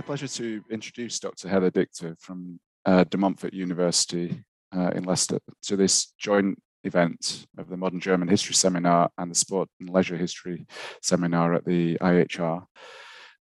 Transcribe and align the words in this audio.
my 0.00 0.06
pleasure 0.06 0.28
to 0.28 0.64
introduce 0.70 1.20
Dr. 1.20 1.46
Heather 1.46 1.68
Dichter 1.68 2.16
from 2.18 2.58
uh, 2.86 3.04
De 3.04 3.18
Montfort 3.18 3.52
University 3.52 4.42
uh, 4.74 4.92
in 4.94 5.04
Leicester 5.04 5.38
to 5.64 5.76
this 5.76 6.14
joint 6.18 6.58
event 6.84 7.46
of 7.58 7.68
the 7.68 7.76
Modern 7.76 8.00
German 8.00 8.26
History 8.26 8.54
Seminar 8.54 9.10
and 9.18 9.30
the 9.30 9.34
Sport 9.34 9.68
and 9.78 9.90
Leisure 9.90 10.16
History 10.16 10.64
Seminar 11.02 11.52
at 11.52 11.66
the 11.66 11.98
IHR. 11.98 12.64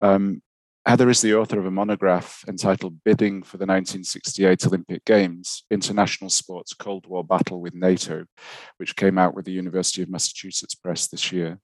Um, 0.01 0.41
Heather 0.87 1.11
is 1.11 1.21
the 1.21 1.35
author 1.35 1.59
of 1.59 1.67
a 1.67 1.71
monograph 1.71 2.43
entitled 2.49 3.05
Bidding 3.05 3.43
for 3.43 3.59
the 3.59 3.67
1968 3.67 4.67
Olympic 4.67 5.05
Games 5.05 5.65
International 5.71 6.31
Sports 6.31 6.73
Cold 6.73 7.07
War 7.07 7.23
Battle 7.23 7.61
with 7.61 7.75
NATO, 7.75 8.25
which 8.79 8.97
came 8.97 9.19
out 9.19 9.35
with 9.35 9.45
the 9.45 9.53
University 9.53 10.01
of 10.01 10.09
Massachusetts 10.09 10.75
Press 10.75 11.07
this 11.07 11.31
year. 11.31 11.59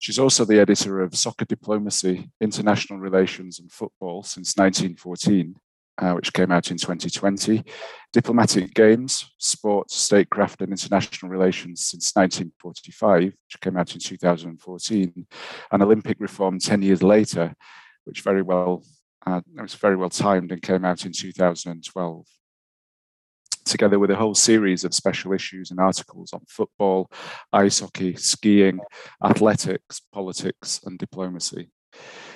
She's 0.00 0.18
also 0.18 0.46
the 0.46 0.58
editor 0.58 1.02
of 1.02 1.14
Soccer 1.14 1.44
Diplomacy, 1.44 2.30
International 2.40 2.98
Relations 2.98 3.60
and 3.60 3.70
Football 3.70 4.22
since 4.22 4.56
1914, 4.56 5.54
uh, 5.98 6.12
which 6.12 6.32
came 6.32 6.50
out 6.50 6.70
in 6.70 6.78
2020, 6.78 7.62
Diplomatic 8.10 8.72
Games, 8.72 9.30
Sport, 9.36 9.90
Statecraft 9.90 10.62
and 10.62 10.72
International 10.72 11.30
Relations 11.30 11.84
since 11.84 12.12
1945, 12.14 13.24
which 13.24 13.60
came 13.60 13.76
out 13.76 13.92
in 13.92 14.00
2014, 14.00 15.26
and 15.70 15.82
Olympic 15.82 16.16
Reform 16.18 16.58
10 16.58 16.80
years 16.80 17.02
later, 17.02 17.54
which 18.04 18.22
very 18.22 18.40
well 18.40 18.82
uh, 19.26 19.42
it 19.54 19.60
was 19.60 19.74
very 19.74 19.96
well 19.96 20.08
timed 20.08 20.50
and 20.50 20.62
came 20.62 20.86
out 20.86 21.04
in 21.04 21.12
2012 21.12 22.26
together 23.64 23.98
with 23.98 24.10
a 24.10 24.16
whole 24.16 24.34
series 24.34 24.84
of 24.84 24.94
special 24.94 25.32
issues 25.32 25.70
and 25.70 25.80
articles 25.80 26.32
on 26.32 26.40
football, 26.48 27.10
ice 27.52 27.80
hockey, 27.80 28.14
skiing, 28.16 28.80
athletics, 29.24 30.00
politics, 30.12 30.80
and 30.84 30.98
diplomacy. 30.98 31.70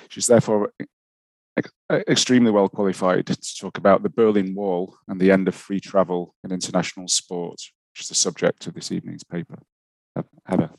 She's 0.09 0.27
therefore 0.27 0.71
uh, 1.57 1.99
extremely 2.07 2.51
well 2.51 2.69
qualified 2.69 3.27
to 3.27 3.55
talk 3.55 3.77
about 3.77 4.03
the 4.03 4.09
Berlin 4.09 4.53
Wall 4.55 4.97
and 5.07 5.19
the 5.19 5.31
end 5.31 5.47
of 5.47 5.55
free 5.55 5.79
travel 5.79 6.35
in 6.43 6.51
international 6.51 7.07
sport, 7.07 7.61
which 7.93 8.01
is 8.01 8.09
the 8.09 8.15
subject 8.15 8.67
of 8.67 8.73
this 8.73 8.91
evening's 8.91 9.23
paper. 9.23 9.59
Heather. 10.45 10.71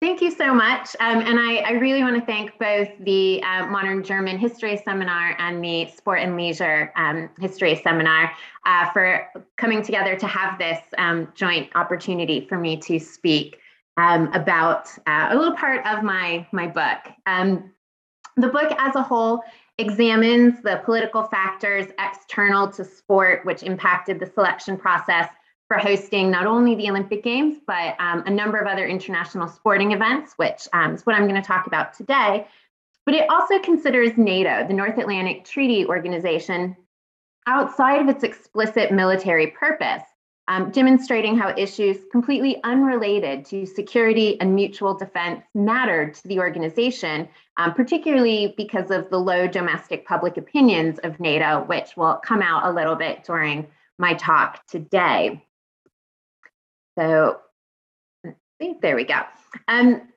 Thank 0.00 0.20
you 0.20 0.30
so 0.30 0.54
much. 0.54 0.94
Um, 1.00 1.20
and 1.20 1.40
I, 1.40 1.56
I, 1.56 1.70
really 1.72 2.02
want 2.02 2.16
to 2.16 2.24
thank 2.24 2.56
both 2.58 2.88
the 3.00 3.42
uh, 3.42 3.66
Modern 3.66 4.04
German 4.04 4.38
History 4.38 4.76
Seminar 4.76 5.34
and 5.38 5.64
the 5.64 5.88
Sport 5.88 6.20
and 6.20 6.36
Leisure 6.36 6.92
um, 6.96 7.30
History 7.40 7.74
Seminar 7.74 8.32
uh, 8.66 8.90
for 8.90 9.26
coming 9.56 9.82
together 9.82 10.16
to 10.16 10.26
have 10.26 10.58
this 10.58 10.78
um, 10.98 11.32
joint 11.34 11.70
opportunity 11.74 12.46
for 12.46 12.58
me 12.58 12.76
to 12.76 13.00
speak 13.00 13.58
um, 13.96 14.32
about 14.34 14.88
uh, 15.06 15.28
a 15.30 15.36
little 15.36 15.56
part 15.56 15.84
of 15.86 16.04
my, 16.04 16.46
my 16.52 16.66
book. 16.66 17.12
Um, 17.26 17.72
the 18.36 18.48
book 18.48 18.70
as 18.78 18.94
a 18.94 19.02
whole 19.02 19.42
examines 19.78 20.62
the 20.62 20.80
political 20.84 21.24
factors 21.24 21.86
external 21.98 22.68
to 22.68 22.84
sport 22.84 23.44
which 23.44 23.62
impacted 23.62 24.20
the 24.20 24.26
selection 24.26 24.76
process 24.76 25.28
for 25.68 25.76
hosting 25.76 26.30
not 26.30 26.46
only 26.46 26.74
the 26.74 26.88
Olympic 26.88 27.22
Games, 27.22 27.58
but 27.66 27.94
um, 28.00 28.24
a 28.26 28.30
number 28.30 28.58
of 28.58 28.66
other 28.66 28.86
international 28.86 29.46
sporting 29.46 29.92
events, 29.92 30.32
which 30.36 30.66
um, 30.72 30.94
is 30.94 31.04
what 31.04 31.14
I'm 31.14 31.28
going 31.28 31.40
to 31.40 31.46
talk 31.46 31.66
about 31.66 31.92
today. 31.92 32.46
But 33.04 33.14
it 33.14 33.30
also 33.30 33.58
considers 33.60 34.16
NATO, 34.16 34.66
the 34.66 34.74
North 34.74 34.98
Atlantic 34.98 35.44
Treaty 35.44 35.86
Organization, 35.86 36.76
outside 37.46 38.00
of 38.00 38.08
its 38.08 38.24
explicit 38.24 38.92
military 38.92 39.48
purpose, 39.48 40.02
um, 40.48 40.70
demonstrating 40.70 41.36
how 41.36 41.54
issues 41.56 41.98
completely 42.10 42.62
unrelated 42.64 43.44
to 43.46 43.66
security 43.66 44.40
and 44.40 44.54
mutual 44.54 44.94
defense 44.94 45.42
mattered 45.54 46.14
to 46.14 46.28
the 46.28 46.38
organization, 46.38 47.28
um, 47.58 47.74
particularly 47.74 48.54
because 48.56 48.90
of 48.90 49.10
the 49.10 49.18
low 49.18 49.46
domestic 49.46 50.06
public 50.06 50.38
opinions 50.38 50.98
of 51.00 51.20
NATO, 51.20 51.64
which 51.64 51.96
will 51.96 52.14
come 52.24 52.40
out 52.40 52.64
a 52.64 52.72
little 52.72 52.96
bit 52.96 53.24
during 53.24 53.66
my 53.98 54.14
talk 54.14 54.66
today. 54.66 55.44
So 56.98 57.38
there 58.82 58.96
we 58.96 59.04
go. 59.04 59.20
Um, 59.68 60.08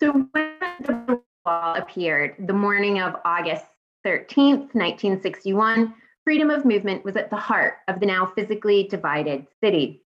so 0.00 0.12
when 0.12 0.52
the 0.80 1.20
wall 1.44 1.74
appeared, 1.74 2.36
the 2.38 2.52
morning 2.52 3.00
of 3.00 3.16
August 3.24 3.64
13th, 4.06 4.72
1961, 4.72 5.94
freedom 6.22 6.50
of 6.50 6.64
movement 6.64 7.04
was 7.04 7.16
at 7.16 7.30
the 7.30 7.36
heart 7.36 7.78
of 7.88 7.98
the 7.98 8.06
now 8.06 8.32
physically 8.36 8.84
divided 8.84 9.48
city. 9.60 10.04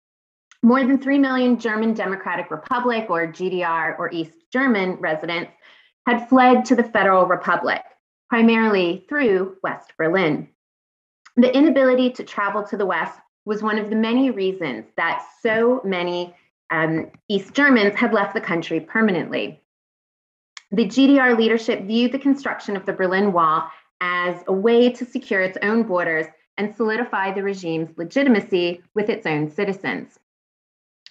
More 0.63 0.81
than 0.87 0.99
3 0.99 1.19
million 1.19 1.59
German 1.59 1.93
Democratic 1.93 2.51
Republic, 2.51 3.11
or 3.11 3.27
GDR, 3.27 3.99
or 3.99 4.11
East 4.11 4.39
German 4.51 4.93
residents 4.93 5.53
had 6.07 6.31
fled 6.31 6.65
to 6.67 6.75
the 6.75 6.85
Federal 6.85 7.27
Republic, 7.27 7.83
primarily 8.31 9.05
through 9.07 9.57
West 9.63 9.93
Berlin. 9.99 10.49
The 11.37 11.55
inability 11.55 12.11
to 12.13 12.25
travel 12.25 12.63
to 12.65 12.79
the 12.79 12.87
West 12.87 13.19
was 13.45 13.63
one 13.63 13.79
of 13.79 13.91
the 13.91 13.97
many 13.97 14.31
reasons 14.31 14.87
that 14.97 15.25
so 15.43 15.81
many 15.85 16.35
um, 16.71 17.11
East 17.29 17.55
Germans 17.55 17.95
had 17.95 18.13
left 18.13 18.35
the 18.35 18.41
country 18.41 18.81
permanently. 18.81 19.61
The 20.71 20.87
GDR 20.87 21.37
leadership 21.37 21.83
viewed 21.83 22.13
the 22.13 22.19
construction 22.19 22.77
of 22.77 22.87
the 22.87 22.93
Berlin 22.93 23.33
Wall 23.33 23.69
as 24.01 24.43
a 24.47 24.53
way 24.53 24.91
to 24.91 25.05
secure 25.05 25.43
its 25.43 25.59
own 25.63 25.83
borders 25.83 26.27
and 26.57 26.75
solidify 26.75 27.33
the 27.33 27.43
regime's 27.43 27.97
legitimacy 27.97 28.83
with 28.95 29.09
its 29.09 29.27
own 29.27 29.51
citizens. 29.51 30.19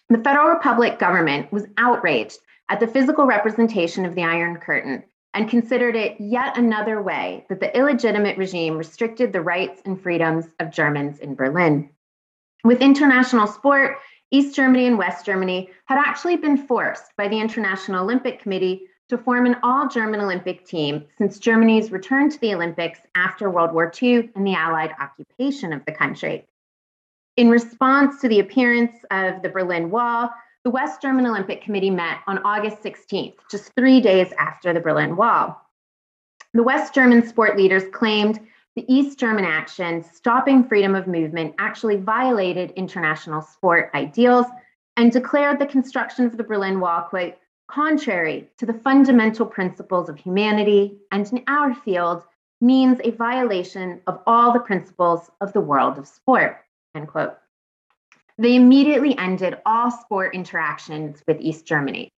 The 0.09 0.18
Federal 0.18 0.50
Republic 0.50 1.00
government 1.00 1.52
was 1.52 1.68
outraged 1.78 2.40
at 2.70 2.80
the 2.80 2.88
physical 2.88 3.25
representation 3.25 4.06
of 4.06 4.16
the 4.16 4.24
Iron 4.24 4.58
Curtain 4.58 5.03
and 5.34 5.50
considered 5.50 5.96
it 5.96 6.20
yet 6.20 6.58
another 6.58 7.02
way 7.02 7.46
that 7.50 7.59
the 7.59 7.75
illegitimate 7.78 8.38
regime 8.38 8.78
restricted 8.78 9.31
the 9.31 9.41
rights 9.41 9.81
and 9.86 10.02
freedoms 10.02 10.47
of 10.59 10.72
Germans 10.72 11.20
in 11.20 11.36
Berlin. 11.36 11.90
With 12.64 12.82
international 12.82 13.48
sport, 13.48 13.98
East 14.30 14.56
Germany 14.56 14.86
and 14.86 14.98
West 14.98 15.26
Germany 15.26 15.70
had 15.86 15.98
actually 15.98 16.38
been 16.38 16.58
forced 16.58 17.16
by 17.18 17.28
the 17.28 17.40
International 17.40 18.04
Olympic 18.04 18.40
Committee 18.40 18.84
to 19.10 19.18
form 19.18 19.46
an 19.46 19.58
all 19.62 19.90
German 19.90 20.22
Olympic 20.22 20.66
team 20.66 21.06
since 21.18 21.38
Germany's 21.38 21.92
return 21.92 22.30
to 22.30 22.40
the 22.40 22.54
Olympics 22.54 23.00
after 23.16 23.50
World 23.50 23.74
War 23.74 23.92
II 24.02 24.30
and 24.36 24.48
the 24.48 24.54
Allied 24.54 24.94
occupation 25.02 25.74
of 25.74 25.84
the 25.86 25.92
country. 25.92 26.46
In 27.36 27.50
response 27.50 28.22
to 28.22 28.30
the 28.30 28.40
appearance 28.40 28.96
of 29.10 29.42
the 29.42 29.50
Berlin 29.50 29.90
Wall, 29.90 30.30
the 30.64 30.70
West 30.70 31.02
German 31.02 31.26
Olympic 31.26 31.62
Committee 31.64 31.90
met 31.90 32.20
on 32.28 32.38
August 32.46 32.84
16th, 32.84 33.36
just 33.50 33.74
three 33.76 34.00
days 34.00 34.32
after 34.38 34.72
the 34.72 34.80
Berlin 34.80 35.16
Wall. 35.16 35.60
The 36.54 36.64
West 36.64 36.94
German 36.94 37.28
sport 37.28 37.58
leaders 37.58 37.84
claimed 37.92 38.40
the 38.76 38.86
East 38.88 39.20
German 39.20 39.44
action 39.44 40.04
stopping 40.04 40.64
freedom 40.64 40.96
of 40.96 41.08
movement 41.08 41.56
actually 41.59 41.98
violated 41.98 42.72
international 42.72 43.42
sport 43.42 43.92
ideals 43.94 44.46
and 44.96 45.12
declared 45.12 45.59
the 45.59 45.66
construction 45.66 46.26
of 46.26 46.38
the 46.38 46.44
Berlin 46.44 46.80
Wall, 46.80 47.02
quote, 47.02 47.36
contrary 47.70 48.50
to 48.58 48.66
the 48.66 48.74
fundamental 48.74 49.46
principles 49.46 50.09
of 50.09 50.18
humanity 50.18 50.98
and 51.12 51.32
in 51.32 51.44
our 51.48 51.74
field 51.74 52.24
means 52.62 53.00
a 53.04 53.12
violation 53.12 54.02
of 54.08 54.22
all 54.28 54.54
the 54.54 54.59
principles 54.59 55.30
of 55.42 55.52
the 55.53 55.62
world 55.62 55.98
of 55.98 56.08
sport, 56.08 56.58
end 56.96 57.08
quote. 57.08 57.38
They 58.38 58.56
immediately 58.56 59.18
ended 59.18 59.58
all 59.66 59.92
sport 59.92 60.34
interactions 60.34 61.22
with 61.28 61.42
East 61.42 61.66
Germany. 61.66 62.09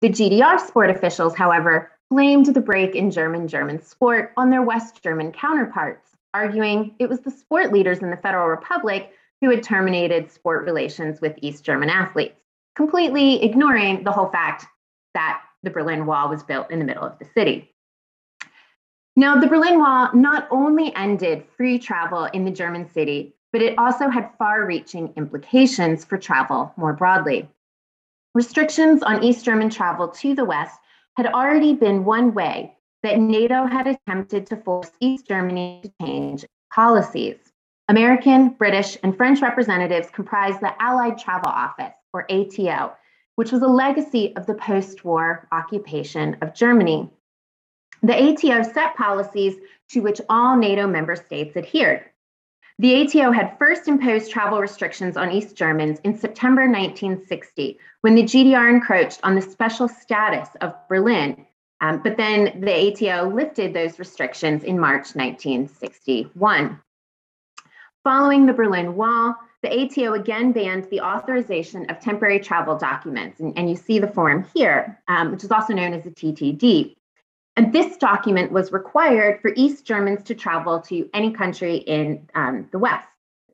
The 0.00 0.10
GDR 0.10 0.60
sport 0.60 0.90
officials, 0.90 1.34
however, 1.34 1.92
blamed 2.12 2.44
the 2.44 2.60
break 2.60 2.94
in 2.94 3.10
German 3.10 3.48
German 3.48 3.80
sport 3.80 4.34
on 4.36 4.50
their 4.50 4.60
West 4.60 5.02
German 5.02 5.32
counterparts, 5.32 6.10
arguing 6.34 6.94
it 6.98 7.08
was 7.08 7.20
the 7.20 7.30
sport 7.30 7.72
leaders 7.72 8.00
in 8.00 8.10
the 8.10 8.18
Federal 8.18 8.48
Republic 8.48 9.12
who 9.40 9.48
had 9.48 9.62
terminated 9.62 10.30
sport 10.30 10.66
relations 10.66 11.22
with 11.22 11.38
East 11.40 11.64
German 11.64 11.88
athletes, 11.88 12.38
completely 12.76 13.42
ignoring 13.42 14.04
the 14.04 14.12
whole 14.12 14.28
fact 14.28 14.66
that 15.14 15.40
the 15.62 15.70
Berlin 15.70 16.04
Wall 16.04 16.28
was 16.28 16.42
built 16.42 16.70
in 16.70 16.80
the 16.80 16.84
middle 16.84 17.02
of 17.02 17.18
the 17.18 17.24
city. 17.24 17.72
Now, 19.16 19.40
the 19.40 19.46
Berlin 19.46 19.78
Wall 19.78 20.10
not 20.12 20.46
only 20.50 20.94
ended 20.94 21.46
free 21.56 21.78
travel 21.78 22.26
in 22.26 22.44
the 22.44 22.50
German 22.50 22.90
city, 22.90 23.34
but 23.54 23.62
it 23.62 23.78
also 23.78 24.10
had 24.10 24.36
far 24.36 24.66
reaching 24.66 25.14
implications 25.16 26.04
for 26.04 26.18
travel 26.18 26.74
more 26.76 26.92
broadly. 26.92 27.48
Restrictions 28.34 29.02
on 29.02 29.24
East 29.24 29.46
German 29.46 29.70
travel 29.70 30.08
to 30.08 30.34
the 30.34 30.44
West 30.44 30.78
had 31.16 31.26
already 31.26 31.74
been 31.74 32.04
one 32.04 32.34
way 32.34 32.76
that 33.02 33.18
NATO 33.18 33.66
had 33.66 33.86
attempted 33.86 34.46
to 34.46 34.56
force 34.56 34.90
East 35.00 35.26
Germany 35.26 35.80
to 35.82 35.92
change 36.04 36.44
policies. 36.72 37.36
American, 37.88 38.50
British, 38.50 38.96
and 39.02 39.16
French 39.16 39.42
representatives 39.42 40.08
comprised 40.10 40.60
the 40.60 40.72
Allied 40.80 41.18
Travel 41.18 41.50
Office, 41.50 41.92
or 42.12 42.30
ATO, 42.30 42.92
which 43.36 43.52
was 43.52 43.62
a 43.62 43.66
legacy 43.66 44.34
of 44.36 44.46
the 44.46 44.54
post 44.54 45.04
war 45.04 45.48
occupation 45.52 46.36
of 46.40 46.54
Germany. 46.54 47.10
The 48.02 48.14
ATO 48.14 48.62
set 48.62 48.96
policies 48.96 49.56
to 49.90 50.00
which 50.00 50.20
all 50.28 50.56
NATO 50.56 50.86
member 50.86 51.16
states 51.16 51.56
adhered. 51.56 52.04
The 52.78 53.02
ATO 53.02 53.30
had 53.30 53.58
first 53.58 53.86
imposed 53.86 54.30
travel 54.30 54.60
restrictions 54.60 55.16
on 55.16 55.30
East 55.30 55.56
Germans 55.56 56.00
in 56.04 56.16
September 56.16 56.62
1960 56.62 57.78
when 58.00 58.14
the 58.14 58.22
GDR 58.22 58.70
encroached 58.70 59.20
on 59.22 59.34
the 59.34 59.42
special 59.42 59.88
status 59.88 60.48
of 60.60 60.74
Berlin 60.88 61.46
Um, 61.82 62.00
but 62.02 62.16
then 62.16 62.60
the 62.60 62.72
ATO 62.72 63.28
lifted 63.28 63.74
those 63.74 63.98
restrictions 63.98 64.62
in 64.62 64.78
March 64.78 65.16
1961. 65.16 66.80
Following 68.04 68.46
the 68.46 68.52
Berlin 68.52 68.94
Wall, 68.94 69.34
the 69.62 69.82
ATO 69.82 70.14
again 70.14 70.52
banned 70.52 70.88
the 70.90 71.00
authorization 71.00 71.90
of 71.90 71.98
temporary 72.00 72.38
travel 72.38 72.78
documents. 72.78 73.40
And, 73.40 73.58
and 73.58 73.68
you 73.68 73.76
see 73.76 73.98
the 73.98 74.06
form 74.06 74.46
here, 74.54 75.00
um, 75.08 75.32
which 75.32 75.44
is 75.44 75.50
also 75.50 75.74
known 75.74 75.92
as 75.92 76.06
a 76.06 76.10
TTD. 76.10 76.96
And 77.56 77.72
this 77.72 77.96
document 77.98 78.50
was 78.50 78.72
required 78.72 79.40
for 79.40 79.52
East 79.56 79.84
Germans 79.84 80.22
to 80.24 80.34
travel 80.34 80.80
to 80.82 81.08
any 81.12 81.32
country 81.32 81.76
in 81.76 82.28
um, 82.34 82.68
the 82.72 82.78
West, 82.78 83.08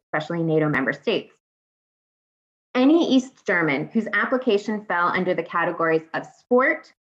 especially 0.05 0.43
NATO 0.43 0.69
member 0.69 0.93
states. 0.93 1.35
Any 2.75 3.13
East 3.13 3.45
German 3.45 3.89
whose 3.89 4.07
application 4.13 4.85
fell 4.85 5.09
under 5.09 5.35
the 5.35 5.43
categories 5.43 6.03
of 6.15 6.27
sport, 6.27 6.93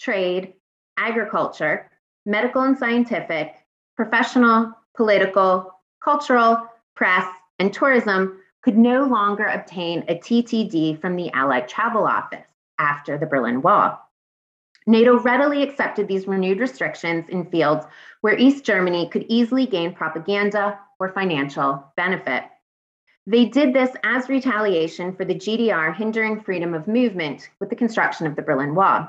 trade, 0.00 0.54
agriculture, 0.96 1.90
medical 2.24 2.62
and 2.62 2.78
scientific, 2.78 3.54
professional, 3.94 4.72
political, 4.96 5.72
cultural, 6.02 6.66
press, 6.96 7.26
and 7.58 7.74
tourism 7.74 8.40
could 8.62 8.78
no 8.78 9.04
longer 9.04 9.46
obtain 9.46 10.04
a 10.08 10.14
TTD 10.14 11.00
from 11.00 11.16
the 11.16 11.30
Allied 11.32 11.68
Travel 11.68 12.04
Office 12.04 12.46
after 12.78 13.18
the 13.18 13.26
Berlin 13.26 13.60
Wall. 13.60 13.98
NATO 14.88 15.18
readily 15.18 15.62
accepted 15.62 16.08
these 16.08 16.26
renewed 16.26 16.60
restrictions 16.60 17.28
in 17.28 17.44
fields 17.50 17.84
where 18.22 18.38
East 18.38 18.64
Germany 18.64 19.06
could 19.10 19.26
easily 19.28 19.66
gain 19.66 19.92
propaganda 19.92 20.78
or 20.98 21.12
financial 21.12 21.84
benefit. 21.94 22.44
They 23.26 23.44
did 23.44 23.74
this 23.74 23.90
as 24.02 24.30
retaliation 24.30 25.14
for 25.14 25.26
the 25.26 25.34
GDR 25.34 25.94
hindering 25.94 26.40
freedom 26.40 26.72
of 26.72 26.88
movement 26.88 27.50
with 27.60 27.68
the 27.68 27.76
construction 27.76 28.26
of 28.26 28.34
the 28.34 28.40
Berlin 28.40 28.74
Wall. 28.74 29.06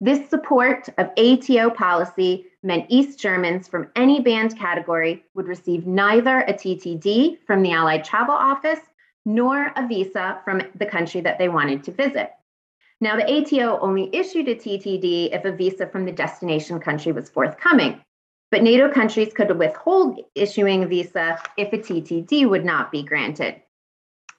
This 0.00 0.30
support 0.30 0.88
of 0.96 1.10
ATO 1.18 1.70
policy 1.70 2.46
meant 2.62 2.86
East 2.88 3.18
Germans 3.18 3.66
from 3.66 3.90
any 3.96 4.20
banned 4.20 4.56
category 4.56 5.24
would 5.34 5.48
receive 5.48 5.88
neither 5.88 6.38
a 6.42 6.52
TTD 6.52 7.38
from 7.48 7.64
the 7.64 7.72
Allied 7.72 8.04
Travel 8.04 8.36
Office 8.36 8.80
nor 9.24 9.72
a 9.74 9.88
visa 9.88 10.40
from 10.44 10.62
the 10.76 10.86
country 10.86 11.20
that 11.22 11.38
they 11.38 11.48
wanted 11.48 11.82
to 11.82 11.90
visit. 11.90 12.30
Now, 13.02 13.16
the 13.16 13.28
ATO 13.28 13.80
only 13.80 14.08
issued 14.12 14.46
a 14.46 14.54
TTD 14.54 15.34
if 15.34 15.44
a 15.44 15.50
visa 15.50 15.88
from 15.88 16.04
the 16.04 16.12
destination 16.12 16.78
country 16.78 17.10
was 17.10 17.28
forthcoming, 17.28 18.00
but 18.52 18.62
NATO 18.62 18.88
countries 18.88 19.32
could 19.32 19.58
withhold 19.58 20.20
issuing 20.36 20.84
a 20.84 20.86
visa 20.86 21.36
if 21.56 21.72
a 21.72 21.78
TTD 21.78 22.48
would 22.48 22.64
not 22.64 22.92
be 22.92 23.02
granted. 23.02 23.60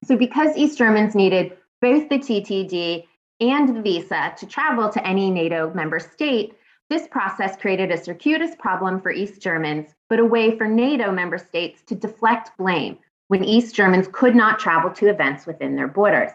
So, 0.06 0.15
because 0.15 0.56
East 0.56 0.77
Germans 0.77 1.13
needed 1.13 1.57
both 1.81 2.07
the 2.07 2.19
TTD 2.19 3.04
and 3.42 3.75
the 3.75 3.81
visa 3.81 4.33
to 4.38 4.45
travel 4.45 4.88
to 4.88 5.06
any 5.06 5.30
NATO 5.30 5.74
member 5.74 6.00
state, 6.00 6.54
this 6.89 7.06
process 7.10 7.57
created 7.57 7.92
a 7.92 8.01
circuitous 8.01 8.56
problem 8.56 9.01
for 9.01 9.12
East 9.12 9.42
Germans, 9.42 9.94
but 10.10 10.19
a 10.19 10.25
way 10.25 10.57
for 10.57 10.69
NATO 10.69 11.12
member 11.12 11.38
states 11.38 11.81
to 11.88 11.95
deflect 11.95 12.57
blame 12.57 12.98
when 13.27 13.44
East 13.44 13.75
Germans 13.75 14.07
could 14.13 14.38
not 14.38 14.57
travel 14.57 14.89
to 14.92 15.10
events 15.10 15.45
within 15.45 15.75
their 15.75 15.89
borders. 15.89 16.31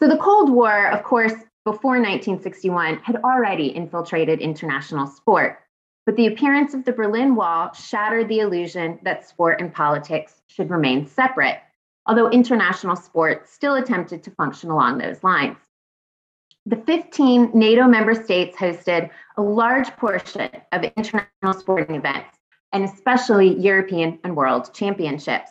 So 0.00 0.08
the 0.08 0.18
Cold 0.18 0.50
War, 0.50 0.88
of 0.88 1.02
course, 1.02 1.32
before 1.64 1.98
1961, 1.98 2.98
had 2.98 3.16
already 3.16 3.68
infiltrated 3.68 4.40
international 4.40 5.06
sport. 5.06 5.60
But 6.04 6.16
the 6.16 6.26
appearance 6.26 6.74
of 6.74 6.84
the 6.84 6.92
Berlin 6.92 7.34
Wall 7.34 7.72
shattered 7.72 8.28
the 8.28 8.40
illusion 8.40 9.00
that 9.02 9.28
sport 9.28 9.60
and 9.60 9.74
politics 9.74 10.42
should 10.48 10.70
remain 10.70 11.06
separate 11.06 11.58
although 12.06 12.30
international 12.30 12.96
sport 12.96 13.48
still 13.48 13.74
attempted 13.74 14.22
to 14.22 14.30
function 14.30 14.70
along 14.70 14.98
those 14.98 15.22
lines. 15.24 15.58
The 16.66 16.76
15 16.76 17.50
NATO 17.54 17.84
member 17.84 18.14
states 18.14 18.56
hosted 18.56 19.10
a 19.36 19.42
large 19.42 19.88
portion 19.96 20.50
of 20.72 20.82
international 20.82 21.54
sporting 21.54 21.96
events, 21.96 22.38
and 22.72 22.84
especially 22.84 23.56
European 23.58 24.18
and 24.24 24.36
World 24.36 24.72
Championships. 24.74 25.50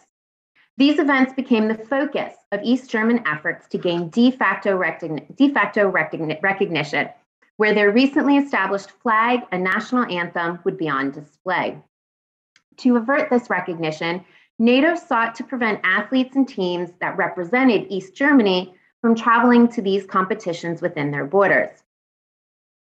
These 0.77 0.99
events 0.99 1.33
became 1.33 1.67
the 1.67 1.75
focus 1.75 2.33
of 2.51 2.61
East 2.61 2.89
German 2.89 3.25
efforts 3.25 3.67
to 3.69 3.77
gain 3.77 4.09
de 4.09 4.31
facto, 4.31 4.77
recogni- 4.77 5.33
de 5.35 5.53
facto 5.53 5.89
recogni- 5.89 6.41
recognition, 6.43 7.09
where 7.55 7.73
their 7.73 7.91
recently 7.91 8.37
established 8.37 8.91
flag 8.91 9.41
and 9.51 9.63
national 9.63 10.05
anthem 10.11 10.59
would 10.65 10.77
be 10.77 10.89
on 10.89 11.11
display. 11.11 11.77
To 12.77 12.97
avert 12.97 13.29
this 13.29 13.49
recognition, 13.49 14.25
NATO 14.59 14.95
sought 14.95 15.35
to 15.35 15.45
prevent 15.45 15.79
athletes 15.83 16.35
and 16.35 16.47
teams 16.47 16.91
that 16.99 17.17
represented 17.17 17.87
East 17.89 18.13
Germany 18.13 18.73
from 19.01 19.15
traveling 19.15 19.69
to 19.69 19.81
these 19.81 20.05
competitions 20.05 20.81
within 20.81 21.11
their 21.11 21.25
borders. 21.25 21.83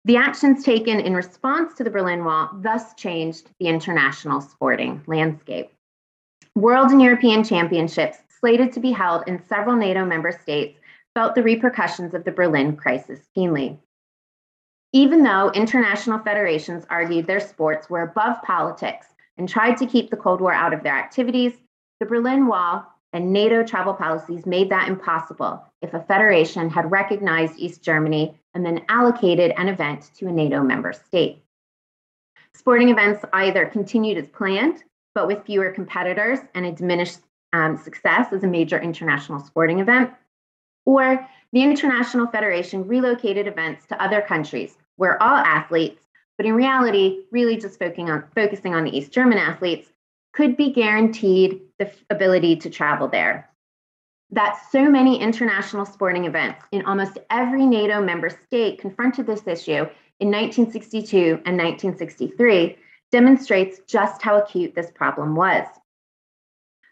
The 0.05 0.17
actions 0.17 0.65
taken 0.65 1.01
in 1.01 1.15
response 1.15 1.75
to 1.75 1.85
the 1.85 1.91
Berlin 1.91 2.25
Wall 2.25 2.51
thus 2.55 2.95
changed 2.95 3.51
the 3.59 3.69
international 3.69 4.41
sporting 4.41 5.03
landscape. 5.07 5.73
World 6.57 6.91
and 6.91 7.01
European 7.01 7.45
championships, 7.45 8.19
slated 8.41 8.73
to 8.73 8.81
be 8.81 8.91
held 8.91 9.23
in 9.27 9.43
several 9.47 9.77
NATO 9.77 10.05
member 10.05 10.33
states, 10.33 10.79
felt 11.15 11.35
the 11.35 11.43
repercussions 11.43 12.15
of 12.15 12.25
the 12.25 12.33
Berlin 12.33 12.77
crisis 12.77 13.21
keenly. 13.35 13.79
Even 14.93 15.23
though 15.23 15.53
international 15.53 16.19
federations 16.19 16.87
argued 16.91 17.27
their 17.27 17.41
sports 17.41 17.89
were 17.89 18.03
above 18.03 18.43
politics 18.43 19.07
and 19.39 19.49
tried 19.49 19.77
to 19.77 19.87
keep 19.87 20.11
the 20.11 20.17
Cold 20.17 20.41
War 20.41 20.53
out 20.53 20.75
of 20.75 20.83
their 20.83 20.97
activities, 20.97 21.53
the 22.01 22.07
Berlin 22.07 22.47
Wall 22.49 22.85
and 23.13 23.33
NATO 23.33 23.63
travel 23.63 23.95
policies 23.95 24.47
made 24.47 24.71
that 24.71 24.89
impossible 24.89 25.65
if 25.83 25.95
a 25.95 26.01
federation 26.01 26.69
had 26.69 26.91
recognized 26.91 27.59
East 27.59 27.83
Germany 27.83 28.37
and 28.55 28.67
then 28.67 28.85
allocated 28.89 29.53
an 29.57 29.69
event 29.69 30.11
to 30.17 30.27
a 30.27 30.33
NATO 30.33 30.63
member 30.63 30.93
state. 30.93 31.43
Sporting 32.55 32.89
events 32.89 33.25
either 33.33 33.67
continued 33.67 34.19
as 34.19 34.29
planned, 34.29 34.83
but 35.15 35.27
with 35.27 35.45
fewer 35.45 35.71
competitors 35.71 36.39
and 36.55 36.67
a 36.67 36.73
diminished 36.73 37.19
um, 37.53 37.77
success 37.77 38.33
as 38.33 38.45
a 38.45 38.47
major 38.47 38.81
international 38.81 39.41
sporting 39.41 39.81
event, 39.81 40.11
or 40.87 41.27
the 41.53 41.63
International 41.63 42.27
Federation 42.29 42.87
relocated 42.87 43.47
events 43.47 43.87
to 43.87 44.03
other 44.03 44.21
countries 44.21 44.77
where 44.97 45.21
all 45.23 45.37
athletes 45.37 46.07
but 46.41 46.47
in 46.47 46.55
reality, 46.55 47.25
really 47.31 47.59
just 47.59 47.79
focusing 47.79 48.09
on, 48.09 48.25
focusing 48.35 48.75
on 48.75 48.85
the 48.85 48.97
East 48.97 49.13
German 49.13 49.37
athletes 49.37 49.93
could 50.33 50.57
be 50.57 50.73
guaranteed 50.73 51.61
the 51.79 51.93
ability 52.09 52.57
to 52.57 52.71
travel 52.71 53.09
there. 53.09 53.51
That 54.31 54.59
so 54.73 54.89
many 54.89 55.21
international 55.21 55.85
sporting 55.85 56.25
events 56.25 56.65
in 56.73 56.87
almost 56.87 57.19
every 57.29 57.67
NATO 57.67 58.01
member 58.01 58.31
state 58.31 58.81
confronted 58.81 59.27
this 59.27 59.47
issue 59.47 59.85
in 60.21 60.31
1962 60.31 61.43
and 61.45 61.59
1963 61.59 62.79
demonstrates 63.11 63.81
just 63.87 64.23
how 64.23 64.39
acute 64.39 64.75
this 64.75 64.91
problem 64.91 65.35
was. 65.35 65.67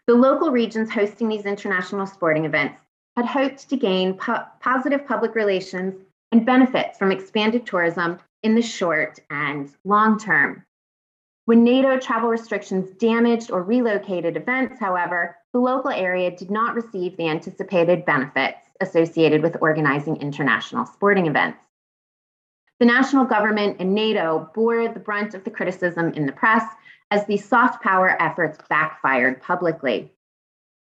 The 0.07 0.15
local 0.15 0.51
regions 0.51 0.91
hosting 0.91 1.29
these 1.29 1.45
international 1.45 2.07
sporting 2.07 2.45
events 2.45 2.81
had 3.15 3.25
hoped 3.25 3.69
to 3.69 3.77
gain 3.77 4.15
po- 4.15 4.45
positive 4.59 5.05
public 5.05 5.35
relations 5.35 5.95
and 6.31 6.45
benefits 6.45 6.97
from 6.97 7.11
expanded 7.11 7.65
tourism 7.65 8.19
in 8.43 8.55
the 8.55 8.61
short 8.61 9.19
and 9.29 9.69
long 9.83 10.17
term. 10.17 10.65
When 11.45 11.63
NATO 11.63 11.97
travel 11.97 12.29
restrictions 12.29 12.91
damaged 12.91 13.51
or 13.51 13.63
relocated 13.63 14.37
events, 14.37 14.79
however, 14.79 15.35
the 15.51 15.59
local 15.59 15.89
area 15.89 16.29
did 16.29 16.51
not 16.51 16.75
receive 16.75 17.17
the 17.17 17.27
anticipated 17.27 18.05
benefits 18.05 18.69
associated 18.81 19.41
with 19.41 19.57
organizing 19.59 20.17
international 20.17 20.85
sporting 20.85 21.25
events. 21.27 21.59
The 22.79 22.85
national 22.85 23.25
government 23.25 23.77
and 23.79 23.93
NATO 23.93 24.49
bore 24.55 24.87
the 24.87 24.99
brunt 24.99 25.33
of 25.33 25.43
the 25.43 25.51
criticism 25.51 26.13
in 26.13 26.25
the 26.25 26.31
press 26.31 26.63
as 27.11 27.25
these 27.25 27.43
soft 27.43 27.83
power 27.83 28.15
efforts 28.21 28.57
backfired 28.69 29.41
publicly. 29.41 30.11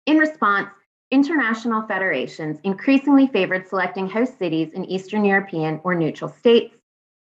In 0.07 0.19
response, 0.19 0.71
international 1.11 1.83
federations 1.83 2.59
increasingly 2.65 3.27
favored 3.27 3.69
selecting 3.69 4.09
host 4.09 4.39
cities 4.39 4.73
in 4.73 4.87
Eastern 4.87 5.25
European 5.25 5.81
or 5.85 5.95
neutral 5.95 6.31
states 6.31 6.75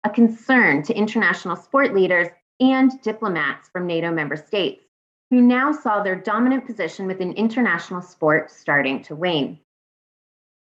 a 0.04 0.10
concern 0.10 0.82
to 0.84 0.94
international 0.94 1.56
sport 1.56 1.92
leaders 1.92 2.28
and 2.60 2.92
diplomats 3.02 3.68
from 3.68 3.86
NATO 3.86 4.10
member 4.12 4.36
states, 4.36 4.84
who 5.30 5.40
now 5.40 5.72
saw 5.72 6.02
their 6.02 6.16
dominant 6.16 6.66
position 6.66 7.06
within 7.06 7.32
international 7.32 8.02
sport 8.02 8.50
starting 8.50 9.02
to 9.04 9.16
wane. 9.16 9.58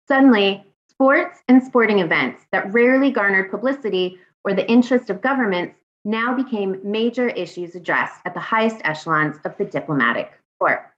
Suddenly, 0.08 0.64
sports 0.92 1.42
and 1.48 1.62
sporting 1.62 2.00
events 2.00 2.44
that 2.52 2.72
rarely 2.72 3.10
garnered 3.10 3.50
publicity 3.50 4.18
or 4.44 4.52
the 4.52 4.68
interest 4.70 5.08
of 5.08 5.22
governments 5.22 5.76
now 6.04 6.34
became 6.34 6.80
major 6.84 7.28
issues 7.28 7.74
addressed 7.74 8.20
at 8.26 8.34
the 8.34 8.40
highest 8.40 8.76
echelons 8.84 9.38
of 9.44 9.56
the 9.56 9.64
diplomatic 9.64 10.32
corps. 10.58 10.92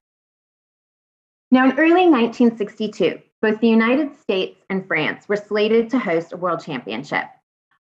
Now, 1.51 1.65
in 1.65 1.79
early 1.79 2.09
1962, 2.09 3.21
both 3.41 3.61
the 3.61 3.69
United 3.69 4.15
States 4.19 4.59
and 4.69 4.85
France 4.85 5.29
were 5.29 5.35
slated 5.35 5.89
to 5.91 5.99
host 5.99 6.33
a 6.33 6.37
world 6.37 6.61
championship 6.61 7.25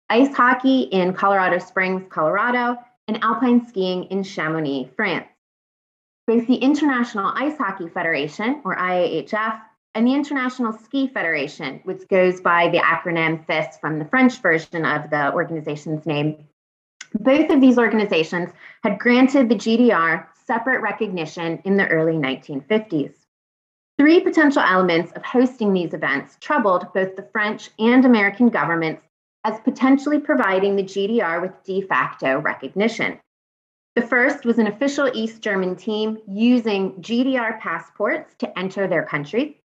ice 0.10 0.36
hockey 0.36 0.82
in 0.82 1.14
Colorado 1.14 1.58
Springs, 1.58 2.06
Colorado, 2.10 2.78
and 3.08 3.24
alpine 3.24 3.66
skiing 3.66 4.04
in 4.06 4.22
Chamonix, 4.22 4.92
France. 4.96 5.28
Both 6.28 6.46
the 6.46 6.56
International 6.56 7.32
Ice 7.36 7.58
Hockey 7.58 7.90
Federation, 7.90 8.62
or 8.64 8.76
IIHF, 8.76 9.60
and 9.96 10.08
the 10.08 10.14
International 10.14 10.74
Ski 10.74 11.08
Federation, 11.08 11.80
which 11.84 12.08
goes 12.08 12.42
by 12.42 12.70
the 12.70 12.80
acronym 12.80 13.46
FIS 13.46 13.78
from 13.78 14.00
the 14.00 14.06
French 14.06 14.40
version 14.40 14.86
of 14.86 15.10
the 15.10 15.32
organization's 15.34 16.06
name. 16.06 16.48
Both 17.14 17.52
of 17.52 17.62
these 17.62 17.78
organizations 17.78 18.50
had 18.84 18.98
granted 18.98 19.50
the 19.50 19.56
GDR 19.56 20.26
separate 20.46 20.82
recognition 20.82 21.62
in 21.64 21.78
the 21.78 21.88
early 21.88 22.14
1950s. 22.14 23.14
Three 24.00 24.20
potential 24.20 24.64
elements 24.64 25.12
of 25.12 25.24
hosting 25.24 25.72
these 25.72 25.94
events 25.94 26.38
troubled 26.42 26.92
both 26.94 27.16
the 27.16 27.30
French 27.32 27.70
and 27.78 28.04
American 28.04 28.50
governments 28.50 29.04
as 29.44 29.60
potentially 29.60 30.20
providing 30.20 30.76
the 30.76 30.84
GDR 30.84 31.42
with 31.42 31.52
de 31.64 31.82
facto 31.82 32.40
recognition. 32.40 33.20
The 33.96 34.02
first 34.02 34.46
was 34.46 34.58
an 34.58 34.66
official 34.66 35.12
East 35.14 35.42
German 35.42 35.76
team 35.76 36.18
using 36.28 36.94
GDR 36.94 37.60
passports 37.60 38.34
to 38.40 38.58
enter 38.58 38.88
their 38.88 39.04
country. 39.04 39.60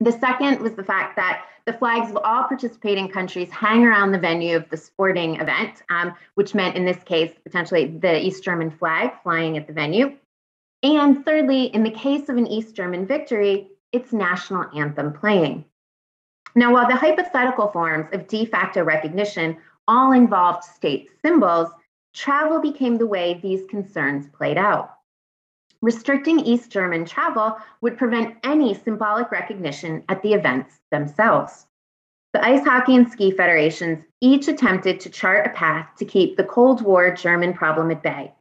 The 0.00 0.12
second 0.12 0.60
was 0.60 0.72
the 0.72 0.84
fact 0.84 1.16
that 1.16 1.44
the 1.66 1.74
flags 1.74 2.10
of 2.10 2.16
all 2.16 2.44
participating 2.44 3.08
countries 3.08 3.50
hang 3.50 3.84
around 3.84 4.12
the 4.12 4.18
venue 4.18 4.56
of 4.56 4.68
the 4.70 4.76
sporting 4.76 5.38
event, 5.38 5.82
um, 5.90 6.14
which 6.34 6.54
meant 6.54 6.74
in 6.74 6.86
this 6.86 7.02
case, 7.04 7.32
potentially 7.44 7.86
the 7.86 8.18
East 8.18 8.42
German 8.42 8.70
flag 8.70 9.12
flying 9.22 9.58
at 9.58 9.66
the 9.66 9.74
venue. 9.74 10.16
And 10.82 11.22
thirdly, 11.24 11.64
in 11.64 11.82
the 11.82 11.90
case 11.90 12.30
of 12.30 12.38
an 12.38 12.46
East 12.46 12.74
German 12.74 13.06
victory, 13.06 13.68
its 13.92 14.12
national 14.12 14.66
anthem 14.74 15.12
playing. 15.12 15.66
Now, 16.54 16.72
while 16.72 16.88
the 16.88 16.96
hypothetical 16.96 17.68
forms 17.68 18.08
of 18.12 18.26
de 18.26 18.46
facto 18.46 18.82
recognition 18.82 19.58
all 19.86 20.12
involved 20.12 20.64
state 20.64 21.10
symbols, 21.20 21.68
travel 22.14 22.60
became 22.60 22.96
the 22.96 23.06
way 23.06 23.38
these 23.42 23.66
concerns 23.68 24.26
played 24.28 24.56
out. 24.56 24.94
Restricting 25.82 26.40
East 26.40 26.70
German 26.70 27.06
travel 27.06 27.56
would 27.80 27.96
prevent 27.96 28.36
any 28.44 28.74
symbolic 28.74 29.30
recognition 29.30 30.04
at 30.10 30.22
the 30.22 30.34
events 30.34 30.78
themselves. 30.90 31.66
The 32.34 32.44
ice 32.44 32.64
hockey 32.64 32.94
and 32.94 33.10
ski 33.10 33.30
federations 33.30 34.04
each 34.20 34.46
attempted 34.46 35.00
to 35.00 35.10
chart 35.10 35.46
a 35.46 35.50
path 35.50 35.88
to 35.98 36.04
keep 36.04 36.36
the 36.36 36.44
Cold 36.44 36.82
War 36.82 37.10
German 37.12 37.54
problem 37.54 37.90
at 37.90 38.02
bay, 38.02 38.32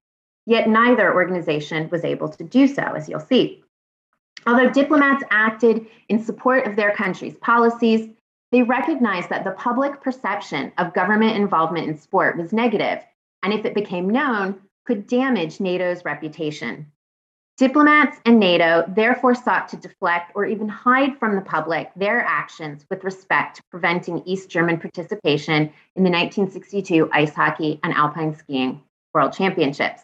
yet 0.46 0.68
neither 0.68 1.14
organization 1.14 1.90
was 1.90 2.04
able 2.04 2.28
to 2.28 2.44
do 2.44 2.68
so, 2.68 2.84
as 2.84 3.08
you'll 3.08 3.20
see. 3.22 3.64
Although 4.46 4.70
diplomats 4.70 5.24
acted 5.32 5.88
in 6.10 6.24
support 6.24 6.68
of 6.68 6.76
their 6.76 6.92
country's 6.92 7.36
policies, 7.36 8.10
they 8.52 8.64
recognized 8.64 9.30
that 9.30 9.44
the 9.44 9.52
public 9.52 10.02
perception 10.02 10.72
of 10.78 10.94
government 10.94 11.38
involvement 11.38 11.88
in 11.88 11.98
sport 11.98 12.38
was 12.38 12.52
negative, 12.52 13.00
and 13.44 13.54
if 13.54 13.66
it 13.66 13.74
became 13.74 14.10
known, 14.10 14.60
could 14.86 15.08
damage 15.08 15.60
NATO's 15.60 16.04
reputation. 16.04 16.92
Diplomats 17.60 18.22
and 18.26 18.40
NATO 18.40 18.86
therefore 18.88 19.36
sought 19.36 19.68
to 19.68 19.76
deflect 19.76 20.32
or 20.34 20.46
even 20.46 20.70
hide 20.70 21.20
from 21.20 21.36
the 21.36 21.42
public 21.42 21.92
their 21.94 22.22
actions 22.22 22.86
with 22.90 23.04
respect 23.04 23.58
to 23.58 23.64
preventing 23.70 24.24
East 24.26 24.50
German 24.50 24.80
participation 24.80 25.64
in 25.98 26.06
the 26.06 26.10
1962 26.10 27.10
ice 27.12 27.34
hockey 27.34 27.78
and 27.84 27.94
alpine 27.94 28.34
skiing 28.34 28.82
world 29.14 29.34
championships. 29.34 30.04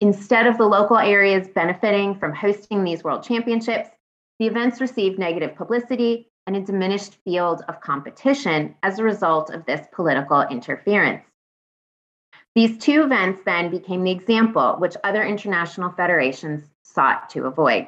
Instead 0.00 0.46
of 0.46 0.58
the 0.58 0.64
local 0.64 0.96
areas 0.96 1.48
benefiting 1.48 2.14
from 2.14 2.32
hosting 2.32 2.84
these 2.84 3.02
world 3.02 3.24
championships, 3.24 3.90
the 4.38 4.46
events 4.46 4.80
received 4.80 5.18
negative 5.18 5.56
publicity 5.56 6.28
and 6.46 6.56
a 6.56 6.60
diminished 6.60 7.16
field 7.24 7.62
of 7.66 7.80
competition 7.80 8.76
as 8.84 9.00
a 9.00 9.02
result 9.02 9.50
of 9.50 9.66
this 9.66 9.88
political 9.92 10.42
interference. 10.42 11.24
These 12.54 12.78
two 12.78 13.02
events 13.02 13.42
then 13.44 13.70
became 13.70 14.02
the 14.02 14.10
example 14.10 14.76
which 14.78 14.96
other 15.04 15.22
international 15.22 15.92
federations 15.92 16.64
sought 16.82 17.30
to 17.30 17.46
avoid. 17.46 17.86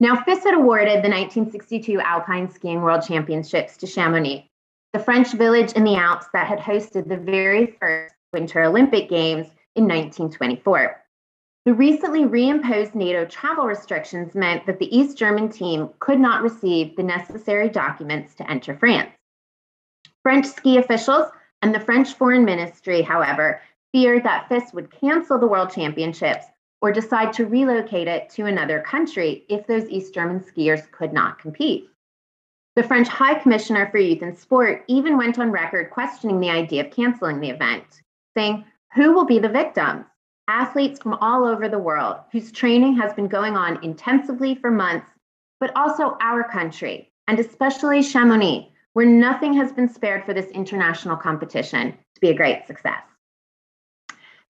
Now, 0.00 0.16
FIS 0.16 0.44
had 0.44 0.54
awarded 0.54 1.04
the 1.04 1.10
1962 1.10 2.00
Alpine 2.00 2.50
Skiing 2.50 2.82
World 2.82 3.02
Championships 3.06 3.76
to 3.76 3.86
Chamonix, 3.86 4.50
the 4.92 4.98
French 4.98 5.32
village 5.32 5.72
in 5.72 5.84
the 5.84 5.94
Alps 5.94 6.26
that 6.32 6.46
had 6.46 6.58
hosted 6.58 7.08
the 7.08 7.16
very 7.16 7.76
first 7.78 8.14
Winter 8.32 8.62
Olympic 8.62 9.08
Games 9.08 9.46
in 9.76 9.84
1924. 9.84 10.96
The 11.64 11.74
recently 11.74 12.24
reimposed 12.24 12.94
NATO 12.96 13.24
travel 13.26 13.66
restrictions 13.66 14.34
meant 14.34 14.66
that 14.66 14.80
the 14.80 14.96
East 14.96 15.16
German 15.16 15.48
team 15.48 15.90
could 16.00 16.18
not 16.18 16.42
receive 16.42 16.96
the 16.96 17.04
necessary 17.04 17.68
documents 17.68 18.34
to 18.34 18.50
enter 18.50 18.76
France. 18.76 19.12
French 20.24 20.46
ski 20.46 20.78
officials 20.78 21.30
and 21.62 21.74
the 21.74 21.80
French 21.80 22.14
Foreign 22.14 22.44
Ministry, 22.44 23.02
however, 23.02 23.62
feared 23.92 24.24
that 24.24 24.48
FIS 24.48 24.72
would 24.72 24.90
cancel 24.90 25.38
the 25.38 25.46
World 25.46 25.70
Championships 25.70 26.46
or 26.80 26.92
decide 26.92 27.32
to 27.34 27.46
relocate 27.46 28.08
it 28.08 28.28
to 28.30 28.46
another 28.46 28.80
country 28.80 29.44
if 29.48 29.66
those 29.66 29.88
East 29.88 30.12
German 30.12 30.40
skiers 30.40 30.90
could 30.90 31.12
not 31.12 31.38
compete. 31.38 31.88
The 32.74 32.82
French 32.82 33.06
High 33.06 33.34
Commissioner 33.34 33.88
for 33.90 33.98
Youth 33.98 34.22
and 34.22 34.36
Sport 34.36 34.84
even 34.88 35.16
went 35.16 35.38
on 35.38 35.52
record 35.52 35.90
questioning 35.90 36.40
the 36.40 36.50
idea 36.50 36.84
of 36.84 36.90
canceling 36.90 37.38
the 37.38 37.50
event, 37.50 38.02
saying, 38.36 38.64
Who 38.94 39.12
will 39.12 39.26
be 39.26 39.38
the 39.38 39.48
victims? 39.48 40.06
Athletes 40.48 40.98
from 40.98 41.14
all 41.14 41.44
over 41.44 41.68
the 41.68 41.78
world 41.78 42.16
whose 42.32 42.50
training 42.50 42.96
has 42.96 43.12
been 43.12 43.28
going 43.28 43.56
on 43.56 43.82
intensively 43.84 44.56
for 44.56 44.70
months, 44.70 45.06
but 45.60 45.70
also 45.76 46.16
our 46.20 46.42
country, 46.42 47.12
and 47.28 47.38
especially 47.38 48.02
Chamonix, 48.02 48.72
where 48.94 49.06
nothing 49.06 49.54
has 49.54 49.72
been 49.72 49.88
spared 49.88 50.24
for 50.24 50.34
this 50.34 50.50
international 50.50 51.16
competition 51.16 51.92
to 51.92 52.20
be 52.20 52.28
a 52.28 52.34
great 52.34 52.66
success. 52.66 53.02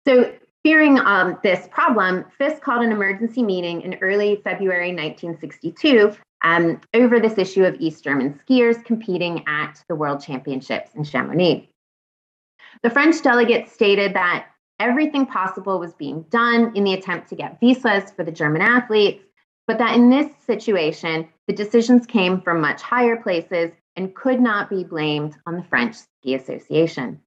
So, 0.07 0.33
fearing 0.63 0.99
um, 0.99 1.37
this 1.43 1.67
problem, 1.71 2.25
FIS 2.37 2.59
called 2.59 2.83
an 2.83 2.91
emergency 2.91 3.43
meeting 3.43 3.81
in 3.81 3.95
early 4.01 4.41
February 4.43 4.89
1962 4.89 6.15
um, 6.43 6.81
over 6.93 7.19
this 7.19 7.37
issue 7.37 7.63
of 7.63 7.75
East 7.79 8.03
German 8.03 8.39
skiers 8.45 8.83
competing 8.83 9.43
at 9.47 9.83
the 9.87 9.95
World 9.95 10.21
Championships 10.21 10.91
in 10.95 11.03
Chamonix. 11.03 11.67
The 12.83 12.89
French 12.89 13.21
delegates 13.21 13.71
stated 13.71 14.13
that 14.15 14.47
everything 14.79 15.27
possible 15.27 15.79
was 15.79 15.93
being 15.93 16.23
done 16.29 16.75
in 16.75 16.83
the 16.83 16.93
attempt 16.93 17.29
to 17.29 17.35
get 17.35 17.59
visas 17.59 18.11
for 18.11 18.23
the 18.23 18.31
German 18.31 18.61
athletes, 18.61 19.23
but 19.71 19.77
that 19.77 19.95
in 19.95 20.11
FIS 20.11 20.35
situation, 20.45 21.29
the 21.47 21.53
decisions 21.53 22.05
came 22.05 22.41
from 22.41 22.59
much 22.59 22.81
higher 22.81 23.15
places 23.15 23.71
and 23.95 24.13
could 24.13 24.41
not 24.41 24.69
be 24.69 24.83
blamed 24.83 25.37
on 25.47 25.55
the 25.55 25.63
French 25.63 25.95
Ski 25.95 26.35
Association. 26.35 27.21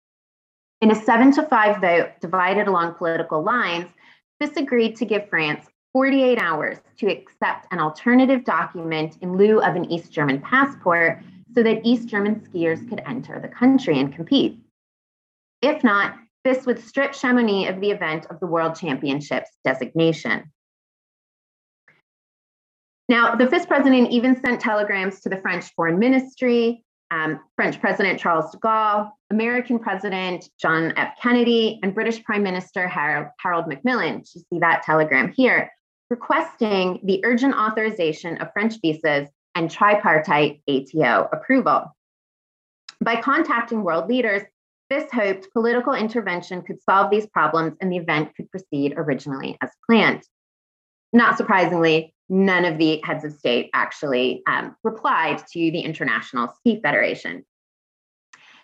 In 0.83 0.91
a 0.91 0.95
seven 0.95 1.33
to 1.33 1.43
five 1.45 1.81
vote 1.81 2.11
divided 2.21 2.69
along 2.69 2.97
political 2.97 3.43
lines, 3.43 3.87
FIS 4.39 4.59
agreed 4.59 4.95
to 4.97 5.07
give 5.07 5.31
France 5.31 5.65
48 5.95 6.37
hours 6.37 6.77
to 6.99 7.07
accept 7.07 7.67
an 7.71 7.81
alternative 7.81 8.45
document 8.45 9.17
in 9.23 9.39
lieu 9.39 9.63
of 9.63 9.75
an 9.75 9.91
East 9.91 10.13
German 10.13 10.43
passport 10.43 11.21
so 11.55 11.63
that 11.63 11.81
East 11.83 12.09
German 12.09 12.41
skiers 12.41 12.87
could 12.91 13.01
enter 13.07 13.41
the 13.41 13.49
country 13.49 13.99
and 13.99 14.15
compete. 14.15 14.59
If 15.63 15.83
not, 15.83 16.17
this 16.45 16.67
would 16.67 16.79
strip 16.79 17.15
Chamonix 17.15 17.69
of 17.69 17.81
the 17.81 17.91
event 17.91 18.27
of 18.29 18.39
the 18.39 18.47
World 18.47 18.75
Championships 18.75 19.49
designation. 19.65 20.53
Now, 23.09 23.35
the 23.35 23.47
FIS 23.47 23.67
president 23.67 24.11
even 24.11 24.41
sent 24.41 24.61
telegrams 24.61 25.21
to 25.21 25.29
the 25.29 25.37
French 25.37 25.73
Foreign 25.75 25.99
Ministry, 25.99 26.85
um, 27.11 27.41
French 27.55 27.81
President 27.81 28.19
Charles 28.19 28.51
de 28.51 28.59
Gaulle, 28.59 29.11
American 29.31 29.79
President 29.79 30.49
John 30.61 30.93
F. 30.97 31.15
Kennedy, 31.21 31.79
and 31.83 31.95
British 31.95 32.23
Prime 32.25 32.43
Minister 32.43 32.89
Harold, 32.89 33.29
Harold 33.39 33.69
Macmillan. 33.69 34.23
You 34.35 34.43
see 34.51 34.59
that 34.61 34.83
telegram 34.85 35.33
here, 35.37 35.71
requesting 36.09 37.01
the 37.05 37.21
urgent 37.25 37.55
authorization 37.55 38.39
of 38.39 38.53
French 38.53 38.75
visas 38.81 39.29
and 39.55 39.71
tripartite 39.71 40.61
ATO 40.69 41.29
approval. 41.33 41.95
By 43.03 43.21
contacting 43.21 43.85
world 43.85 44.09
leaders, 44.09 44.43
FIS 44.91 45.11
hoped 45.13 45.53
political 45.53 45.95
intervention 45.95 46.63
could 46.63 46.83
solve 46.83 47.11
these 47.11 47.27
problems 47.27 47.75
and 47.81 47.93
the 47.93 47.97
event 47.97 48.35
could 48.37 48.51
proceed 48.51 48.95
originally 48.97 49.57
as 49.61 49.71
planned. 49.87 50.23
Not 51.13 51.37
surprisingly, 51.37 52.14
none 52.29 52.65
of 52.65 52.79
the 52.79 53.01
heads 53.05 53.25
of 53.25 53.33
state 53.33 53.71
actually 53.75 54.43
um, 54.47 54.77
replied 54.83 55.39
to 55.53 55.71
the 55.71 55.81
International 55.81 56.49
Ski 56.59 56.81
Federation. 56.83 57.45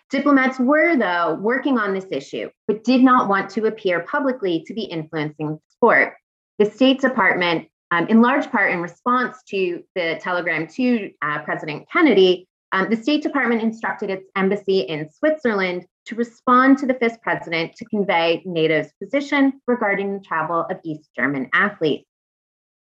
Diplomats 0.09 0.59
were, 0.59 0.97
though, 0.97 1.37
working 1.39 1.77
on 1.77 1.93
this 1.93 2.07
issue, 2.11 2.49
but 2.67 2.83
did 2.83 3.01
not 3.01 3.29
want 3.29 3.49
to 3.51 3.65
appear 3.65 4.01
publicly 4.01 4.63
to 4.67 4.73
be 4.73 4.83
influencing 4.83 5.57
sport. 5.69 6.15
The 6.59 6.65
State 6.65 6.99
Department, 6.99 7.69
um, 7.91 8.07
in 8.07 8.21
large 8.21 8.51
part 8.51 8.71
in 8.71 8.81
response 8.81 9.37
to 9.49 9.81
the 9.95 10.19
telegram 10.21 10.67
to 10.75 11.11
uh, 11.21 11.39
President 11.43 11.87
Kennedy, 11.91 12.47
um, 12.73 12.89
the 12.89 12.97
State 12.97 13.23
Department 13.23 13.61
instructed 13.61 14.09
its 14.09 14.29
embassy 14.35 14.79
in 14.81 15.09
Switzerland 15.11 15.85
to 16.05 16.15
respond 16.15 16.77
to 16.79 16.85
the 16.85 16.93
FIS 16.95 17.17
president 17.21 17.75
to 17.77 17.85
convey 17.85 18.41
NATO's 18.45 18.91
position 19.01 19.61
regarding 19.67 20.13
the 20.13 20.19
travel 20.19 20.65
of 20.69 20.77
East 20.83 21.09
German 21.15 21.49
athletes 21.53 22.10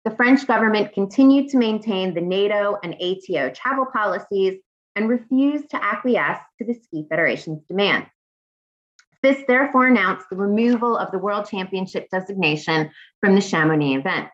the 0.05 0.11
French 0.11 0.47
government 0.47 0.93
continued 0.93 1.49
to 1.49 1.57
maintain 1.57 2.13
the 2.13 2.21
NATO 2.21 2.77
and 2.83 2.95
ATO 2.95 3.51
travel 3.51 3.85
policies 3.85 4.59
and 4.95 5.09
refused 5.09 5.69
to 5.71 5.83
acquiesce 5.83 6.39
to 6.57 6.65
the 6.65 6.73
Ski 6.73 7.05
Federation's 7.09 7.63
demands. 7.67 8.07
FIS 9.21 9.43
therefore 9.47 9.87
announced 9.87 10.25
the 10.29 10.37
removal 10.37 10.97
of 10.97 11.11
the 11.11 11.19
World 11.19 11.47
Championship 11.49 12.07
designation 12.09 12.89
from 13.19 13.35
the 13.35 13.41
Chamonix 13.41 13.95
event. 13.95 14.29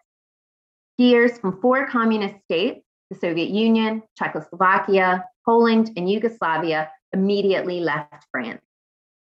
Skiers 0.99 1.39
from 1.41 1.59
four 1.59 1.87
communist 1.87 2.43
states 2.43 2.81
the 3.09 3.15
Soviet 3.17 3.49
Union, 3.49 4.01
Czechoslovakia, 4.17 5.25
Poland, 5.45 5.91
and 5.95 6.09
Yugoslavia 6.09 6.89
immediately 7.13 7.79
left 7.79 8.25
France. 8.31 8.61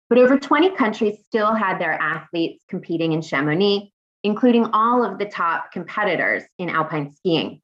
But 0.09 0.19
over 0.19 0.39
20 0.39 0.75
countries 0.77 1.19
still 1.27 1.55
had 1.55 1.79
their 1.79 1.93
athletes 1.93 2.65
competing 2.69 3.13
in 3.13 3.21
Chamonix, 3.21 3.93
including 4.29 4.67
all 4.75 5.03
of 5.03 5.19
the 5.19 5.25
top 5.25 5.73
competitors 5.73 6.43
in 6.59 6.69
alpine 6.69 7.11
skiing. 7.13 7.63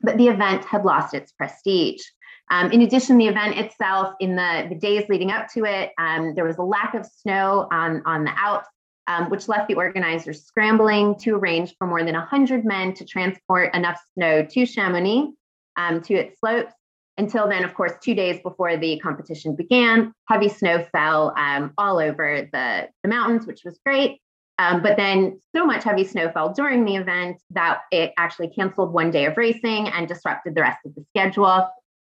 But 0.00 0.16
the 0.16 0.28
event 0.28 0.64
had 0.64 0.84
lost 0.84 1.12
its 1.12 1.32
prestige. 1.32 2.02
Um, 2.50 2.70
in 2.70 2.82
addition, 2.82 3.18
the 3.18 3.26
event 3.26 3.58
itself, 3.58 4.14
in 4.20 4.36
the, 4.36 4.66
the 4.68 4.76
days 4.76 5.08
leading 5.08 5.32
up 5.32 5.48
to 5.54 5.64
it, 5.64 5.90
um, 5.98 6.34
there 6.34 6.44
was 6.44 6.56
a 6.56 6.62
lack 6.62 6.94
of 6.94 7.04
snow 7.04 7.66
on, 7.72 8.02
on 8.06 8.24
the 8.24 8.40
Alps, 8.40 8.68
um, 9.08 9.28
which 9.28 9.48
left 9.48 9.66
the 9.66 9.74
organizers 9.74 10.44
scrambling 10.44 11.16
to 11.16 11.34
arrange 11.34 11.74
for 11.78 11.86
more 11.86 12.04
than 12.04 12.14
100 12.14 12.64
men 12.64 12.94
to 12.94 13.04
transport 13.04 13.74
enough 13.74 14.00
snow 14.14 14.44
to 14.44 14.64
Chamonix, 14.64 15.32
um, 15.76 16.00
to 16.02 16.14
its 16.14 16.38
slopes. 16.38 16.72
Until 17.18 17.48
then, 17.48 17.64
of 17.64 17.74
course, 17.74 17.92
two 18.00 18.14
days 18.14 18.38
before 18.44 18.76
the 18.76 19.00
competition 19.00 19.56
began, 19.56 20.12
heavy 20.28 20.48
snow 20.48 20.86
fell 20.92 21.34
um, 21.36 21.72
all 21.76 21.98
over 21.98 22.48
the, 22.52 22.88
the 23.02 23.08
mountains, 23.08 23.46
which 23.46 23.62
was 23.64 23.80
great. 23.84 24.20
Um, 24.58 24.82
but 24.82 24.96
then 24.96 25.38
so 25.54 25.64
much 25.64 25.84
heavy 25.84 26.04
snow 26.04 26.30
fell 26.32 26.52
during 26.52 26.84
the 26.84 26.96
event 26.96 27.40
that 27.50 27.82
it 27.92 28.12
actually 28.18 28.48
canceled 28.48 28.92
one 28.92 29.10
day 29.10 29.26
of 29.26 29.36
racing 29.36 29.88
and 29.88 30.08
disrupted 30.08 30.54
the 30.54 30.62
rest 30.62 30.80
of 30.84 30.94
the 30.96 31.04
schedule 31.10 31.68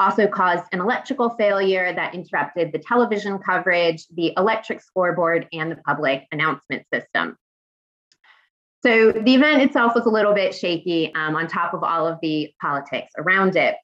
also 0.01 0.27
caused 0.27 0.65
an 0.73 0.81
electrical 0.81 1.31
failure 1.31 1.93
that 1.93 2.15
interrupted 2.15 2.73
the 2.73 2.79
television 2.79 3.39
coverage, 3.39 4.07
the 4.09 4.33
electric 4.37 4.81
scoreboard, 4.81 5.47
and 5.53 5.71
the 5.71 5.77
public 5.77 6.27
announcement 6.33 6.85
system. 6.93 7.37
So 8.83 9.13
the 9.13 9.35
event 9.35 9.61
itself 9.61 9.95
was 9.95 10.07
a 10.07 10.11
little 10.11 10.33
bit 10.33 10.55
shaky 10.55 11.15
um, 11.15 11.37
on 11.37 11.47
top 11.47 11.75
of 11.75 11.85
all 11.85 12.07
of 12.07 12.19
the 12.23 12.51
politics 12.63 13.13
around 13.19 13.57
it. 13.57 13.77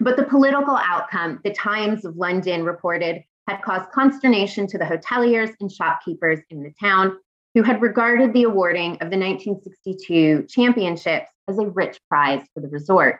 But 0.00 0.16
the 0.16 0.24
political 0.24 0.76
outcome, 0.76 1.40
the 1.44 1.52
Times 1.52 2.04
of 2.04 2.16
London 2.16 2.64
reported, 2.64 3.22
had 3.48 3.62
caused 3.62 3.88
consternation 3.92 4.66
to 4.66 4.78
the 4.78 4.84
hoteliers 4.84 5.54
and 5.60 5.70
shopkeepers 5.70 6.40
in 6.50 6.64
the 6.64 6.72
town 6.80 7.16
who 7.56 7.62
had 7.62 7.80
regarded 7.80 8.34
the 8.34 8.42
awarding 8.42 8.92
of 9.00 9.08
the 9.10 9.16
1962 9.16 10.44
championships 10.46 11.30
as 11.48 11.58
a 11.58 11.66
rich 11.66 11.98
prize 12.06 12.42
for 12.52 12.60
the 12.60 12.68
resort. 12.68 13.18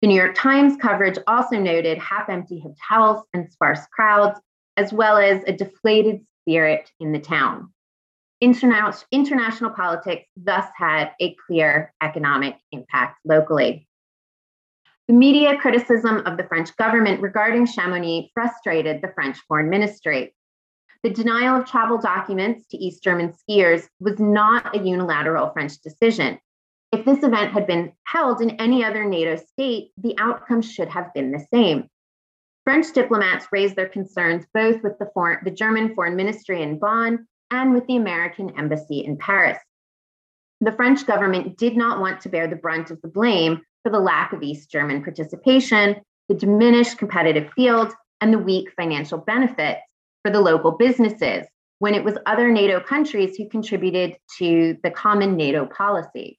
The 0.00 0.08
New 0.08 0.14
York 0.14 0.34
Times 0.34 0.74
coverage 0.80 1.18
also 1.26 1.58
noted 1.58 1.98
half 1.98 2.30
empty 2.30 2.64
hotels 2.64 3.26
and 3.34 3.52
sparse 3.52 3.84
crowds, 3.92 4.40
as 4.78 4.90
well 4.90 5.18
as 5.18 5.44
a 5.46 5.52
deflated 5.52 6.24
spirit 6.40 6.90
in 6.98 7.12
the 7.12 7.18
town. 7.18 7.74
Interna- 8.42 9.04
international 9.12 9.72
politics 9.72 10.24
thus 10.34 10.66
had 10.74 11.10
a 11.20 11.36
clear 11.46 11.92
economic 12.02 12.56
impact 12.72 13.18
locally. 13.26 13.86
The 15.08 15.14
media 15.14 15.58
criticism 15.58 16.22
of 16.24 16.38
the 16.38 16.44
French 16.44 16.74
government 16.78 17.20
regarding 17.20 17.66
Chamonix 17.66 18.30
frustrated 18.32 19.02
the 19.02 19.12
French 19.14 19.36
foreign 19.46 19.68
ministry. 19.68 20.34
The 21.04 21.10
denial 21.10 21.60
of 21.60 21.66
travel 21.66 21.98
documents 21.98 22.66
to 22.68 22.76
East 22.76 23.04
German 23.04 23.32
skiers 23.32 23.86
was 24.00 24.18
not 24.18 24.74
a 24.74 24.80
unilateral 24.80 25.50
French 25.50 25.78
decision. 25.80 26.40
If 26.90 27.04
this 27.04 27.22
event 27.22 27.52
had 27.52 27.68
been 27.68 27.92
held 28.04 28.40
in 28.40 28.50
any 28.52 28.82
other 28.82 29.04
NATO 29.04 29.36
state, 29.36 29.92
the 29.96 30.16
outcome 30.18 30.60
should 30.60 30.88
have 30.88 31.14
been 31.14 31.30
the 31.30 31.46
same. 31.52 31.88
French 32.64 32.92
diplomats 32.92 33.46
raised 33.52 33.76
their 33.76 33.88
concerns 33.88 34.44
both 34.52 34.82
with 34.82 34.98
the, 34.98 35.08
foreign, 35.14 35.38
the 35.44 35.52
German 35.52 35.94
foreign 35.94 36.16
ministry 36.16 36.62
in 36.62 36.80
Bonn 36.80 37.28
and 37.52 37.72
with 37.72 37.86
the 37.86 37.96
American 37.96 38.58
embassy 38.58 39.04
in 39.04 39.18
Paris. 39.18 39.58
The 40.60 40.72
French 40.72 41.06
government 41.06 41.56
did 41.58 41.76
not 41.76 42.00
want 42.00 42.20
to 42.22 42.28
bear 42.28 42.48
the 42.48 42.56
brunt 42.56 42.90
of 42.90 43.00
the 43.02 43.08
blame 43.08 43.62
for 43.84 43.92
the 43.92 44.00
lack 44.00 44.32
of 44.32 44.42
East 44.42 44.70
German 44.70 45.04
participation, 45.04 45.96
the 46.28 46.34
diminished 46.34 46.98
competitive 46.98 47.52
field, 47.54 47.92
and 48.20 48.32
the 48.32 48.38
weak 48.38 48.72
financial 48.76 49.18
benefits 49.18 49.80
for 50.28 50.32
the 50.32 50.40
local 50.42 50.72
businesses 50.72 51.46
when 51.78 51.94
it 51.94 52.04
was 52.04 52.18
other 52.26 52.52
NATO 52.52 52.80
countries 52.80 53.36
who 53.36 53.48
contributed 53.48 54.18
to 54.38 54.76
the 54.82 54.90
common 54.90 55.36
NATO 55.36 55.64
policy. 55.64 56.38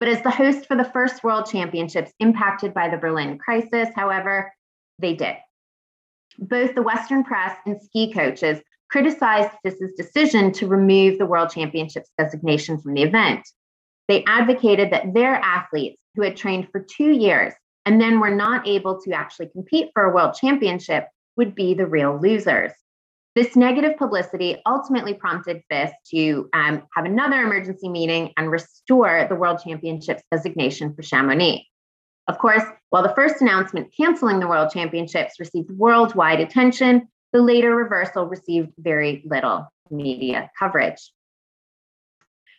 But 0.00 0.10
as 0.10 0.20
the 0.20 0.30
host 0.30 0.66
for 0.66 0.76
the 0.76 0.84
first 0.84 1.24
World 1.24 1.46
Championships 1.46 2.12
impacted 2.20 2.74
by 2.74 2.90
the 2.90 2.98
Berlin 2.98 3.38
crisis, 3.38 3.88
however, 3.96 4.52
they 4.98 5.14
did. 5.14 5.36
Both 6.38 6.74
the 6.74 6.82
Western 6.82 7.24
press 7.24 7.56
and 7.64 7.80
ski 7.80 8.12
coaches 8.12 8.60
criticized 8.90 9.56
FIS's 9.62 9.94
decision 9.96 10.52
to 10.52 10.66
remove 10.66 11.16
the 11.16 11.26
World 11.26 11.48
Championships 11.48 12.10
designation 12.18 12.78
from 12.78 12.92
the 12.92 13.02
event. 13.02 13.48
They 14.08 14.24
advocated 14.24 14.90
that 14.90 15.14
their 15.14 15.36
athletes 15.36 15.96
who 16.16 16.22
had 16.22 16.36
trained 16.36 16.68
for 16.70 16.80
two 16.80 17.12
years 17.12 17.54
and 17.86 17.98
then 17.98 18.20
were 18.20 18.34
not 18.34 18.68
able 18.68 19.00
to 19.02 19.12
actually 19.12 19.48
compete 19.48 19.88
for 19.94 20.04
a 20.04 20.14
world 20.14 20.34
championship 20.34 21.08
would 21.36 21.54
be 21.54 21.74
the 21.74 21.86
real 21.86 22.18
losers. 22.20 22.72
This 23.34 23.56
negative 23.56 23.96
publicity 23.98 24.62
ultimately 24.64 25.14
prompted 25.14 25.62
FIS 25.68 25.90
to 26.12 26.48
um, 26.52 26.82
have 26.94 27.04
another 27.04 27.42
emergency 27.42 27.88
meeting 27.88 28.32
and 28.36 28.50
restore 28.50 29.26
the 29.28 29.34
World 29.34 29.60
Championships 29.64 30.22
designation 30.30 30.94
for 30.94 31.02
Chamonix. 31.02 31.66
Of 32.28 32.38
course, 32.38 32.62
while 32.90 33.02
the 33.02 33.14
first 33.14 33.40
announcement 33.40 33.92
canceling 33.96 34.38
the 34.38 34.46
World 34.46 34.70
Championships 34.72 35.40
received 35.40 35.70
worldwide 35.72 36.40
attention, 36.40 37.08
the 37.32 37.42
later 37.42 37.74
reversal 37.74 38.26
received 38.26 38.70
very 38.78 39.24
little 39.26 39.68
media 39.90 40.50
coverage. 40.56 41.12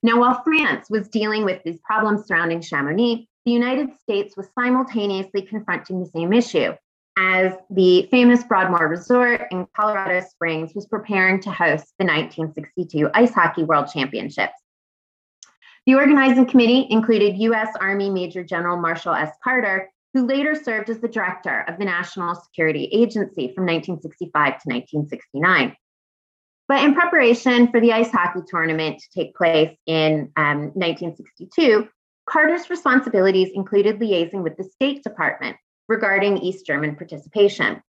Now, 0.03 0.19
while 0.19 0.43
France 0.43 0.89
was 0.89 1.07
dealing 1.07 1.45
with 1.45 1.63
these 1.63 1.79
problems 1.79 2.27
surrounding 2.27 2.61
Chamonix, 2.61 3.27
the 3.45 3.51
United 3.51 3.89
States 4.01 4.35
was 4.35 4.49
simultaneously 4.59 5.41
confronting 5.41 6.01
the 6.01 6.09
same 6.09 6.33
issue 6.33 6.73
as 7.17 7.54
the 7.69 8.08
famous 8.12 8.43
Broadmoor 8.43 8.88
Resort 8.88 9.47
in 9.51 9.67
Colorado 9.75 10.25
Springs 10.25 10.73
was 10.75 10.86
preparing 10.86 11.39
to 11.41 11.49
host 11.49 11.93
the 11.97 12.06
1962 12.06 13.10
Ice 13.13 13.34
Hockey 13.34 13.63
World 13.63 13.88
Championships. 13.93 14.54
The 15.86 15.95
organizing 15.95 16.47
committee 16.47 16.88
included 16.89 17.38
U.S. 17.38 17.69
Army 17.80 18.10
Major 18.10 18.43
General 18.43 18.78
Marshall 18.78 19.13
S. 19.13 19.32
Carter, 19.43 19.89
who 20.13 20.25
later 20.25 20.56
served 20.56 20.89
as 20.89 20.99
the 20.99 21.08
director 21.08 21.63
of 21.67 21.78
the 21.78 21.86
National 21.86 22.36
Security 22.36 22.86
Agency 22.91 23.54
from 23.54 23.65
1965 23.65 24.32
to 24.32 24.69
1969. 24.69 25.75
But 26.67 26.84
in 26.84 26.95
preparation 26.95 27.69
for 27.69 27.80
the 27.80 27.93
ice 27.93 28.12
hockey 28.12 28.41
tournament 28.47 28.99
to 28.99 29.10
take 29.13 29.36
place 29.36 29.78
in 29.86 30.32
um, 30.36 30.71
1962, 30.73 31.88
Carter's 32.28 32.69
responsibilities 32.71 33.51
included 33.54 33.99
liaising 33.99 34.41
with 34.41 34.58
the 34.58 34.63
State 34.63 35.04
Department 35.04 35.58
regarding 35.88 36.38
East 36.38 36.65
German 36.65 36.95
participation. 36.95 37.82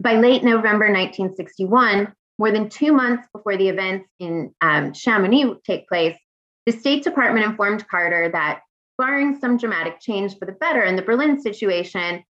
By 0.00 0.16
late 0.16 0.42
November 0.42 0.86
1961, 0.86 2.12
more 2.38 2.50
than 2.50 2.68
two 2.68 2.92
months 2.92 3.28
before 3.32 3.56
the 3.56 3.68
events 3.68 4.08
in 4.18 4.52
um, 4.60 4.92
Chamonix 4.92 5.60
take 5.64 5.88
place, 5.88 6.16
the 6.66 6.72
State 6.72 7.04
Department 7.04 7.46
informed 7.46 7.86
Carter 7.88 8.30
that, 8.30 8.60
barring 8.96 9.38
some 9.38 9.56
dramatic 9.56 10.00
change 10.00 10.38
for 10.38 10.46
the 10.46 10.52
better 10.52 10.82
in 10.82 10.96
the 10.96 11.02
Berlin 11.02 11.40
situation, 11.40 12.22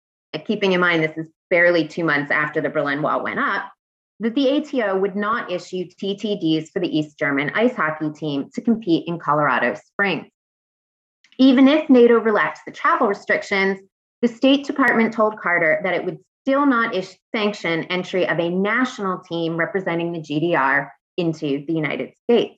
keeping 0.46 0.72
in 0.72 0.82
mind 0.82 1.04
this 1.04 1.18
is 1.18 1.28
barely 1.50 1.88
two 1.88 2.04
months 2.04 2.32
after 2.32 2.62
the 2.62 2.70
Berlin 2.70 3.02
Wall 3.02 3.24
went 3.24 3.40
up, 3.40 3.72
that 4.20 4.36
the 4.36 4.58
ATO 4.58 4.98
would 4.98 5.16
not 5.16 5.52
issue 5.52 5.86
TTDs 5.86 6.70
for 6.70 6.80
the 6.80 6.98
East 6.98 7.20
German 7.20 7.52
ice 7.54 7.76
hockey 7.76 8.10
team 8.12 8.50
to 8.54 8.62
compete 8.62 9.08
in 9.08 9.20
Colorado 9.20 9.76
Springs. 9.76 10.28
Even 11.38 11.68
if 11.68 11.90
NATO 11.90 12.20
relaxed 12.20 12.64
the 12.66 12.72
travel 12.72 13.08
restrictions, 13.08 13.80
the 14.24 14.30
State 14.30 14.66
Department 14.66 15.14
told 15.14 15.38
Carter 15.38 15.82
that 15.84 15.94
it 15.94 16.06
would 16.06 16.18
still 16.44 16.66
not 16.66 16.96
sanction 17.36 17.84
entry 17.84 18.26
of 18.26 18.40
a 18.40 18.50
national 18.50 19.20
team 19.20 19.58
representing 19.58 20.14
the 20.14 20.20
GDR 20.20 20.90
into 21.18 21.66
the 21.68 21.74
United 21.74 22.14
States. 22.24 22.58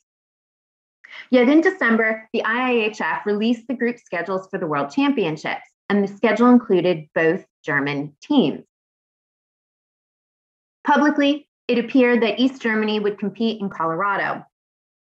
Yet 1.32 1.50
in 1.50 1.62
December, 1.62 2.30
the 2.34 2.44
IIHF 2.46 3.26
released 3.26 3.68
the 3.68 3.74
group 3.74 3.98
schedules 3.98 4.48
for 4.52 4.60
the 4.60 4.68
World 4.68 4.92
Championships, 4.92 5.66
and 5.90 6.04
the 6.04 6.16
schedule 6.16 6.52
included 6.52 7.08
both 7.16 7.44
German 7.64 8.16
teams. 8.22 8.64
Publicly, 10.86 11.48
it 11.68 11.80
appeared 11.80 12.22
that 12.22 12.40
East 12.40 12.62
Germany 12.62 13.00
would 13.00 13.18
compete 13.18 13.60
in 13.60 13.72
Colorado, 13.72 14.46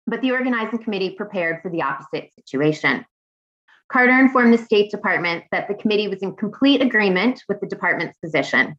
but 0.06 0.20
the 0.20 0.30
organizing 0.30 0.78
committee 0.78 1.10
prepared 1.10 1.60
for 1.60 1.72
the 1.72 1.82
opposite 1.82 2.30
situation. 2.36 3.04
Carter 3.92 4.18
informed 4.18 4.54
the 4.54 4.58
State 4.58 4.90
Department 4.90 5.44
that 5.52 5.68
the 5.68 5.74
committee 5.74 6.08
was 6.08 6.22
in 6.22 6.34
complete 6.34 6.80
agreement 6.80 7.42
with 7.46 7.60
the 7.60 7.66
department's 7.66 8.16
position 8.18 8.74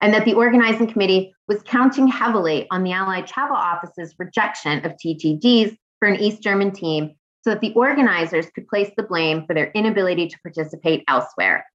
and 0.00 0.14
that 0.14 0.24
the 0.24 0.34
organizing 0.34 0.86
committee 0.86 1.34
was 1.48 1.60
counting 1.64 2.06
heavily 2.06 2.68
on 2.70 2.84
the 2.84 2.92
Allied 2.92 3.26
Travel 3.26 3.56
Office's 3.56 4.14
rejection 4.18 4.86
of 4.86 4.92
TTDs 4.92 5.76
for 5.98 6.06
an 6.06 6.20
East 6.20 6.40
German 6.40 6.70
team 6.70 7.14
so 7.42 7.50
that 7.50 7.60
the 7.60 7.72
organizers 7.74 8.46
could 8.54 8.68
place 8.68 8.90
the 8.96 9.02
blame 9.02 9.44
for 9.44 9.54
their 9.54 9.72
inability 9.72 10.28
to 10.28 10.38
participate 10.40 11.02
elsewhere, 11.08 11.66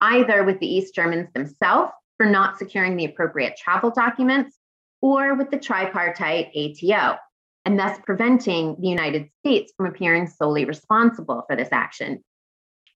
either 0.00 0.42
with 0.42 0.58
the 0.58 0.66
East 0.66 0.96
Germans 0.96 1.28
themselves 1.34 1.92
for 2.16 2.26
not 2.26 2.58
securing 2.58 2.96
the 2.96 3.04
appropriate 3.04 3.56
travel 3.56 3.92
documents 3.92 4.56
or 5.00 5.34
with 5.34 5.52
the 5.52 5.58
tripartite 5.58 6.50
ATO, 6.56 7.16
and 7.64 7.78
thus 7.78 7.98
preventing 8.04 8.76
the 8.80 8.88
United 8.88 9.28
States 9.38 9.72
from 9.76 9.86
appearing 9.86 10.26
solely 10.26 10.64
responsible 10.64 11.44
for 11.48 11.56
this 11.56 11.68
action. 11.72 12.22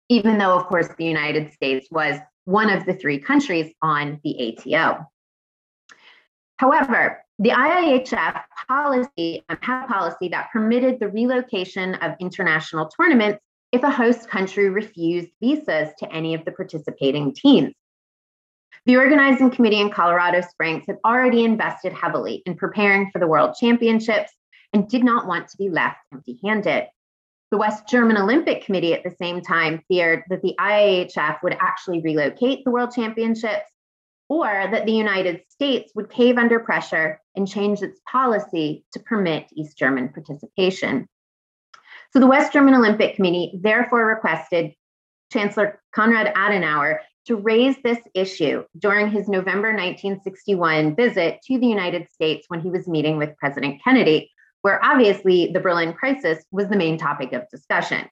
even 0.08 0.38
though, 0.38 0.56
of 0.56 0.66
course, 0.66 0.88
the 0.98 1.04
United 1.04 1.52
States 1.52 1.88
was 1.90 2.16
one 2.44 2.70
of 2.70 2.86
the 2.86 2.94
three 2.94 3.18
countries 3.18 3.72
on 3.82 4.20
the 4.22 4.56
ATO. 4.56 5.04
However, 6.58 7.24
the 7.38 7.50
IIHF 7.50 8.42
policy 8.68 9.44
um, 9.48 9.58
had 9.60 9.84
a 9.84 9.88
policy 9.88 10.28
that 10.28 10.50
permitted 10.52 11.00
the 11.00 11.08
relocation 11.08 11.96
of 11.96 12.14
international 12.20 12.88
tournaments 12.88 13.40
if 13.72 13.82
a 13.82 13.90
host 13.90 14.30
country 14.30 14.70
refused 14.70 15.28
visas 15.42 15.88
to 15.98 16.10
any 16.12 16.34
of 16.34 16.44
the 16.44 16.52
participating 16.52 17.34
teams. 17.34 17.74
The 18.86 18.96
organizing 18.96 19.50
committee 19.50 19.80
in 19.80 19.90
Colorado 19.90 20.40
Springs 20.40 20.84
had 20.86 20.96
already 21.04 21.44
invested 21.44 21.92
heavily 21.92 22.42
in 22.46 22.54
preparing 22.54 23.10
for 23.10 23.18
the 23.18 23.26
World 23.26 23.56
Championships 23.58 24.32
and 24.72 24.88
did 24.88 25.04
not 25.04 25.26
want 25.26 25.48
to 25.48 25.56
be 25.56 25.70
left 25.70 25.98
empty 26.12 26.38
handed. 26.44 26.88
The 27.50 27.58
West 27.58 27.88
German 27.88 28.16
Olympic 28.16 28.64
Committee 28.64 28.92
at 28.92 29.04
the 29.04 29.14
same 29.18 29.40
time 29.40 29.82
feared 29.88 30.24
that 30.28 30.42
the 30.42 30.54
IIHF 30.58 31.42
would 31.42 31.56
actually 31.60 32.00
relocate 32.00 32.64
the 32.64 32.70
World 32.70 32.92
Championships 32.92 33.70
or 34.28 34.46
that 34.46 34.86
the 34.86 34.92
United 34.92 35.42
States 35.48 35.92
would 35.94 36.10
cave 36.10 36.38
under 36.38 36.58
pressure 36.58 37.20
and 37.36 37.46
change 37.46 37.82
its 37.82 38.00
policy 38.10 38.84
to 38.92 39.00
permit 39.00 39.46
East 39.52 39.78
German 39.78 40.08
participation. 40.08 41.06
So 42.12 42.18
the 42.18 42.26
West 42.26 42.52
German 42.52 42.74
Olympic 42.74 43.14
Committee 43.14 43.60
therefore 43.62 44.06
requested 44.06 44.74
Chancellor 45.32 45.80
Konrad 45.94 46.34
Adenauer 46.34 46.98
to 47.26 47.36
raise 47.36 47.76
this 47.82 47.98
issue 48.14 48.64
during 48.78 49.10
his 49.10 49.28
November 49.28 49.68
1961 49.68 50.94
visit 50.94 51.40
to 51.46 51.58
the 51.58 51.66
United 51.66 52.10
States 52.10 52.46
when 52.48 52.60
he 52.60 52.70
was 52.70 52.86
meeting 52.86 53.16
with 53.18 53.36
President 53.36 53.80
Kennedy, 53.82 54.30
where 54.66 54.84
obviously 54.84 55.52
the 55.52 55.60
Berlin 55.60 55.92
crisis 55.92 56.44
was 56.50 56.66
the 56.66 56.76
main 56.76 56.98
topic 56.98 57.32
of 57.32 57.48
discussion. 57.50 58.04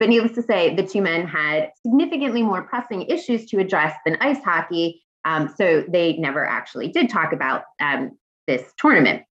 But 0.00 0.08
needless 0.08 0.32
to 0.32 0.42
say, 0.42 0.74
the 0.74 0.82
two 0.84 1.00
men 1.00 1.24
had 1.24 1.70
significantly 1.86 2.42
more 2.42 2.62
pressing 2.62 3.02
issues 3.02 3.46
to 3.50 3.60
address 3.60 3.96
than 4.04 4.16
ice 4.20 4.42
hockey, 4.42 5.04
um, 5.24 5.54
so 5.56 5.84
they 5.86 6.14
never 6.14 6.44
actually 6.44 6.88
did 6.88 7.10
talk 7.10 7.32
about 7.32 7.62
um, 7.80 8.18
this 8.48 8.72
tournament. 8.76 9.22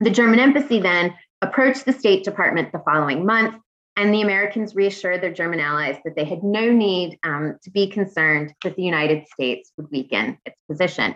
The 0.00 0.10
German 0.10 0.40
embassy 0.40 0.78
then 0.78 1.14
approached 1.40 1.86
the 1.86 1.94
State 1.94 2.22
Department 2.22 2.70
the 2.70 2.82
following 2.84 3.24
month, 3.24 3.54
and 3.96 4.12
the 4.12 4.20
Americans 4.20 4.74
reassured 4.74 5.22
their 5.22 5.32
German 5.32 5.58
allies 5.58 5.96
that 6.04 6.14
they 6.16 6.26
had 6.26 6.42
no 6.42 6.70
need 6.70 7.18
um, 7.24 7.56
to 7.62 7.70
be 7.70 7.86
concerned 7.86 8.52
that 8.62 8.76
the 8.76 8.82
United 8.82 9.26
States 9.26 9.72
would 9.78 9.90
weaken 9.90 10.36
its 10.44 10.60
position. 10.70 11.14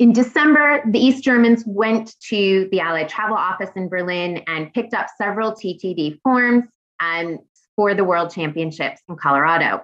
In 0.00 0.14
December, 0.14 0.80
the 0.86 0.98
East 0.98 1.22
Germans 1.22 1.62
went 1.66 2.18
to 2.30 2.66
the 2.72 2.80
Allied 2.80 3.10
Travel 3.10 3.36
Office 3.36 3.68
in 3.76 3.90
Berlin 3.90 4.42
and 4.46 4.72
picked 4.72 4.94
up 4.94 5.08
several 5.18 5.52
TTD 5.52 6.20
forms 6.22 6.64
um, 7.00 7.40
for 7.76 7.92
the 7.92 8.02
World 8.02 8.30
Championships 8.30 9.02
in 9.10 9.16
Colorado. 9.16 9.82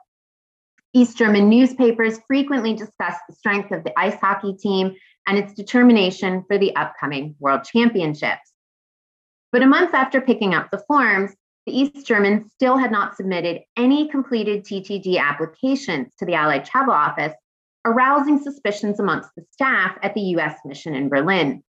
East 0.94 1.18
German 1.18 1.50
newspapers 1.50 2.18
frequently 2.26 2.72
discussed 2.72 3.20
the 3.28 3.34
strength 3.34 3.72
of 3.72 3.84
the 3.84 3.92
ice 3.98 4.18
hockey 4.18 4.54
team 4.54 4.94
and 5.26 5.36
its 5.36 5.52
determination 5.52 6.44
for 6.48 6.56
the 6.56 6.74
upcoming 6.76 7.34
World 7.38 7.64
Championships. 7.64 8.54
But 9.52 9.62
a 9.62 9.66
month 9.66 9.92
after 9.92 10.22
picking 10.22 10.54
up 10.54 10.70
the 10.70 10.82
forms, 10.88 11.32
the 11.66 11.78
East 11.78 12.06
Germans 12.06 12.50
still 12.54 12.78
had 12.78 12.90
not 12.90 13.16
submitted 13.16 13.60
any 13.76 14.08
completed 14.08 14.64
TTD 14.64 15.18
applications 15.18 16.14
to 16.14 16.24
the 16.24 16.32
Allied 16.32 16.64
Travel 16.64 16.94
Office 16.94 17.34
arousing 17.86 18.38
suspicions 18.38 18.98
amongst 19.00 19.30
the 19.36 19.44
staff 19.50 19.96
at 20.02 20.14
the 20.14 20.20
US 20.20 20.58
mission 20.64 20.94
in 20.94 21.08
Berlin. 21.08 21.62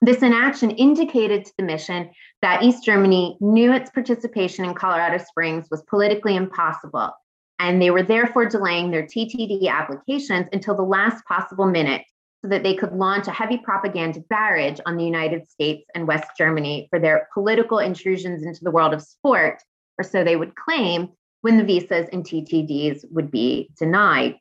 This 0.00 0.22
inaction 0.22 0.70
indicated 0.70 1.44
to 1.44 1.52
the 1.58 1.64
mission 1.64 2.10
that 2.40 2.62
East 2.62 2.84
Germany 2.84 3.36
knew 3.40 3.72
its 3.72 3.90
participation 3.90 4.64
in 4.64 4.74
Colorado 4.74 5.22
Springs 5.22 5.68
was 5.70 5.84
politically 5.88 6.34
impossible, 6.34 7.12
and 7.58 7.80
they 7.80 7.90
were 7.90 8.02
therefore 8.02 8.46
delaying 8.46 8.90
their 8.90 9.04
TTD 9.04 9.68
applications 9.68 10.48
until 10.52 10.74
the 10.74 10.82
last 10.82 11.24
possible 11.26 11.66
minute 11.66 12.02
so 12.42 12.48
that 12.48 12.64
they 12.64 12.74
could 12.74 12.92
launch 12.92 13.28
a 13.28 13.32
heavy 13.32 13.58
propaganda 13.58 14.20
barrage 14.28 14.80
on 14.86 14.96
the 14.96 15.04
United 15.04 15.48
States 15.48 15.84
and 15.94 16.08
West 16.08 16.30
Germany 16.36 16.88
for 16.90 16.98
their 16.98 17.28
political 17.32 17.78
intrusions 17.78 18.42
into 18.42 18.64
the 18.64 18.72
world 18.72 18.92
of 18.92 19.02
sport, 19.02 19.62
or 19.98 20.02
so 20.02 20.24
they 20.24 20.36
would 20.36 20.56
claim 20.56 21.10
when 21.42 21.58
the 21.58 21.64
visas 21.64 22.08
and 22.12 22.24
TTDs 22.24 23.04
would 23.12 23.30
be 23.30 23.70
denied. 23.78 24.34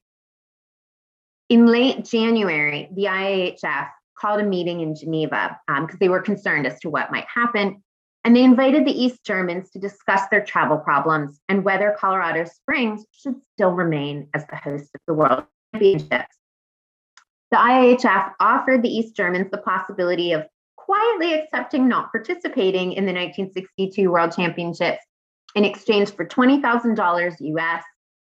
In 1.51 1.65
late 1.65 2.05
January, 2.05 2.87
the 2.95 3.07
IIHF 3.07 3.89
called 4.17 4.39
a 4.39 4.45
meeting 4.45 4.79
in 4.79 4.95
Geneva 4.95 5.59
because 5.67 5.95
um, 5.95 5.97
they 5.99 6.07
were 6.07 6.21
concerned 6.21 6.65
as 6.65 6.79
to 6.79 6.89
what 6.89 7.11
might 7.11 7.25
happen. 7.27 7.83
And 8.23 8.33
they 8.33 8.45
invited 8.45 8.85
the 8.85 9.03
East 9.03 9.25
Germans 9.25 9.69
to 9.71 9.79
discuss 9.79 10.21
their 10.31 10.45
travel 10.45 10.77
problems 10.77 11.41
and 11.49 11.65
whether 11.65 11.93
Colorado 11.99 12.45
Springs 12.45 13.05
should 13.11 13.35
still 13.51 13.71
remain 13.71 14.29
as 14.33 14.47
the 14.47 14.55
host 14.55 14.91
of 14.95 15.01
the 15.07 15.13
World 15.13 15.43
Championships. 15.75 16.37
The 17.51 17.57
IIHF 17.57 18.31
offered 18.39 18.81
the 18.81 18.95
East 18.95 19.17
Germans 19.17 19.51
the 19.51 19.57
possibility 19.57 20.31
of 20.31 20.45
quietly 20.77 21.33
accepting 21.33 21.85
not 21.85 22.13
participating 22.13 22.93
in 22.93 23.05
the 23.05 23.11
1962 23.11 24.09
World 24.09 24.31
Championships 24.33 25.03
in 25.55 25.65
exchange 25.65 26.15
for 26.15 26.25
$20,000 26.25 27.35
US 27.57 27.83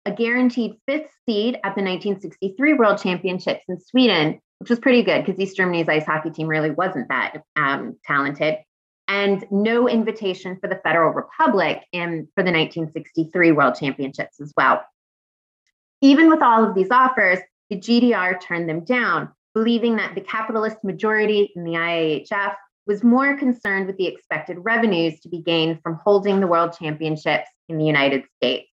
a 0.06 0.12
guaranteed 0.12 0.76
fifth 0.86 1.10
seed 1.26 1.56
at 1.56 1.74
the 1.74 1.82
1963 1.82 2.74
World 2.74 2.98
Championships 2.98 3.64
in 3.68 3.80
Sweden, 3.80 4.40
which 4.58 4.70
was 4.70 4.78
pretty 4.78 5.02
good 5.02 5.24
because 5.24 5.40
East 5.40 5.56
Germany's 5.56 5.88
ice 5.88 6.04
hockey 6.04 6.30
team 6.30 6.46
really 6.46 6.70
wasn't 6.70 7.08
that 7.08 7.42
um, 7.56 7.96
talented, 8.04 8.58
and 9.08 9.44
no 9.50 9.88
invitation 9.88 10.58
for 10.60 10.68
the 10.68 10.80
Federal 10.84 11.12
Republic 11.12 11.82
in 11.92 12.28
for 12.34 12.42
the 12.42 12.52
1963 12.52 13.52
World 13.52 13.74
Championships 13.74 14.40
as 14.40 14.52
well. 14.56 14.82
Even 16.00 16.28
with 16.28 16.42
all 16.42 16.64
of 16.64 16.74
these 16.74 16.90
offers, 16.90 17.38
the 17.70 17.76
GDR 17.76 18.38
turned 18.40 18.68
them 18.68 18.84
down, 18.84 19.30
believing 19.54 19.96
that 19.96 20.14
the 20.14 20.20
capitalist 20.20 20.76
majority 20.84 21.50
in 21.56 21.64
the 21.64 21.72
IIHF 21.72 22.54
was 22.86 23.02
more 23.02 23.36
concerned 23.38 23.86
with 23.86 23.96
the 23.96 24.06
expected 24.06 24.58
revenues 24.60 25.18
to 25.20 25.30
be 25.30 25.40
gained 25.40 25.80
from 25.82 25.98
holding 26.04 26.40
the 26.40 26.46
World 26.46 26.76
Championships 26.78 27.48
in 27.70 27.78
the 27.78 27.86
United 27.86 28.24
States. 28.36 28.68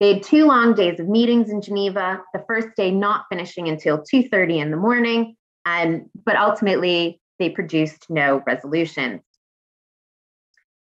They 0.00 0.14
had 0.14 0.22
two 0.22 0.46
long 0.46 0.74
days 0.74 0.98
of 0.98 1.08
meetings 1.08 1.50
in 1.50 1.62
Geneva, 1.62 2.22
the 2.32 2.44
first 2.46 2.68
day 2.76 2.90
not 2.90 3.26
finishing 3.30 3.68
until 3.68 3.98
2:30 4.02 4.58
in 4.58 4.70
the 4.70 4.76
morning, 4.76 5.36
um, 5.64 6.10
but 6.24 6.36
ultimately 6.36 7.20
they 7.38 7.50
produced 7.50 8.06
no 8.10 8.42
resolutions. 8.46 9.22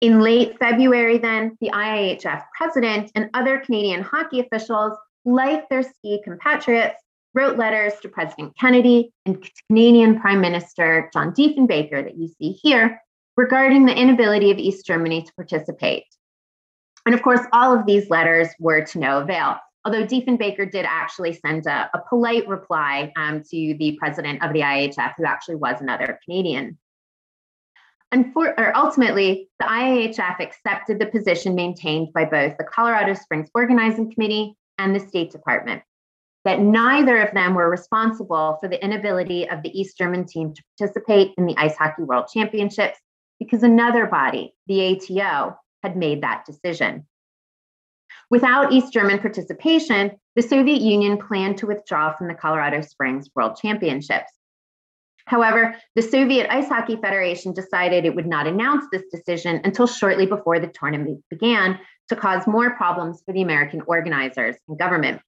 In 0.01 0.21
late 0.21 0.57
February, 0.59 1.17
then, 1.17 1.57
the 1.59 1.71
IIHF 1.71 2.43
president 2.57 3.12
and 3.15 3.29
other 3.33 3.59
Canadian 3.59 4.01
hockey 4.01 4.39
officials, 4.39 4.97
like 5.25 5.67
their 5.67 5.83
ski 5.83 6.21
compatriots, 6.23 7.01
wrote 7.33 7.57
letters 7.57 7.93
to 8.01 8.09
President 8.09 8.57
Kennedy 8.57 9.12
and 9.25 9.45
Canadian 9.67 10.19
Prime 10.19 10.39
Minister 10.41 11.09
John 11.13 11.33
Diefenbaker, 11.33 12.03
that 12.03 12.17
you 12.17 12.27
see 12.27 12.51
here, 12.51 13.01
regarding 13.35 13.85
the 13.85 13.95
inability 13.95 14.51
of 14.51 14.57
East 14.57 14.85
Germany 14.85 15.23
to 15.23 15.33
participate. 15.35 16.05
And 17.05 17.15
of 17.15 17.21
course, 17.21 17.41
all 17.53 17.77
of 17.77 17.85
these 17.85 18.09
letters 18.09 18.49
were 18.59 18.81
to 18.85 18.99
no 18.99 19.19
avail. 19.19 19.57
Although 19.85 20.05
Diefenbaker 20.05 20.69
did 20.69 20.85
actually 20.85 21.33
send 21.33 21.65
a, 21.65 21.89
a 21.93 22.01
polite 22.09 22.47
reply 22.47 23.12
um, 23.15 23.41
to 23.49 23.75
the 23.79 23.97
president 23.99 24.43
of 24.43 24.53
the 24.53 24.59
IIHF, 24.59 25.13
who 25.17 25.25
actually 25.25 25.55
was 25.55 25.79
another 25.79 26.19
Canadian. 26.25 26.77
Unfor- 28.13 28.55
or 28.57 28.75
ultimately, 28.75 29.49
the 29.59 29.65
IIHF 29.65 30.39
accepted 30.39 30.99
the 30.99 31.05
position 31.05 31.55
maintained 31.55 32.12
by 32.13 32.25
both 32.25 32.57
the 32.57 32.63
Colorado 32.63 33.13
Springs 33.13 33.49
Organizing 33.55 34.12
Committee 34.12 34.55
and 34.77 34.95
the 34.95 34.99
State 34.99 35.31
Department 35.31 35.81
that 36.45 36.59
neither 36.59 37.21
of 37.21 37.33
them 37.33 37.53
were 37.53 37.69
responsible 37.69 38.57
for 38.59 38.69
the 38.69 38.83
inability 38.83 39.47
of 39.49 39.62
the 39.62 39.79
East 39.79 39.97
German 39.97 40.25
team 40.25 40.53
to 40.53 40.63
participate 40.77 41.33
in 41.38 41.45
the 41.45 41.55
Ice 41.57 41.75
Hockey 41.75 42.03
World 42.03 42.25
Championships 42.33 42.97
because 43.39 43.63
another 43.63 44.05
body, 44.05 44.53
the 44.67 44.95
ATO, 44.95 45.57
had 45.83 45.97
made 45.97 46.23
that 46.23 46.45
decision. 46.45 47.05
Without 48.29 48.71
East 48.71 48.93
German 48.93 49.19
participation, 49.19 50.11
the 50.35 50.41
Soviet 50.41 50.81
Union 50.81 51.17
planned 51.17 51.57
to 51.57 51.67
withdraw 51.67 52.13
from 52.13 52.27
the 52.27 52.35
Colorado 52.35 52.81
Springs 52.81 53.29
World 53.35 53.57
Championships. 53.59 54.31
However, 55.25 55.75
the 55.95 56.01
Soviet 56.01 56.51
Ice 56.51 56.67
Hockey 56.67 56.95
Federation 56.95 57.53
decided 57.53 58.03
it 58.03 58.15
would 58.15 58.25
not 58.25 58.47
announce 58.47 58.85
this 58.91 59.03
decision 59.11 59.61
until 59.63 59.85
shortly 59.85 60.25
before 60.25 60.59
the 60.59 60.67
tournament 60.67 61.23
began 61.29 61.79
to 62.09 62.15
cause 62.15 62.47
more 62.47 62.71
problems 62.71 63.21
for 63.25 63.33
the 63.33 63.43
American 63.43 63.81
organizers 63.85 64.55
and 64.67 64.79
government. 64.79 65.21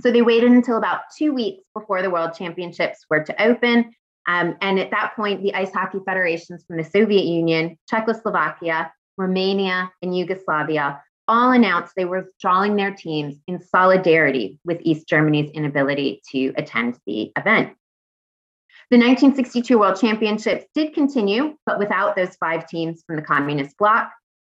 So 0.00 0.10
they 0.10 0.22
waited 0.22 0.52
until 0.52 0.76
about 0.76 1.02
two 1.16 1.32
weeks 1.32 1.64
before 1.74 2.02
the 2.02 2.10
World 2.10 2.32
Championships 2.36 3.06
were 3.08 3.24
to 3.24 3.42
open. 3.42 3.92
Um, 4.26 4.56
and 4.60 4.78
at 4.78 4.90
that 4.90 5.14
point, 5.16 5.42
the 5.42 5.54
ice 5.54 5.72
hockey 5.72 6.00
federations 6.04 6.64
from 6.66 6.76
the 6.76 6.84
Soviet 6.84 7.24
Union, 7.24 7.78
Czechoslovakia, 7.88 8.92
Romania, 9.16 9.90
and 10.02 10.16
Yugoslavia 10.16 11.02
all 11.26 11.52
announced 11.52 11.94
they 11.96 12.04
were 12.04 12.22
withdrawing 12.22 12.76
their 12.76 12.92
teams 12.92 13.36
in 13.46 13.60
solidarity 13.60 14.58
with 14.64 14.80
East 14.82 15.08
Germany's 15.08 15.50
inability 15.52 16.20
to 16.30 16.52
attend 16.56 16.98
the 17.06 17.32
event. 17.36 17.76
The 18.90 18.98
1962 18.98 19.78
World 19.78 19.98
Championships 19.98 20.66
did 20.74 20.92
continue, 20.92 21.56
but 21.64 21.78
without 21.78 22.16
those 22.16 22.36
five 22.36 22.68
teams 22.68 23.02
from 23.06 23.16
the 23.16 23.22
communist 23.22 23.76
bloc. 23.78 24.10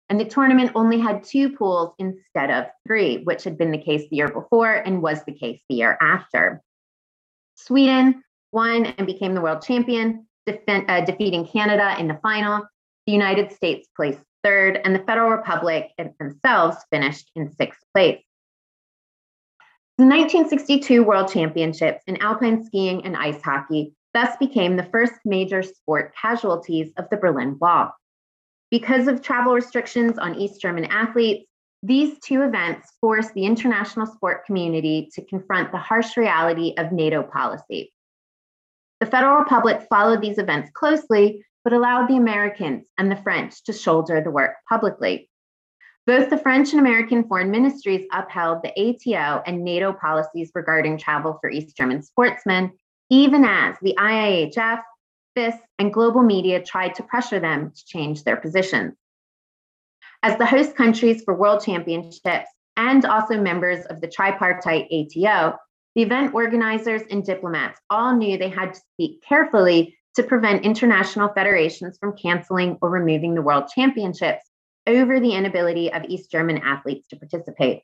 and 0.09 0.17
the 0.17 0.25
tournament 0.25 0.71
only 0.73 0.99
had 0.99 1.21
two 1.21 1.49
pools 1.49 1.93
instead 1.99 2.49
of 2.49 2.65
three, 2.85 3.23
which 3.25 3.43
had 3.43 3.57
been 3.57 3.71
the 3.71 3.77
case 3.77 4.07
the 4.09 4.15
year 4.15 4.29
before 4.29 4.73
and 4.73 5.01
was 5.01 5.21
the 5.25 5.33
case 5.33 5.61
the 5.67 5.75
year 5.75 5.97
after. 5.99 6.61
Sweden 7.55 8.23
won 8.53 8.85
and 8.85 9.05
became 9.05 9.33
the 9.33 9.41
world 9.41 9.61
champion, 9.61 10.25
uh, 10.47 11.01
defeating 11.01 11.45
Canada 11.45 11.95
in 11.99 12.07
the 12.07 12.19
final. 12.23 12.65
The 13.05 13.11
United 13.11 13.51
States 13.51 13.89
placed 13.97 14.21
third, 14.43 14.79
and 14.83 14.95
the 14.95 15.03
Federal 15.03 15.29
Republic 15.29 15.91
themselves 16.19 16.77
finished 16.91 17.31
in 17.35 17.51
sixth 17.51 17.81
place. 17.93 18.23
The 19.97 20.05
1962 20.05 21.03
World 21.03 21.31
Championships 21.31 22.03
in 22.05 22.17
alpine 22.17 22.63
skiing 22.63 23.03
and 23.03 23.17
ice 23.17 23.41
hockey 23.41 23.93
thus 24.13 24.35
became 24.37 24.75
the 24.75 24.83
first 24.91 25.13
major 25.25 25.63
sport 25.63 26.13
casualties 26.19 26.93
of 26.97 27.05
the 27.09 27.17
Berlin 27.17 27.57
Wall. 27.59 27.91
Because 28.69 29.07
of 29.07 29.21
travel 29.21 29.53
restrictions 29.53 30.17
on 30.17 30.35
East 30.35 30.61
German 30.61 30.85
athletes, 30.85 31.49
these 31.83 32.19
two 32.19 32.41
events 32.41 32.91
forced 32.99 33.33
the 33.33 33.45
international 33.45 34.05
sport 34.05 34.45
community 34.45 35.09
to 35.13 35.25
confront 35.25 35.71
the 35.71 35.77
harsh 35.77 36.17
reality 36.17 36.73
of 36.77 36.91
NATO 36.91 37.23
policy. 37.23 37.93
The 38.99 39.05
Federal 39.05 39.37
Republic 39.37 39.85
followed 39.89 40.21
these 40.21 40.39
events 40.39 40.71
closely, 40.73 41.45
but 41.67 41.73
allowed 41.73 42.07
the 42.07 42.15
Americans 42.15 42.87
and 42.97 43.11
the 43.11 43.15
French 43.17 43.61
to 43.61 43.73
shoulder 43.73 44.21
the 44.21 44.31
work 44.31 44.53
publicly. 44.69 45.29
Both 46.05 46.29
the 46.29 46.37
French 46.37 46.71
and 46.71 46.79
American 46.79 47.27
foreign 47.27 47.51
ministries 47.51 48.07
upheld 48.13 48.59
the 48.63 48.71
ATO 48.79 49.43
and 49.45 49.65
NATO 49.65 49.91
policies 49.91 50.49
regarding 50.55 50.97
travel 50.97 51.37
for 51.41 51.49
East 51.49 51.75
German 51.75 52.03
sportsmen, 52.03 52.71
even 53.09 53.43
as 53.43 53.75
the 53.81 53.95
IIHF, 53.99 54.81
FIS, 55.35 55.55
and 55.77 55.91
global 55.91 56.23
media 56.23 56.63
tried 56.63 56.95
to 56.95 57.03
pressure 57.03 57.41
them 57.41 57.73
to 57.75 57.85
change 57.85 58.23
their 58.23 58.37
positions. 58.37 58.93
As 60.23 60.37
the 60.37 60.45
host 60.45 60.73
countries 60.73 61.21
for 61.25 61.35
World 61.35 61.65
Championships 61.65 62.49
and 62.77 63.03
also 63.03 63.41
members 63.41 63.85
of 63.87 63.99
the 63.99 64.07
tripartite 64.07 64.87
ATO, 64.89 65.57
the 65.95 66.01
event 66.01 66.33
organizers 66.33 67.01
and 67.11 67.25
diplomats 67.25 67.81
all 67.89 68.15
knew 68.15 68.37
they 68.37 68.47
had 68.47 68.73
to 68.73 68.81
speak 68.93 69.21
carefully 69.27 69.97
to 70.17 70.23
prevent 70.23 70.65
international 70.65 71.29
federations 71.29 71.95
from 71.99 72.17
canceling 72.17 72.75
or 72.81 72.89
removing 72.89 73.35
the 73.35 73.41
World 73.41 73.69
Championships 73.73 74.43
over 74.87 75.19
the 75.19 75.33
inability 75.33 75.93
of 75.93 76.03
East 76.05 76.31
German 76.31 76.57
athletes 76.57 77.07
to 77.09 77.15
participate. 77.17 77.83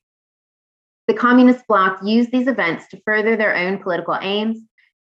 The 1.07 1.13
communist 1.13 1.67
bloc 1.67 1.99
used 2.03 2.31
these 2.31 2.47
events 2.47 2.87
to 2.87 3.01
further 3.05 3.37
their 3.37 3.55
own 3.55 3.77
political 3.77 4.17
aims 4.19 4.57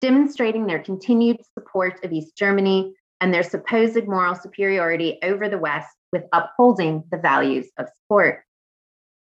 demonstrating 0.02 0.66
their 0.66 0.80
continued 0.82 1.38
support 1.58 2.04
of 2.04 2.12
East 2.12 2.36
Germany 2.36 2.92
and 3.22 3.32
their 3.32 3.42
supposed 3.42 4.06
moral 4.06 4.34
superiority 4.34 5.18
over 5.22 5.48
the 5.48 5.56
West 5.56 5.96
with 6.12 6.24
upholding 6.34 7.04
the 7.10 7.16
values 7.16 7.68
of 7.78 7.88
sport. 8.04 8.42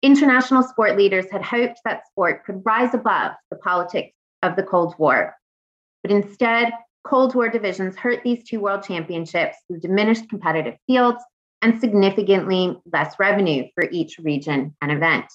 International 0.02 0.64
sport 0.64 0.98
leaders 0.98 1.26
had 1.32 1.44
hoped 1.44 1.80
that 1.86 2.08
sport 2.08 2.46
could 2.46 2.64
rise 2.66 2.96
above 2.96 3.34
the 3.52 3.58
politics 3.58 4.16
of 4.42 4.56
the 4.56 4.64
Cold 4.64 4.96
War. 4.98 5.36
But 6.02 6.12
instead, 6.12 6.72
Cold 7.04 7.36
War 7.36 7.50
divisions 7.50 7.96
hurt 7.96 8.24
these 8.24 8.44
two 8.44 8.60
world 8.60 8.84
championships 8.84 9.58
through 9.68 9.80
diminished 9.80 10.30
competitive 10.30 10.76
fields 10.88 11.24
and 11.62 11.80
significantly 11.80 12.78
less 12.92 13.16
revenue 13.20 13.68
for 13.76 13.88
each 13.92 14.18
region 14.20 14.76
and 14.82 14.92
event. 14.92 15.26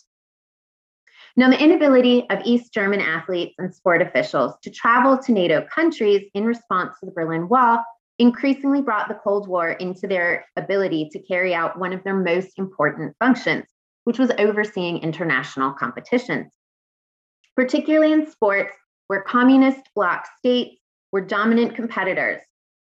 Now, 1.37 1.51
the 1.51 1.63
inability 1.63 2.25
of 2.31 2.41
East 2.45 2.73
German 2.73 3.01
athletes 3.01 3.55
and 3.59 3.75
sport 3.75 4.01
officials 4.01 4.55
to 4.63 4.71
travel 4.71 5.19
to 5.19 5.33
NATO 5.33 5.67
countries 5.73 6.31
in 6.35 6.47
response 6.47 6.99
to 7.01 7.07
the 7.07 7.13
Berlin 7.13 7.49
Wall 7.49 7.85
increasingly 8.19 8.81
brought 8.81 9.09
the 9.09 9.21
Cold 9.23 9.47
War 9.47 9.73
into 9.73 10.07
their 10.07 10.47
ability 10.57 11.11
to 11.13 11.19
carry 11.19 11.55
out 11.55 11.79
one 11.79 11.93
of 11.93 12.03
their 12.05 12.17
most 12.17 12.59
important 12.59 13.15
functions, 13.19 13.67
which 14.05 14.19
was 14.19 14.31
overseeing 14.39 15.03
international 15.03 15.73
competitions. 15.73 16.53
Particularly 17.55 18.13
in 18.13 18.31
sports 18.31 18.75
where 19.09 19.21
communist 19.21 19.83
bloc 19.95 20.27
states 20.39 20.81
were 21.13 21.21
dominant 21.21 21.75
competitors 21.75 22.41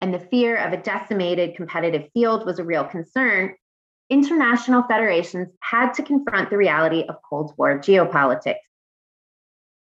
and 0.03 0.13
the 0.13 0.19
fear 0.19 0.57
of 0.57 0.73
a 0.73 0.83
decimated 0.83 1.55
competitive 1.55 2.11
field 2.13 2.45
was 2.45 2.59
a 2.59 2.65
real 2.65 2.85
concern, 2.85 3.55
international 4.11 4.83
federations 4.83 5.49
had 5.61 5.93
to 5.95 6.03
confront 6.03 6.51
the 6.51 6.57
reality 6.57 7.05
of 7.09 7.23
Cold 7.23 7.55
War 7.57 7.79
geopolitics. 7.79 8.57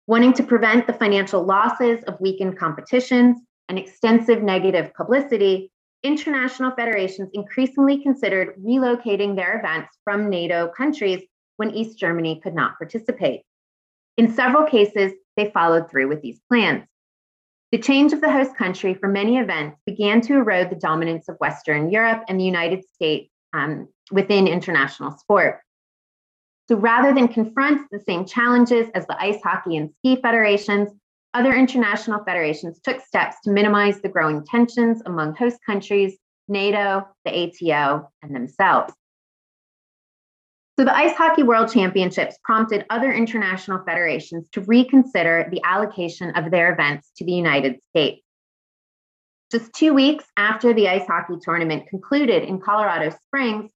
Wanting 0.06 0.32
to 0.32 0.42
prevent 0.42 0.86
the 0.86 0.94
financial 0.94 1.44
losses 1.44 2.02
of 2.04 2.18
weakened 2.18 2.58
competitions 2.58 3.36
and 3.68 3.78
extensive 3.78 4.42
negative 4.42 4.94
publicity, 4.94 5.70
international 6.02 6.70
federations 6.70 7.28
increasingly 7.34 8.02
considered 8.02 8.54
relocating 8.56 9.36
their 9.36 9.58
events 9.58 9.98
from 10.02 10.30
NATO 10.30 10.68
countries 10.68 11.22
when 11.56 11.72
East 11.72 11.98
Germany 11.98 12.40
could 12.42 12.54
not 12.54 12.78
participate. 12.78 13.42
In 14.16 14.32
several 14.32 14.64
cases, 14.64 15.12
they 15.36 15.50
followed 15.50 15.90
through 15.90 16.08
with 16.08 16.22
these 16.22 16.40
plans. 16.48 16.84
The 17.76 17.82
change 17.82 18.14
of 18.14 18.22
the 18.22 18.32
host 18.32 18.56
country 18.56 18.94
for 18.94 19.06
many 19.06 19.36
events 19.36 19.78
began 19.84 20.22
to 20.22 20.36
erode 20.36 20.70
the 20.70 20.76
dominance 20.76 21.28
of 21.28 21.36
Western 21.40 21.90
Europe 21.90 22.24
and 22.26 22.40
the 22.40 22.44
United 22.44 22.82
States 22.94 23.30
um, 23.52 23.88
within 24.10 24.48
international 24.48 25.10
sport. 25.18 25.60
So 26.70 26.76
rather 26.76 27.12
than 27.12 27.28
confront 27.28 27.82
the 27.90 28.00
same 28.00 28.24
challenges 28.24 28.88
as 28.94 29.06
the 29.06 29.22
ice 29.22 29.42
hockey 29.44 29.76
and 29.76 29.90
ski 29.98 30.16
federations, 30.16 30.88
other 31.34 31.52
international 31.52 32.24
federations 32.24 32.80
took 32.82 33.02
steps 33.02 33.42
to 33.44 33.50
minimize 33.50 34.00
the 34.00 34.08
growing 34.08 34.42
tensions 34.46 35.02
among 35.04 35.34
host 35.34 35.58
countries, 35.66 36.16
NATO, 36.48 37.06
the 37.26 37.30
ATO, 37.30 38.10
and 38.22 38.34
themselves. 38.34 38.94
So 40.78 40.84
the 40.84 40.94
Ice 40.94 41.16
Hockey 41.16 41.42
World 41.42 41.72
Championships 41.72 42.36
prompted 42.44 42.84
other 42.90 43.10
international 43.10 43.82
federations 43.86 44.46
to 44.50 44.60
reconsider 44.60 45.48
the 45.50 45.62
allocation 45.64 46.36
of 46.36 46.50
their 46.50 46.70
events 46.70 47.10
to 47.16 47.24
the 47.24 47.32
United 47.32 47.82
States. 47.88 48.22
Just 49.50 49.72
two 49.72 49.94
weeks 49.94 50.24
after 50.36 50.74
the 50.74 50.88
ice 50.88 51.06
hockey 51.06 51.36
tournament 51.40 51.88
concluded 51.88 52.42
in 52.42 52.60
Colorado 52.60 53.08
Springs, 53.24 53.70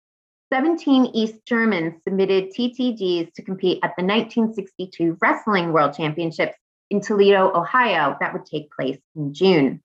17 0.52 1.06
East 1.14 1.46
Germans 1.46 2.02
submitted 2.04 2.52
TTDs 2.52 3.32
to 3.32 3.42
compete 3.42 3.78
at 3.82 3.94
the 3.96 4.04
1962 4.04 5.16
Wrestling 5.22 5.72
World 5.72 5.94
Championships 5.94 6.58
in 6.90 7.00
Toledo, 7.00 7.50
Ohio, 7.54 8.16
that 8.20 8.34
would 8.34 8.44
take 8.44 8.70
place 8.72 8.98
in 9.16 9.32
June. 9.32 9.80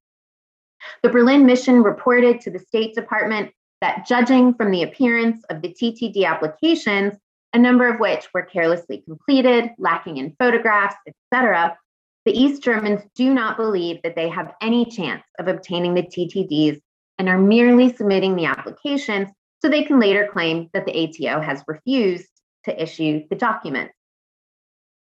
The 1.02 1.10
Berlin 1.10 1.46
mission 1.46 1.82
reported 1.82 2.42
to 2.42 2.52
the 2.52 2.60
State 2.60 2.94
Department 2.94 3.54
that 3.86 4.08
judging 4.08 4.52
from 4.56 4.72
the 4.72 4.82
appearance 4.82 5.44
of 5.52 5.62
the 5.62 5.70
TTD 5.70 6.26
applications, 6.26 7.14
a 7.54 7.60
number 7.60 7.88
of 7.88 8.00
which 8.00 8.28
were 8.34 8.42
carelessly 8.42 9.04
completed, 9.06 9.70
lacking 9.78 10.18
in 10.18 10.36
photographs, 10.40 10.96
etc., 11.08 11.78
the 12.26 12.32
East 12.32 12.64
Germans 12.64 13.04
do 13.14 13.32
not 13.32 13.58
believe 13.58 14.02
that 14.02 14.16
they 14.16 14.28
have 14.28 14.56
any 14.60 14.86
chance 14.86 15.22
of 15.38 15.48
obtaining 15.48 15.94
the 15.94 16.02
TTDs 16.02 16.82
and 17.20 17.30
are 17.30 17.38
merely 17.38 17.94
submitting 17.94 18.36
the 18.36 18.46
applications 18.46 19.30
so 19.62 19.70
they 19.70 19.84
can 19.84 20.00
later 20.00 20.28
claim 20.34 20.68
that 20.74 20.88
the 20.88 21.04
ATO 21.04 21.40
has 21.40 21.64
refused 21.68 22.28
to 22.64 22.82
issue 22.82 23.22
the 23.30 23.36
documents. 23.36 23.94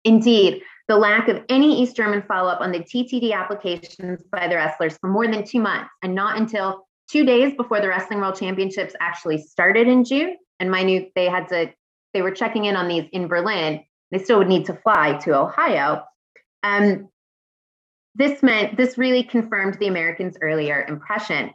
Indeed, 0.04 0.62
the 0.88 0.96
lack 0.96 1.28
of 1.28 1.44
any 1.50 1.82
East 1.82 1.96
German 1.96 2.22
follow 2.22 2.48
up 2.48 2.62
on 2.62 2.72
the 2.72 2.80
TTD 2.80 3.34
applications 3.34 4.22
by 4.32 4.48
the 4.48 4.56
wrestlers 4.56 4.96
for 4.96 5.10
more 5.10 5.26
than 5.26 5.44
two 5.44 5.60
months, 5.60 5.90
and 6.02 6.14
not 6.14 6.38
until 6.38 6.86
two 7.10 7.24
days 7.24 7.54
before 7.56 7.80
the 7.80 7.88
Wrestling 7.88 8.20
World 8.20 8.36
Championships 8.38 8.94
actually 9.00 9.38
started 9.38 9.88
in 9.88 10.04
June. 10.04 10.36
And 10.58 10.70
mind 10.70 10.90
you, 10.90 11.08
they 11.14 11.26
had 11.26 11.48
to, 11.48 11.72
they 12.12 12.22
were 12.22 12.30
checking 12.30 12.66
in 12.66 12.76
on 12.76 12.88
these 12.88 13.08
in 13.12 13.28
Berlin. 13.28 13.82
They 14.10 14.18
still 14.18 14.38
would 14.38 14.48
need 14.48 14.66
to 14.66 14.74
fly 14.74 15.18
to 15.24 15.38
Ohio. 15.38 16.04
Um, 16.62 17.08
this 18.14 18.42
meant 18.42 18.76
this 18.76 18.98
really 18.98 19.22
confirmed 19.22 19.78
the 19.78 19.86
Americans' 19.86 20.36
earlier 20.42 20.84
impression. 20.88 21.52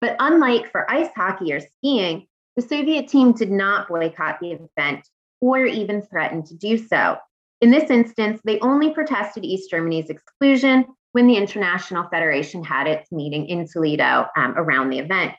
But 0.00 0.16
unlike 0.20 0.70
for 0.70 0.90
ice 0.90 1.10
hockey 1.16 1.52
or 1.52 1.60
skiing, 1.60 2.26
the 2.56 2.62
Soviet 2.62 3.08
team 3.08 3.32
did 3.32 3.50
not 3.50 3.88
boycott 3.88 4.38
the 4.40 4.52
event 4.52 5.08
or 5.40 5.64
even 5.64 6.02
threaten 6.02 6.44
to 6.44 6.54
do 6.54 6.78
so. 6.78 7.16
In 7.60 7.70
this 7.70 7.90
instance, 7.90 8.40
they 8.44 8.60
only 8.60 8.92
protested 8.92 9.44
East 9.44 9.70
Germany's 9.70 10.10
exclusion 10.10 10.86
when 11.12 11.26
the 11.26 11.36
International 11.36 12.08
Federation 12.08 12.62
had 12.62 12.86
its 12.86 13.10
meeting 13.10 13.46
in 13.48 13.66
Toledo 13.66 14.26
um, 14.36 14.54
around 14.56 14.90
the 14.90 14.98
event. 14.98 15.34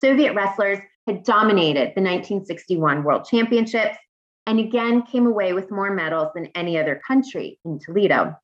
Soviet 0.00 0.34
wrestlers 0.34 0.78
had 1.06 1.24
dominated 1.24 1.92
the 1.96 2.02
1961 2.02 3.02
World 3.02 3.26
Championships 3.28 3.96
and 4.46 4.58
again 4.58 5.02
came 5.02 5.26
away 5.26 5.52
with 5.52 5.70
more 5.70 5.94
medals 5.94 6.28
than 6.34 6.46
any 6.54 6.78
other 6.78 7.00
country 7.06 7.58
in 7.64 7.78
Toledo. 7.78 8.34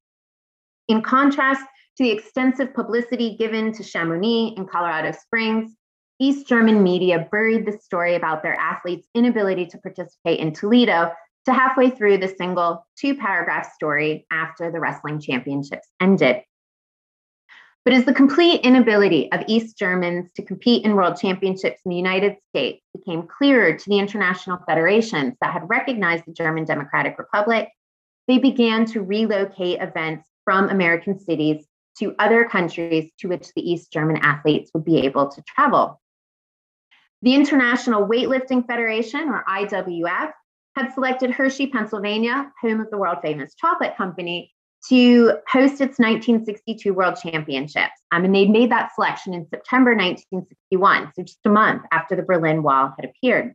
In 0.89 1.01
contrast 1.01 1.63
to 1.97 2.05
the 2.05 2.11
extensive 2.11 2.75
publicity 2.75 3.37
given 3.37 3.73
to 3.73 3.83
Chamonix 3.83 4.55
and 4.57 4.69
Colorado 4.69 5.13
Springs, 5.13 5.73
East 6.21 6.47
German 6.47 6.83
media 6.83 7.27
buried 7.31 7.67
the 7.67 7.79
story 7.79 8.15
about 8.15 8.43
their 8.43 8.55
athletes' 8.55 9.09
inability 9.15 9.67
to 9.67 9.79
participate 9.79 10.41
in 10.41 10.53
Toledo 10.53 11.13
to 11.47 11.53
halfway 11.53 11.91
through 11.91 12.19
the 12.19 12.29
single 12.29 12.87
two 12.99 13.17
paragraph 13.17 13.73
story 13.73 14.27
after 14.31 14.71
the 14.71 14.81
wrestling 14.81 15.21
championships 15.21 15.89
ended. 16.01 16.43
But 17.85 17.93
as 17.93 18.07
the 18.07 18.15
complete 18.15 18.63
inability 18.63 19.31
of 19.31 19.45
East 19.47 19.79
Germans 19.79 20.31
to 20.37 20.43
compete 20.43 20.87
in 20.87 20.95
world 20.95 21.19
championships 21.21 21.81
in 21.85 21.91
the 21.91 21.97
United 21.97 22.37
States 22.49 22.83
became 22.95 23.27
clearer 23.27 23.75
to 23.75 23.91
the 23.91 23.99
international 23.99 24.59
federations 24.67 25.35
that 25.43 25.53
had 25.53 25.69
recognized 25.69 26.25
the 26.27 26.33
German 26.33 26.65
Democratic 26.65 27.19
Republic, 27.19 27.69
they 28.27 28.39
began 28.39 28.87
to 28.87 29.03
relocate 29.03 29.83
events 29.83 30.27
from 30.45 30.71
American 30.71 31.19
cities 31.19 31.67
to 31.99 32.15
other 32.19 32.47
countries 32.47 33.11
to 33.19 33.29
which 33.29 33.49
the 33.55 33.71
East 33.71 33.93
German 33.93 34.17
athletes 34.23 34.71
would 34.73 34.85
be 34.85 35.01
able 35.01 35.29
to 35.29 35.43
travel. 35.43 36.01
The 37.21 37.35
International 37.35 38.07
Weightlifting 38.07 38.67
Federation, 38.67 39.29
or 39.29 39.45
IWF, 39.49 40.33
had 40.77 40.93
selected 40.93 41.31
Hershey, 41.31 41.69
Pennsylvania, 41.69 42.53
home 42.61 42.81
of 42.81 42.91
the 42.91 42.99
world 42.99 43.19
famous 43.23 43.55
chocolate 43.55 43.97
company, 43.97 44.53
to 44.89 45.39
host 45.49 45.81
its 45.81 45.99
1962 45.99 46.93
World 46.93 47.17
Championships. 47.17 48.03
And 48.13 48.35
they 48.35 48.47
made 48.47 48.71
that 48.71 48.95
selection 48.95 49.33
in 49.33 49.49
September 49.49 49.95
1961, 49.95 51.13
so 51.15 51.23
just 51.23 51.39
a 51.47 51.49
month 51.49 51.83
after 51.91 52.15
the 52.17 52.23
Berlin 52.23 52.63
Wall 52.63 52.93
had 52.99 53.09
appeared. 53.09 53.55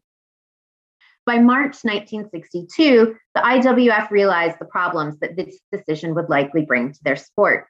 By 1.25 1.37
March 1.37 1.83
1962, 1.83 3.15
the 3.35 3.41
IWF 3.41 4.09
realized 4.09 4.57
the 4.59 4.65
problems 4.65 5.19
that 5.19 5.35
this 5.35 5.59
decision 5.71 6.15
would 6.15 6.29
likely 6.29 6.65
bring 6.65 6.91
to 6.91 6.99
their 7.03 7.15
sport. 7.15 7.67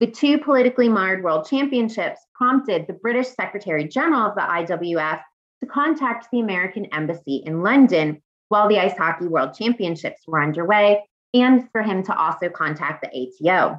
The 0.00 0.08
two 0.08 0.38
politically 0.38 0.90
marred 0.90 1.24
world 1.24 1.46
championships 1.48 2.20
prompted 2.34 2.86
the 2.86 2.92
British 2.92 3.28
Secretary 3.28 3.88
General 3.88 4.26
of 4.26 4.34
the 4.34 4.42
IWF 4.42 5.20
to 5.62 5.70
contact 5.70 6.26
the 6.30 6.40
American 6.40 6.86
Embassy 6.92 7.42
in 7.46 7.62
London 7.62 8.20
while 8.48 8.68
the 8.68 8.78
Ice 8.78 8.96
Hockey 8.96 9.26
World 9.26 9.54
Championships 9.54 10.22
were 10.26 10.42
underway, 10.42 11.02
and 11.32 11.68
for 11.72 11.82
him 11.82 12.02
to 12.04 12.16
also 12.16 12.48
contact 12.48 13.02
the 13.02 13.10
ATO. 13.48 13.78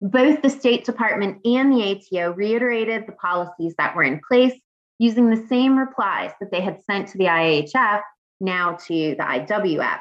Both 0.00 0.42
the 0.42 0.50
State 0.50 0.84
Department 0.84 1.44
and 1.44 1.72
the 1.72 1.82
ATO 1.82 2.32
reiterated 2.32 3.06
the 3.06 3.12
policies 3.12 3.74
that 3.78 3.96
were 3.96 4.04
in 4.04 4.20
place 4.26 4.54
using 4.98 5.30
the 5.30 5.46
same 5.48 5.78
replies 5.78 6.32
that 6.40 6.50
they 6.50 6.60
had 6.60 6.82
sent 6.84 7.08
to 7.08 7.18
the 7.18 7.24
IIHF, 7.24 8.02
now 8.40 8.74
to 8.86 9.14
the 9.16 9.22
IWF. 9.22 10.00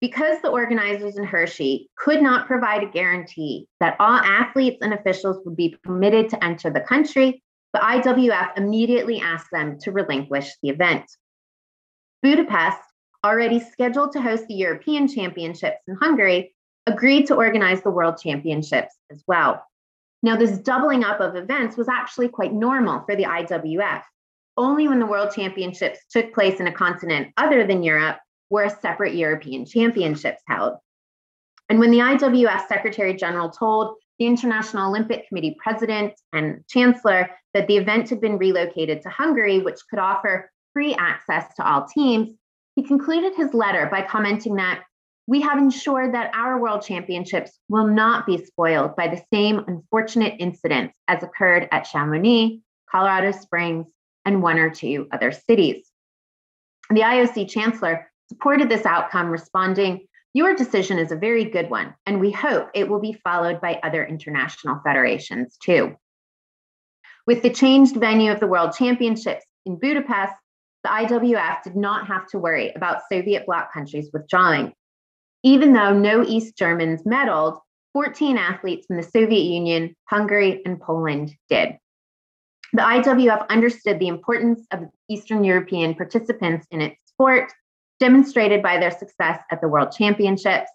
Because 0.00 0.42
the 0.42 0.50
organizers 0.50 1.16
in 1.16 1.24
Hershey 1.24 1.88
could 1.96 2.20
not 2.20 2.46
provide 2.46 2.82
a 2.82 2.90
guarantee 2.90 3.66
that 3.80 3.96
all 3.98 4.18
athletes 4.18 4.78
and 4.82 4.92
officials 4.92 5.40
would 5.44 5.56
be 5.56 5.76
permitted 5.82 6.28
to 6.30 6.44
enter 6.44 6.70
the 6.70 6.80
country, 6.80 7.42
the 7.72 7.80
IWF 7.80 8.58
immediately 8.58 9.20
asked 9.20 9.50
them 9.52 9.78
to 9.80 9.92
relinquish 9.92 10.50
the 10.62 10.68
event. 10.68 11.04
Budapest, 12.26 12.80
already 13.24 13.60
scheduled 13.60 14.10
to 14.10 14.20
host 14.20 14.48
the 14.48 14.54
European 14.54 15.06
Championships 15.06 15.78
in 15.86 15.94
Hungary, 15.94 16.56
agreed 16.88 17.28
to 17.28 17.36
organize 17.36 17.82
the 17.82 17.90
World 17.92 18.18
Championships 18.20 18.96
as 19.12 19.22
well. 19.28 19.64
Now, 20.24 20.34
this 20.34 20.58
doubling 20.58 21.04
up 21.04 21.20
of 21.20 21.36
events 21.36 21.76
was 21.76 21.88
actually 21.88 22.26
quite 22.26 22.52
normal 22.52 23.04
for 23.06 23.14
the 23.14 23.26
IWF. 23.26 24.02
Only 24.56 24.88
when 24.88 24.98
the 24.98 25.06
World 25.06 25.30
Championships 25.36 26.00
took 26.10 26.34
place 26.34 26.58
in 26.58 26.66
a 26.66 26.72
continent 26.72 27.28
other 27.36 27.64
than 27.64 27.84
Europe 27.84 28.18
were 28.50 28.68
separate 28.68 29.14
European 29.14 29.64
Championships 29.64 30.42
held. 30.48 30.78
And 31.68 31.78
when 31.78 31.92
the 31.92 31.98
IWF 31.98 32.66
Secretary 32.66 33.14
General 33.14 33.50
told 33.50 33.94
the 34.18 34.26
International 34.26 34.88
Olympic 34.88 35.28
Committee 35.28 35.56
president 35.62 36.14
and 36.32 36.64
chancellor 36.68 37.30
that 37.54 37.68
the 37.68 37.76
event 37.76 38.10
had 38.10 38.20
been 38.20 38.36
relocated 38.36 39.00
to 39.02 39.10
Hungary, 39.10 39.60
which 39.60 39.78
could 39.88 40.00
offer 40.00 40.50
free 40.76 40.94
access 40.94 41.54
to 41.54 41.66
all 41.66 41.86
teams, 41.86 42.36
he 42.74 42.82
concluded 42.82 43.34
his 43.34 43.54
letter 43.54 43.88
by 43.90 44.02
commenting 44.02 44.56
that 44.56 44.82
we 45.26 45.40
have 45.40 45.56
ensured 45.56 46.12
that 46.12 46.30
our 46.34 46.60
world 46.60 46.82
championships 46.82 47.58
will 47.70 47.86
not 47.86 48.26
be 48.26 48.44
spoiled 48.44 48.94
by 48.94 49.08
the 49.08 49.22
same 49.32 49.64
unfortunate 49.66 50.34
incidents 50.38 50.94
as 51.08 51.22
occurred 51.22 51.66
at 51.72 51.84
Chamonix, 51.84 52.60
Colorado 52.90 53.32
Springs, 53.32 53.86
and 54.26 54.42
one 54.42 54.58
or 54.58 54.68
two 54.68 55.08
other 55.12 55.32
cities. 55.32 55.90
The 56.90 57.00
IOC 57.00 57.48
chancellor 57.48 58.12
supported 58.28 58.68
this 58.68 58.84
outcome, 58.84 59.30
responding, 59.30 60.06
Your 60.34 60.54
decision 60.54 60.98
is 60.98 61.10
a 61.10 61.16
very 61.16 61.44
good 61.44 61.70
one, 61.70 61.94
and 62.04 62.20
we 62.20 62.32
hope 62.32 62.68
it 62.74 62.86
will 62.86 63.00
be 63.00 63.18
followed 63.24 63.62
by 63.62 63.80
other 63.82 64.04
international 64.04 64.78
federations 64.84 65.56
too. 65.56 65.96
With 67.26 67.40
the 67.40 67.48
changed 67.48 67.96
venue 67.96 68.30
of 68.30 68.40
the 68.40 68.46
World 68.46 68.74
Championships 68.76 69.46
in 69.64 69.78
Budapest, 69.78 70.34
the 70.86 70.92
IWF 70.92 71.64
did 71.64 71.74
not 71.74 72.06
have 72.06 72.28
to 72.28 72.38
worry 72.38 72.72
about 72.76 73.02
Soviet 73.10 73.44
bloc 73.44 73.72
countries 73.72 74.08
withdrawing. 74.12 74.72
Even 75.42 75.72
though 75.72 75.92
no 75.92 76.22
East 76.22 76.56
Germans 76.56 77.02
medaled, 77.02 77.58
14 77.92 78.38
athletes 78.38 78.86
from 78.86 78.96
the 78.96 79.02
Soviet 79.02 79.42
Union, 79.42 79.96
Hungary, 80.08 80.62
and 80.64 80.80
Poland 80.80 81.34
did. 81.48 81.76
The 82.72 82.82
IWF 82.82 83.48
understood 83.48 83.98
the 83.98 84.06
importance 84.06 84.64
of 84.70 84.84
Eastern 85.08 85.42
European 85.42 85.94
participants 85.94 86.66
in 86.70 86.80
its 86.80 86.96
sport 87.06 87.52
demonstrated 87.98 88.62
by 88.62 88.78
their 88.78 88.90
success 88.92 89.40
at 89.50 89.60
the 89.60 89.68
World 89.68 89.90
Championships 89.90 90.70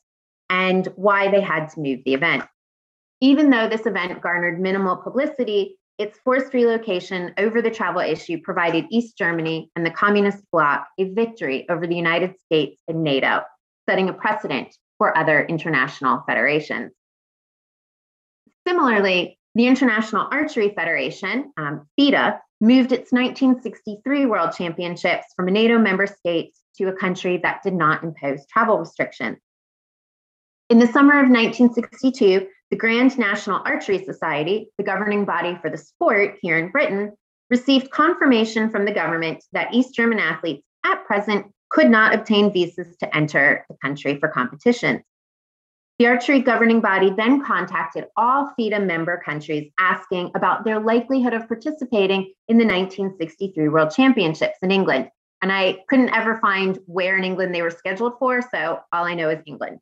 and 0.49 0.87
why 0.95 1.31
they 1.31 1.41
had 1.41 1.69
to 1.69 1.79
move 1.79 1.99
the 2.03 2.15
event. 2.15 2.43
Even 3.21 3.49
though 3.49 3.69
this 3.69 3.85
event 3.85 4.19
garnered 4.21 4.59
minimal 4.59 4.97
publicity, 4.97 5.77
its 5.97 6.17
forced 6.23 6.53
relocation 6.53 7.33
over 7.37 7.61
the 7.61 7.69
travel 7.69 8.01
issue 8.01 8.41
provided 8.41 8.85
East 8.89 9.17
Germany 9.17 9.69
and 9.75 9.85
the 9.85 9.91
communist 9.91 10.43
bloc 10.51 10.87
a 10.97 11.05
victory 11.13 11.67
over 11.69 11.85
the 11.85 11.95
United 11.95 12.39
States 12.39 12.81
and 12.87 13.03
NATO, 13.03 13.41
setting 13.87 14.09
a 14.09 14.13
precedent 14.13 14.75
for 14.97 15.17
other 15.17 15.43
international 15.43 16.23
federations. 16.27 16.91
Similarly, 18.67 19.39
the 19.55 19.67
International 19.67 20.27
Archery 20.31 20.73
Federation, 20.75 21.51
um, 21.57 21.87
FITA, 21.97 22.39
moved 22.61 22.91
its 22.91 23.11
1963 23.11 24.25
World 24.27 24.53
Championships 24.55 25.27
from 25.35 25.47
a 25.47 25.51
NATO 25.51 25.77
member 25.77 26.07
state 26.07 26.53
to 26.77 26.87
a 26.87 26.95
country 26.95 27.37
that 27.43 27.63
did 27.63 27.73
not 27.73 28.03
impose 28.03 28.45
travel 28.47 28.77
restrictions. 28.77 29.39
In 30.71 30.79
the 30.79 30.87
summer 30.87 31.19
of 31.19 31.29
1962, 31.29 32.47
the 32.69 32.77
Grand 32.77 33.19
National 33.19 33.61
Archery 33.65 34.05
Society, 34.05 34.69
the 34.77 34.85
governing 34.85 35.25
body 35.25 35.59
for 35.61 35.69
the 35.69 35.77
sport 35.77 36.37
here 36.41 36.57
in 36.57 36.71
Britain, 36.71 37.11
received 37.49 37.91
confirmation 37.91 38.69
from 38.69 38.85
the 38.85 38.93
government 38.93 39.43
that 39.51 39.73
East 39.73 39.93
German 39.93 40.19
athletes 40.19 40.65
at 40.85 41.03
present 41.03 41.47
could 41.67 41.89
not 41.89 42.15
obtain 42.15 42.53
visas 42.53 42.95
to 43.01 43.13
enter 43.13 43.65
the 43.69 43.75
country 43.81 44.17
for 44.17 44.29
competitions. 44.29 45.01
The 45.99 46.07
archery 46.07 46.39
governing 46.39 46.79
body 46.79 47.09
then 47.17 47.43
contacted 47.43 48.05
all 48.15 48.53
FITA 48.57 48.79
member 48.79 49.21
countries 49.25 49.73
asking 49.77 50.31
about 50.35 50.63
their 50.63 50.79
likelihood 50.79 51.33
of 51.33 51.49
participating 51.49 52.31
in 52.47 52.57
the 52.57 52.63
1963 52.63 53.67
World 53.67 53.91
Championships 53.91 54.59
in 54.61 54.71
England. 54.71 55.09
And 55.41 55.51
I 55.51 55.83
couldn't 55.89 56.15
ever 56.15 56.39
find 56.39 56.79
where 56.85 57.17
in 57.17 57.25
England 57.25 57.53
they 57.53 57.61
were 57.61 57.71
scheduled 57.71 58.13
for, 58.19 58.41
so 58.41 58.79
all 58.93 59.03
I 59.03 59.15
know 59.15 59.29
is 59.29 59.43
England. 59.45 59.81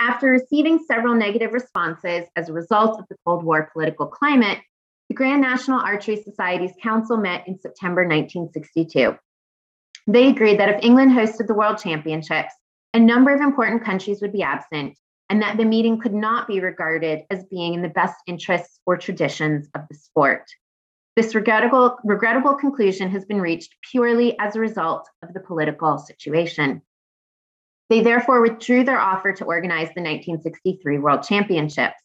After 0.00 0.28
receiving 0.28 0.78
several 0.78 1.14
negative 1.14 1.52
responses 1.52 2.26
as 2.36 2.48
a 2.48 2.52
result 2.52 3.00
of 3.00 3.06
the 3.08 3.16
Cold 3.24 3.44
War 3.44 3.68
political 3.72 4.06
climate, 4.06 4.58
the 5.08 5.14
Grand 5.14 5.40
National 5.40 5.80
Archery 5.80 6.22
Society's 6.22 6.72
council 6.82 7.16
met 7.16 7.48
in 7.48 7.58
September 7.58 8.02
1962. 8.02 9.16
They 10.06 10.28
agreed 10.28 10.60
that 10.60 10.68
if 10.68 10.84
England 10.84 11.12
hosted 11.12 11.48
the 11.48 11.54
World 11.54 11.78
Championships, 11.78 12.54
a 12.94 13.00
number 13.00 13.34
of 13.34 13.40
important 13.40 13.84
countries 13.84 14.22
would 14.22 14.32
be 14.32 14.42
absent, 14.42 14.96
and 15.28 15.42
that 15.42 15.56
the 15.56 15.64
meeting 15.64 16.00
could 16.00 16.14
not 16.14 16.46
be 16.46 16.60
regarded 16.60 17.24
as 17.30 17.44
being 17.46 17.74
in 17.74 17.82
the 17.82 17.88
best 17.88 18.16
interests 18.26 18.80
or 18.86 18.96
traditions 18.96 19.68
of 19.74 19.82
the 19.90 19.96
sport. 19.96 20.44
This 21.16 21.34
regrettable, 21.34 21.98
regrettable 22.04 22.54
conclusion 22.54 23.10
has 23.10 23.24
been 23.24 23.40
reached 23.40 23.74
purely 23.90 24.38
as 24.38 24.54
a 24.54 24.60
result 24.60 25.08
of 25.22 25.34
the 25.34 25.40
political 25.40 25.98
situation. 25.98 26.82
They 27.88 28.02
therefore 28.02 28.40
withdrew 28.40 28.84
their 28.84 28.98
offer 28.98 29.32
to 29.32 29.44
organize 29.44 29.88
the 29.94 30.02
1963 30.02 30.98
World 30.98 31.22
Championships. 31.22 31.96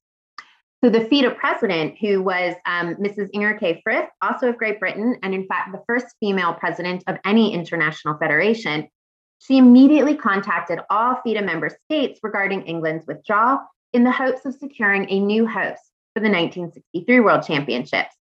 So 0.84 0.90
the 0.90 1.06
FITA 1.06 1.32
president, 1.36 1.96
who 2.00 2.22
was 2.22 2.56
um, 2.66 2.96
Mrs. 2.96 3.30
Inger 3.34 3.58
K. 3.58 3.82
Frith, 3.84 4.10
also 4.22 4.50
of 4.50 4.58
Great 4.58 4.80
Britain, 4.80 5.18
and 5.24 5.34
in 5.34 5.48
fact 5.48 5.72
the 5.72 5.84
first 5.88 6.08
female 6.20 6.54
president 6.54 7.04
of 7.08 7.18
any 7.26 7.54
international 7.54 8.18
federation, 8.18 8.88
she 9.40 9.58
immediately 9.58 10.16
contacted 10.16 10.80
all 10.90 11.18
FITA 11.26 11.42
member 11.42 11.70
states 11.86 12.20
regarding 12.24 12.64
England's 12.64 13.06
withdrawal 13.08 13.60
in 13.94 14.04
the 14.04 14.12
hopes 14.12 14.46
of 14.46 14.56
securing 14.56 15.10
a 15.10 15.20
new 15.20 15.46
host 15.46 15.82
for 16.14 16.20
the 16.20 16.30
1963 16.30 17.20
World 17.20 17.44
Championships. 17.44 18.16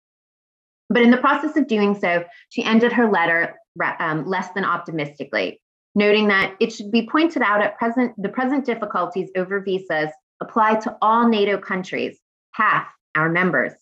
But 0.89 1.03
in 1.03 1.11
the 1.11 1.17
process 1.17 1.55
of 1.57 1.67
doing 1.67 1.97
so, 1.97 2.25
she 2.49 2.63
ended 2.63 2.91
her 2.91 3.09
letter 3.09 3.55
um, 3.99 4.27
less 4.27 4.51
than 4.53 4.65
optimistically, 4.65 5.61
noting 5.95 6.27
that 6.29 6.55
it 6.59 6.71
should 6.71 6.91
be 6.91 7.07
pointed 7.07 7.41
out 7.41 7.61
at 7.61 7.77
present 7.77 8.13
the 8.21 8.29
present 8.29 8.65
difficulties 8.65 9.29
over 9.35 9.59
visas 9.59 10.09
apply 10.41 10.75
to 10.75 10.97
all 11.01 11.27
NATO 11.27 11.57
countries, 11.57 12.19
half 12.51 12.87
our 13.15 13.29
members. 13.29 13.73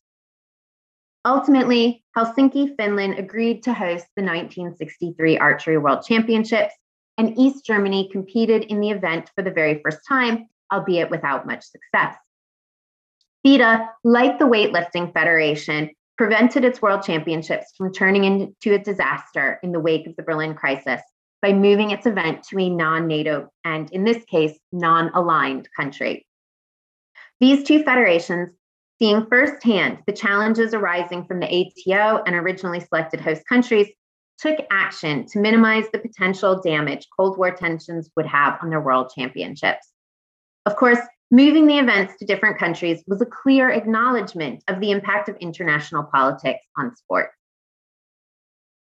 Ultimately, 1.26 2.03
Helsinki, 2.18 2.76
Finland 2.78 3.20
agreed 3.20 3.64
to 3.64 3.74
host 3.74 4.05
the 4.16 4.24
1963 4.24 5.38
Archery 5.38 5.78
World 5.78 6.03
Championships, 6.03 6.74
and 7.18 7.38
East 7.38 7.66
Germany 7.66 8.10
competed 8.12 8.64
in 8.64 8.80
the 8.80 8.89
event 8.89 9.30
for 9.36 9.43
the 9.43 9.51
very 9.51 9.82
first 9.84 9.99
time, 10.07 10.47
albeit 10.72 11.10
without 11.10 11.45
much 11.45 11.64
success. 11.64 12.16
FITA, 13.45 13.89
like 14.03 14.39
the 14.39 14.45
Weightlifting 14.45 15.14
Federation, 15.14 15.91
prevented 16.18 16.66
its 16.66 16.82
world 16.82 17.03
championships 17.03 17.74
from 17.78 17.93
turning 17.93 18.26
into 18.26 18.74
a 18.74 18.80
disaster 18.80 19.60
in 19.64 19.72
the 19.72 19.80
wake 19.80 20.07
of 20.07 20.16
the 20.16 20.24
Berlin 20.24 20.53
crisis 20.53 21.01
by 21.42 21.54
moving 21.54 21.92
its 21.92 22.06
event 22.06 22.44
to 22.44 22.60
a 22.60 22.70
non 22.70 23.08
NATO 23.08 23.50
and, 23.64 23.92
in 23.92 24.04
this 24.04 24.24
case, 24.26 24.58
non 24.72 25.12
aligned 25.14 25.70
country. 25.76 26.26
These 27.40 27.64
two 27.64 27.84
federations, 27.84 28.50
seeing 29.00 29.26
firsthand 29.28 30.00
the 30.06 30.14
challenges 30.14 30.74
arising 30.74 31.26
from 31.26 31.40
the 31.40 31.48
ATO 31.48 32.24
and 32.26 32.36
originally 32.36 32.82
selected 32.82 33.22
host 33.22 33.44
countries, 33.48 33.88
took 34.38 34.58
action 34.72 35.26
to 35.28 35.40
minimize 35.40 35.86
the 35.92 36.00
potential 36.00 36.62
damage 36.62 37.08
Cold 37.16 37.38
War 37.38 37.52
tensions 37.52 38.10
would 38.16 38.26
have 38.26 38.58
on 38.62 38.70
their 38.70 38.82
world 38.82 39.12
championships. 39.16 39.90
Of 40.66 40.76
course, 40.76 41.00
moving 41.32 41.68
the 41.68 41.78
events 41.78 42.14
to 42.20 42.26
different 42.26 42.58
countries 42.58 43.04
was 43.08 43.22
a 43.22 43.26
clear 43.26 43.70
acknowledgement 43.70 44.64
of 44.68 44.80
the 44.80 44.92
impact 44.92 45.30
of 45.30 45.36
international 45.38 46.04
politics 46.04 46.66
on 46.78 46.96
sport. 46.96 47.32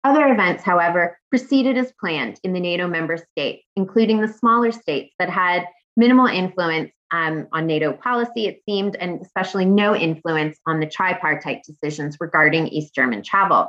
Other 0.05 0.29
events, 0.29 0.63
however, 0.63 1.19
proceeded 1.31 1.77
as 1.77 1.93
planned 2.01 2.39
in 2.45 2.53
the 2.53 2.61
NATO 2.61 2.87
member 2.87 3.17
states, 3.17 3.65
including 3.77 4.21
the 4.21 4.29
smaller 4.29 4.71
states 4.71 5.15
that 5.19 5.29
had 5.29 5.65
minimal 5.97 6.27
influence 6.27 6.93
um, 7.11 7.49
on 7.53 7.67
NATO 7.67 7.93
policy, 7.93 8.47
it 8.47 8.61
seemed, 8.69 8.97
and 8.97 9.21
especially 9.21 9.65
no 9.65 9.97
influence 9.97 10.59
on 10.67 10.79
the 10.79 10.87
tripartite 10.87 11.63
decisions 11.65 12.17
regarding 12.21 12.69
East 12.69 12.95
German 12.95 13.23
travel. 13.23 13.69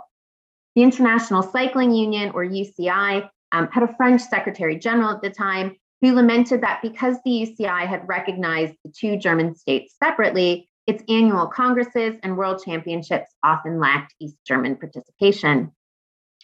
The 0.75 0.83
International 0.83 1.41
Cycling 1.41 1.91
Union, 1.91 2.31
or 2.33 2.45
UCI, 2.45 3.27
um, 3.51 3.69
had 3.71 3.83
a 3.83 3.95
French 3.95 4.21
Secretary 4.21 4.77
General 4.77 5.11
at 5.11 5.21
the 5.21 5.29
time 5.29 5.75
who 6.01 6.13
lamented 6.13 6.61
that 6.61 6.81
because 6.81 7.17
the 7.25 7.31
UCI 7.31 7.87
had 7.87 8.07
recognized 8.07 8.75
the 8.83 8.91
two 8.91 9.17
German 9.17 9.55
states 9.55 9.95
separately, 10.01 10.69
its 10.87 11.03
annual 11.09 11.47
congresses 11.47 12.15
and 12.23 12.37
world 12.37 12.61
championships 12.63 13.31
often 13.43 13.79
lacked 13.79 14.13
East 14.19 14.37
German 14.47 14.75
participation. 14.75 15.71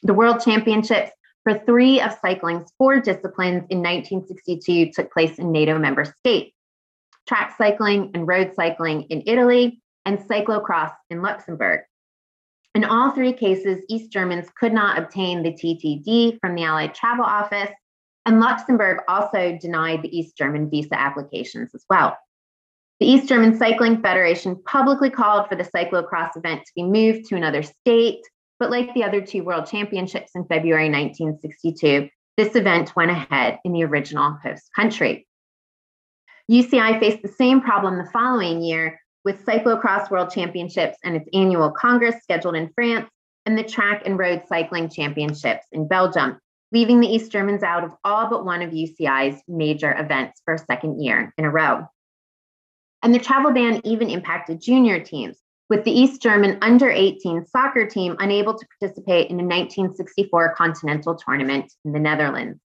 The 0.03 0.13
World 0.13 0.41
Championships 0.43 1.11
for 1.43 1.59
three 1.59 2.01
of 2.01 2.17
cycling's 2.21 2.71
four 2.77 2.99
disciplines 2.99 3.65
in 3.69 3.79
1962 3.79 4.91
took 4.91 5.11
place 5.11 5.37
in 5.37 5.51
NATO 5.51 5.77
member 5.77 6.05
states 6.05 6.55
track 7.27 7.55
cycling 7.57 8.11
and 8.13 8.27
road 8.27 8.53
cycling 8.55 9.03
in 9.03 9.23
Italy, 9.25 9.81
and 10.05 10.19
cyclocross 10.19 10.93
in 11.09 11.21
Luxembourg. 11.21 11.81
In 12.75 12.83
all 12.83 13.11
three 13.11 13.33
cases, 13.33 13.83
East 13.89 14.11
Germans 14.11 14.47
could 14.59 14.73
not 14.73 14.99
obtain 14.99 15.41
the 15.41 15.53
TTD 15.53 16.39
from 16.39 16.55
the 16.55 16.63
Allied 16.63 16.93
Travel 16.93 17.25
Office, 17.25 17.71
and 18.25 18.39
Luxembourg 18.39 18.99
also 19.07 19.57
denied 19.59 20.01
the 20.01 20.17
East 20.17 20.37
German 20.37 20.69
visa 20.69 20.99
applications 20.99 21.73
as 21.73 21.85
well. 21.89 22.17
The 22.99 23.07
East 23.07 23.27
German 23.27 23.57
Cycling 23.57 24.01
Federation 24.01 24.61
publicly 24.63 25.09
called 25.09 25.49
for 25.49 25.55
the 25.55 25.63
cyclocross 25.63 26.35
event 26.35 26.61
to 26.65 26.71
be 26.75 26.83
moved 26.83 27.27
to 27.29 27.35
another 27.35 27.63
state, 27.63 28.21
but 28.59 28.71
like 28.71 28.93
the 28.93 29.03
other 29.03 29.21
two 29.21 29.43
world 29.43 29.65
championships 29.65 30.31
in 30.35 30.45
February 30.45 30.89
1962, 30.89 32.09
this 32.37 32.55
event 32.55 32.95
went 32.95 33.11
ahead 33.11 33.59
in 33.63 33.73
the 33.73 33.83
original 33.83 34.37
host 34.43 34.69
country. 34.75 35.27
UCI 36.51 36.99
faced 36.99 37.21
the 37.21 37.27
same 37.27 37.61
problem 37.61 37.97
the 37.97 38.09
following 38.11 38.61
year 38.61 38.99
with 39.23 39.45
Cyclocross 39.45 40.11
World 40.11 40.29
Championships 40.29 40.97
and 41.03 41.15
its 41.15 41.27
annual 41.33 41.71
Congress 41.71 42.21
scheduled 42.21 42.55
in 42.55 42.69
France 42.75 43.09
and 43.45 43.57
the 43.57 43.63
Track 43.63 44.03
and 44.05 44.17
Road 44.17 44.43
Cycling 44.47 44.89
Championships 44.89 45.65
in 45.71 45.87
Belgium, 45.87 46.39
leaving 46.71 46.99
the 46.99 47.07
East 47.07 47.31
Germans 47.31 47.63
out 47.63 47.83
of 47.83 47.91
all 48.03 48.29
but 48.29 48.45
one 48.45 48.61
of 48.61 48.71
UCI's 48.71 49.41
major 49.47 49.93
events 49.97 50.41
for 50.45 50.53
a 50.53 50.59
second 50.59 51.01
year 51.01 51.33
in 51.37 51.45
a 51.45 51.49
row. 51.49 51.87
And 53.01 53.13
the 53.13 53.19
travel 53.19 53.51
ban 53.51 53.81
even 53.83 54.09
impacted 54.09 54.61
junior 54.61 54.99
teams, 54.99 55.37
with 55.69 55.83
the 55.83 55.91
East 55.91 56.21
German 56.21 56.57
under 56.61 56.89
18 56.89 57.45
soccer 57.47 57.87
team 57.87 58.15
unable 58.19 58.57
to 58.57 58.67
participate 58.79 59.29
in 59.29 59.39
a 59.39 59.43
1964 59.43 60.55
continental 60.55 61.15
tournament 61.15 61.71
in 61.83 61.91
the 61.91 61.99
Netherlands. 61.99 62.59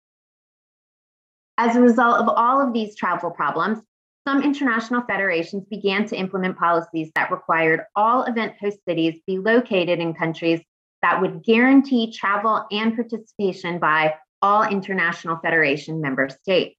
As 1.57 1.75
a 1.75 1.81
result 1.81 2.19
of 2.19 2.29
all 2.29 2.65
of 2.65 2.73
these 2.73 2.95
travel 2.95 3.31
problems, 3.31 3.79
some 4.27 4.43
international 4.43 5.01
federations 5.07 5.65
began 5.69 6.05
to 6.07 6.15
implement 6.15 6.57
policies 6.57 7.09
that 7.15 7.31
required 7.31 7.81
all 7.95 8.23
event 8.23 8.53
host 8.59 8.79
cities 8.87 9.19
be 9.25 9.39
located 9.39 9.99
in 9.99 10.13
countries 10.13 10.61
that 11.01 11.21
would 11.21 11.43
guarantee 11.43 12.11
travel 12.11 12.65
and 12.71 12.95
participation 12.95 13.79
by 13.79 14.15
all 14.41 14.63
international 14.63 15.37
federation 15.37 16.01
member 16.01 16.29
states. 16.29 16.78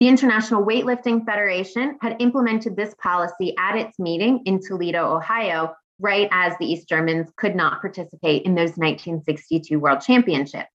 The 0.00 0.08
International 0.08 0.64
Weightlifting 0.64 1.26
Federation 1.26 1.98
had 2.00 2.16
implemented 2.20 2.76
this 2.76 2.94
policy 3.02 3.56
at 3.58 3.76
its 3.76 3.98
meeting 3.98 4.42
in 4.44 4.60
Toledo, 4.60 5.16
Ohio, 5.16 5.74
right 5.98 6.28
as 6.30 6.56
the 6.58 6.66
East 6.66 6.88
Germans 6.88 7.32
could 7.36 7.56
not 7.56 7.80
participate 7.80 8.44
in 8.44 8.54
those 8.54 8.76
1962 8.76 9.80
World 9.80 10.00
Championships. 10.00 10.70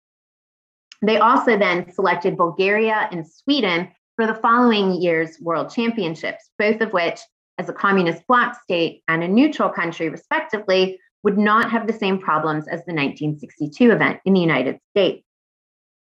They 1.02 1.18
also 1.18 1.56
then 1.56 1.92
selected 1.92 2.36
Bulgaria 2.36 3.08
and 3.12 3.24
Sweden 3.26 3.90
for 4.16 4.26
the 4.26 4.34
following 4.34 5.00
year's 5.00 5.38
World 5.40 5.70
Championships, 5.70 6.50
both 6.58 6.80
of 6.80 6.92
which, 6.92 7.20
as 7.58 7.68
a 7.68 7.72
communist 7.72 8.26
bloc 8.26 8.60
state 8.60 9.02
and 9.06 9.22
a 9.22 9.28
neutral 9.28 9.68
country, 9.68 10.08
respectively, 10.08 10.98
would 11.22 11.38
not 11.38 11.70
have 11.70 11.86
the 11.86 11.92
same 11.92 12.18
problems 12.18 12.66
as 12.66 12.84
the 12.84 12.92
1962 12.92 13.92
event 13.92 14.20
in 14.24 14.32
the 14.32 14.40
United 14.40 14.80
States. 14.90 15.24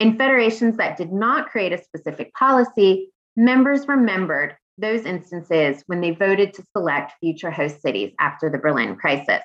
In 0.01 0.16
federations 0.16 0.76
that 0.76 0.96
did 0.96 1.12
not 1.12 1.51
create 1.51 1.72
a 1.72 1.82
specific 1.82 2.32
policy, 2.34 3.11
members 3.36 3.88
remembered 3.88 4.57
those 4.78 5.05
instances 5.05 5.82
when 5.86 6.01
they 6.01 6.12
voted 6.12 6.55
to 6.55 6.64
select 6.76 7.14
future 7.20 7.51
host 7.51 7.82
cities 7.82 8.12
after 8.20 8.49
the 8.49 8.59
Berlin 8.59 8.94
crisis. 8.96 9.42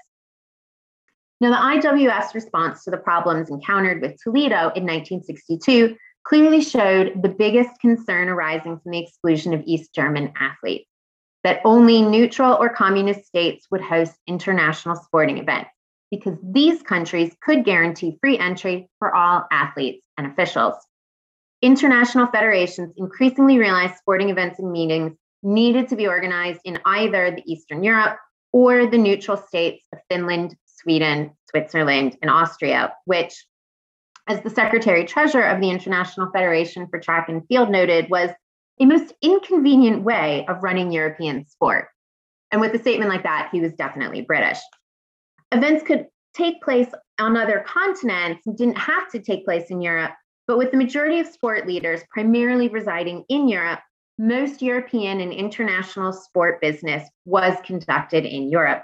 Now, 1.41 1.49
the 1.49 1.82
IWF's 1.82 2.36
response 2.36 2.84
to 2.84 2.91
the 2.91 2.97
problems 2.97 3.49
encountered 3.49 4.01
with 4.01 4.22
Toledo 4.22 4.72
in 4.76 4.86
1962 4.86 5.95
clearly 6.24 6.62
showed 6.62 7.22
the 7.22 7.30
biggest 7.30 7.72
concern 7.82 8.30
arising 8.30 8.80
from 8.80 8.91
the 8.91 8.99
exclusion 8.99 9.54
of 9.54 9.64
East 9.66 9.93
German 9.93 10.32
athletes 10.39 10.88
that 11.43 11.60
only 11.66 12.01
neutral 12.01 12.54
or 12.54 12.70
communist 12.70 13.26
states 13.26 13.68
would 13.70 13.82
host 13.82 14.14
international 14.28 14.95
sporting 14.95 15.39
events 15.39 15.70
because 16.10 16.38
these 16.43 16.82
countries 16.84 17.36
could 17.41 17.66
guarantee 17.66 18.18
free 18.22 18.38
entry 18.38 18.88
for 18.99 19.14
all 19.14 19.45
athletes 19.51 20.03
and 20.18 20.28
officials. 20.28 20.76
International 21.61 22.28
federations 22.28 22.93
increasingly 22.97 23.57
realized 23.57 23.95
sporting 23.95 24.30
events 24.30 24.59
and 24.59 24.72
meetings 24.72 25.18
needed 25.43 25.88
to 25.89 25.95
be 25.95 26.07
organized 26.07 26.61
in 26.66 26.80
either 26.86 27.32
the 27.32 27.43
Eastern 27.51 27.84
Europe 27.84 28.18
or 28.51 28.86
the 28.88 28.97
neutral 28.97 29.38
states 29.38 29.86
of 29.93 29.99
Finland, 30.09 30.55
Sweden, 30.66 31.32
Switzerland, 31.49 32.18
and 32.22 32.30
Austria, 32.30 32.93
which, 33.05 33.45
as 34.28 34.41
the 34.41 34.49
Secretary 34.49 35.05
Treasurer 35.05 35.47
of 35.47 35.61
the 35.61 35.70
International 35.70 36.30
Federation 36.32 36.88
for 36.88 36.99
Track 36.99 37.30
and 37.30 37.45
Field 37.47 37.70
noted, 37.70 38.09
was 38.09 38.30
a 38.80 38.86
most 38.86 39.14
inconvenient 39.22 40.03
way 40.03 40.45
of 40.47 40.64
running 40.64 40.91
European 40.91 41.47
sport. 41.47 41.88
And 42.51 42.61
with 42.61 42.74
a 42.74 42.80
statement 42.80 43.09
like 43.09 43.24
that, 43.24 43.49
he 43.51 43.59
was 43.59 43.74
definitely 43.74 44.22
British. 44.22 44.59
Events 45.51 45.84
could 45.84 46.07
take 46.34 46.61
place 46.61 46.88
on 47.20 47.38
other 47.38 47.64
continents 47.68 48.43
didn't 48.55 48.78
have 48.78 49.09
to 49.11 49.20
take 49.20 49.45
place 49.45 49.70
in 49.70 49.82
Europe, 49.82 50.11
but 50.47 50.57
with 50.57 50.72
the 50.72 50.78
majority 50.78 51.20
of 51.20 51.28
sport 51.28 51.68
leaders 51.68 52.01
primarily 52.11 52.68
residing 52.68 53.24
in 53.30 53.47
Europe, 53.47 53.80
most 54.18 54.61
European 54.61 55.22
and 55.22 55.34
international 55.34 56.14
sport 56.14 56.61
business 56.61 57.07
was 57.26 57.57
conducted 57.64 58.26
in 58.26 58.49
Europe. 58.49 58.84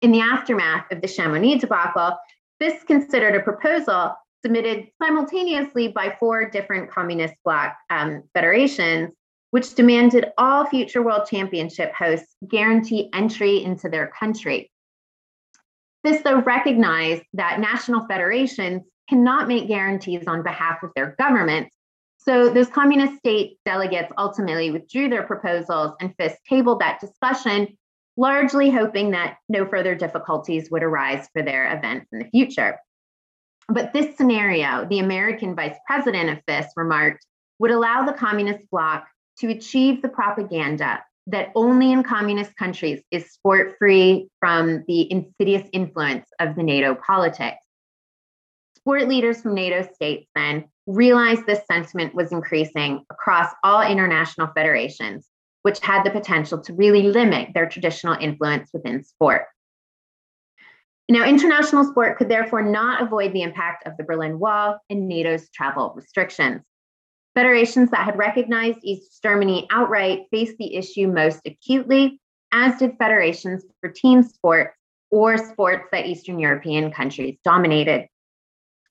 In 0.00 0.12
the 0.12 0.20
aftermath 0.20 0.90
of 0.92 1.00
the 1.00 1.08
Chamonix 1.08 1.58
debacle, 1.58 2.16
FIS 2.60 2.82
considered 2.84 3.34
a 3.34 3.40
proposal 3.40 4.14
submitted 4.42 4.88
simultaneously 5.02 5.88
by 5.88 6.16
four 6.20 6.48
different 6.48 6.90
communist 6.90 7.34
bloc 7.44 7.76
um, 7.90 8.22
federations, 8.34 9.10
which 9.50 9.74
demanded 9.74 10.26
all 10.38 10.64
future 10.66 11.02
world 11.02 11.26
championship 11.28 11.92
hosts 11.92 12.36
guarantee 12.48 13.10
entry 13.12 13.62
into 13.62 13.88
their 13.88 14.08
country. 14.18 14.70
FIS, 16.08 16.22
though, 16.22 16.40
recognized 16.40 17.22
that 17.34 17.60
national 17.60 18.06
federations 18.06 18.82
cannot 19.08 19.48
make 19.48 19.68
guarantees 19.68 20.26
on 20.26 20.42
behalf 20.42 20.82
of 20.82 20.90
their 20.94 21.14
governments. 21.18 21.74
So, 22.18 22.48
those 22.48 22.68
communist 22.68 23.18
state 23.18 23.58
delegates 23.64 24.12
ultimately 24.16 24.70
withdrew 24.70 25.08
their 25.08 25.22
proposals 25.22 25.94
and 26.00 26.14
FIS 26.16 26.34
tabled 26.48 26.80
that 26.80 27.00
discussion, 27.00 27.76
largely 28.16 28.70
hoping 28.70 29.10
that 29.12 29.36
no 29.48 29.66
further 29.66 29.94
difficulties 29.94 30.70
would 30.70 30.82
arise 30.82 31.28
for 31.32 31.42
their 31.42 31.76
events 31.76 32.08
in 32.12 32.18
the 32.20 32.30
future. 32.30 32.78
But 33.68 33.92
this 33.92 34.16
scenario, 34.16 34.86
the 34.88 34.98
American 34.98 35.54
vice 35.54 35.76
president 35.86 36.30
of 36.30 36.42
FIS 36.46 36.72
remarked, 36.76 37.24
would 37.58 37.70
allow 37.70 38.04
the 38.04 38.14
communist 38.14 38.68
bloc 38.70 39.06
to 39.40 39.48
achieve 39.48 40.02
the 40.02 40.08
propaganda 40.08 41.02
that 41.28 41.52
only 41.54 41.92
in 41.92 42.02
communist 42.02 42.56
countries 42.56 43.02
is 43.10 43.32
sport 43.32 43.76
free 43.78 44.28
from 44.40 44.84
the 44.88 45.10
insidious 45.12 45.68
influence 45.72 46.26
of 46.40 46.56
the 46.56 46.62
NATO 46.62 46.94
politics. 46.94 47.58
Sport 48.76 49.08
leaders 49.08 49.42
from 49.42 49.54
NATO 49.54 49.86
states 49.92 50.26
then 50.34 50.64
realized 50.86 51.44
this 51.44 51.66
sentiment 51.70 52.14
was 52.14 52.32
increasing 52.32 53.04
across 53.10 53.52
all 53.62 53.82
international 53.82 54.48
federations, 54.54 55.28
which 55.62 55.80
had 55.80 56.02
the 56.02 56.10
potential 56.10 56.58
to 56.62 56.72
really 56.72 57.02
limit 57.02 57.50
their 57.52 57.68
traditional 57.68 58.16
influence 58.18 58.70
within 58.72 59.04
sport. 59.04 59.42
Now, 61.10 61.24
international 61.24 61.84
sport 61.84 62.16
could 62.16 62.30
therefore 62.30 62.62
not 62.62 63.02
avoid 63.02 63.34
the 63.34 63.42
impact 63.42 63.86
of 63.86 63.96
the 63.98 64.04
Berlin 64.04 64.38
Wall 64.38 64.78
and 64.88 65.08
NATO's 65.08 65.50
travel 65.50 65.92
restrictions. 65.94 66.62
Federations 67.38 67.88
that 67.92 68.04
had 68.04 68.18
recognized 68.18 68.80
East 68.82 69.22
Germany 69.22 69.64
outright 69.70 70.22
faced 70.32 70.58
the 70.58 70.74
issue 70.74 71.06
most 71.06 71.40
acutely, 71.46 72.20
as 72.50 72.80
did 72.80 72.98
federations 72.98 73.64
for 73.80 73.90
team 73.90 74.24
sports 74.24 74.76
or 75.12 75.38
sports 75.38 75.86
that 75.92 76.06
Eastern 76.06 76.40
European 76.40 76.90
countries 76.90 77.38
dominated. 77.44 78.08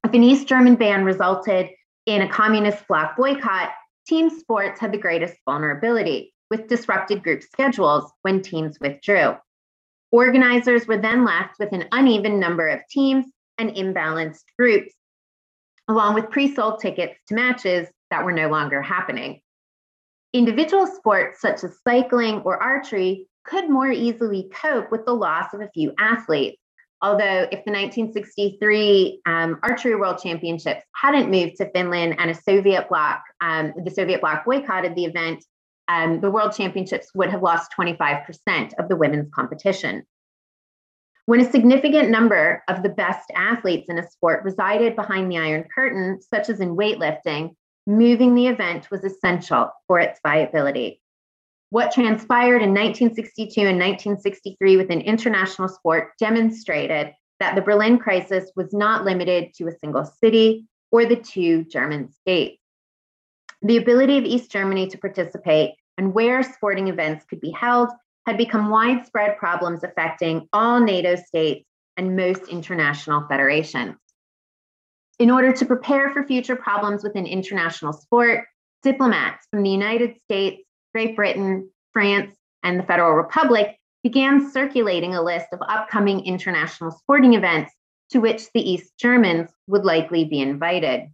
If 0.05 0.13
an 0.13 0.23
East 0.23 0.47
German 0.47 0.77
ban 0.77 1.03
resulted 1.03 1.71
in 2.05 2.21
a 2.21 2.29
communist 2.29 2.87
bloc 2.87 3.17
boycott, 3.17 3.71
team 4.07 4.29
sports 4.29 4.79
had 4.79 4.93
the 4.93 4.97
greatest 4.97 5.35
vulnerability, 5.43 6.33
with 6.49 6.69
disrupted 6.69 7.23
group 7.23 7.43
schedules 7.43 8.09
when 8.21 8.41
teams 8.41 8.77
withdrew. 8.79 9.35
Organizers 10.13 10.87
were 10.87 10.97
then 10.97 11.25
left 11.25 11.55
with 11.59 11.73
an 11.73 11.89
uneven 11.91 12.39
number 12.39 12.69
of 12.69 12.79
teams 12.89 13.25
and 13.57 13.71
imbalanced 13.71 14.45
groups, 14.57 14.93
along 15.89 16.13
with 16.13 16.31
pre 16.31 16.55
sold 16.55 16.79
tickets 16.79 17.19
to 17.27 17.35
matches 17.35 17.89
that 18.11 18.25
were 18.25 18.31
no 18.31 18.49
longer 18.49 18.81
happening. 18.81 19.41
Individual 20.33 20.87
sports 20.87 21.41
such 21.41 21.63
as 21.63 21.79
cycling 21.87 22.41
or 22.41 22.61
archery 22.61 23.27
could 23.45 23.69
more 23.69 23.91
easily 23.91 24.49
cope 24.53 24.91
with 24.91 25.05
the 25.05 25.13
loss 25.13 25.53
of 25.53 25.61
a 25.61 25.69
few 25.73 25.93
athletes. 25.97 26.61
Although, 27.01 27.43
if 27.51 27.63
the 27.63 27.71
1963 27.71 29.21
um, 29.27 29.59
Archery 29.61 29.95
World 29.95 30.17
Championships 30.21 30.83
hadn't 30.95 31.29
moved 31.29 31.57
to 31.57 31.69
Finland 31.71 32.15
and 32.17 32.31
a 32.31 32.35
Soviet 32.35 32.89
bloc, 32.89 33.21
um, 33.39 33.73
the 33.83 33.91
Soviet 33.91 34.19
bloc 34.19 34.45
boycotted 34.45 34.95
the 34.95 35.05
event, 35.05 35.43
um, 35.87 36.19
the 36.21 36.31
World 36.31 36.53
Championships 36.53 37.11
would 37.13 37.29
have 37.29 37.43
lost 37.43 37.71
25% 37.79 38.73
of 38.79 38.89
the 38.89 38.95
women's 38.95 39.29
competition. 39.33 40.03
When 41.27 41.39
a 41.39 41.51
significant 41.51 42.09
number 42.09 42.63
of 42.67 42.83
the 42.83 42.89
best 42.89 43.31
athletes 43.35 43.89
in 43.89 43.99
a 43.99 44.09
sport 44.09 44.43
resided 44.43 44.95
behind 44.95 45.31
the 45.31 45.37
Iron 45.37 45.65
Curtain, 45.73 46.19
such 46.21 46.49
as 46.49 46.61
in 46.61 46.75
weightlifting, 46.75 47.53
moving 47.87 48.35
the 48.35 48.47
event 48.47 48.91
was 48.91 49.03
essential 49.03 49.71
for 49.87 49.99
its 49.99 50.19
viability. 50.21 51.01
What 51.69 51.91
transpired 51.91 52.61
in 52.61 52.73
1962 52.73 53.61
and 53.61 53.79
1963 53.79 54.77
within 54.77 55.01
international 55.01 55.69
sport 55.69 56.11
demonstrated 56.19 57.13
that 57.39 57.55
the 57.55 57.61
Berlin 57.61 57.97
crisis 57.97 58.51
was 58.55 58.73
not 58.73 59.05
limited 59.05 59.53
to 59.55 59.67
a 59.67 59.77
single 59.79 60.05
city 60.05 60.65
or 60.91 61.05
the 61.05 61.15
two 61.15 61.63
German 61.63 62.11
states. 62.11 62.61
The 63.61 63.77
ability 63.77 64.17
of 64.17 64.25
East 64.25 64.51
Germany 64.51 64.87
to 64.87 64.97
participate 64.97 65.75
and 65.97 66.13
where 66.13 66.43
sporting 66.43 66.89
events 66.89 67.25
could 67.25 67.41
be 67.41 67.51
held 67.51 67.89
had 68.25 68.37
become 68.37 68.69
widespread 68.69 69.37
problems 69.37 69.83
affecting 69.83 70.47
all 70.51 70.79
NATO 70.79 71.15
states 71.15 71.65
and 71.95 72.15
most 72.15 72.47
international 72.49 73.25
federations. 73.27 73.95
In 75.19 75.31
order 75.31 75.51
to 75.51 75.65
prepare 75.65 76.11
for 76.11 76.23
future 76.23 76.55
problems 76.55 77.03
within 77.03 77.25
international 77.25 77.91
sport, 77.91 78.45
diplomats 78.83 79.47
from 79.49 79.63
the 79.63 79.69
United 79.69 80.15
States, 80.25 80.61
Great 80.93 81.15
Britain, 81.15 81.71
France, 81.91 82.35
and 82.63 82.79
the 82.79 82.83
Federal 82.83 83.13
Republic 83.13 83.77
began 84.03 84.51
circulating 84.51 85.15
a 85.15 85.23
list 85.23 85.47
of 85.51 85.59
upcoming 85.67 86.23
international 86.23 86.91
sporting 86.91 87.33
events 87.33 87.73
to 88.11 88.19
which 88.19 88.51
the 88.53 88.61
East 88.61 88.93
Germans 88.99 89.49
would 89.65 89.83
likely 89.83 90.25
be 90.25 90.39
invited. 90.39 91.09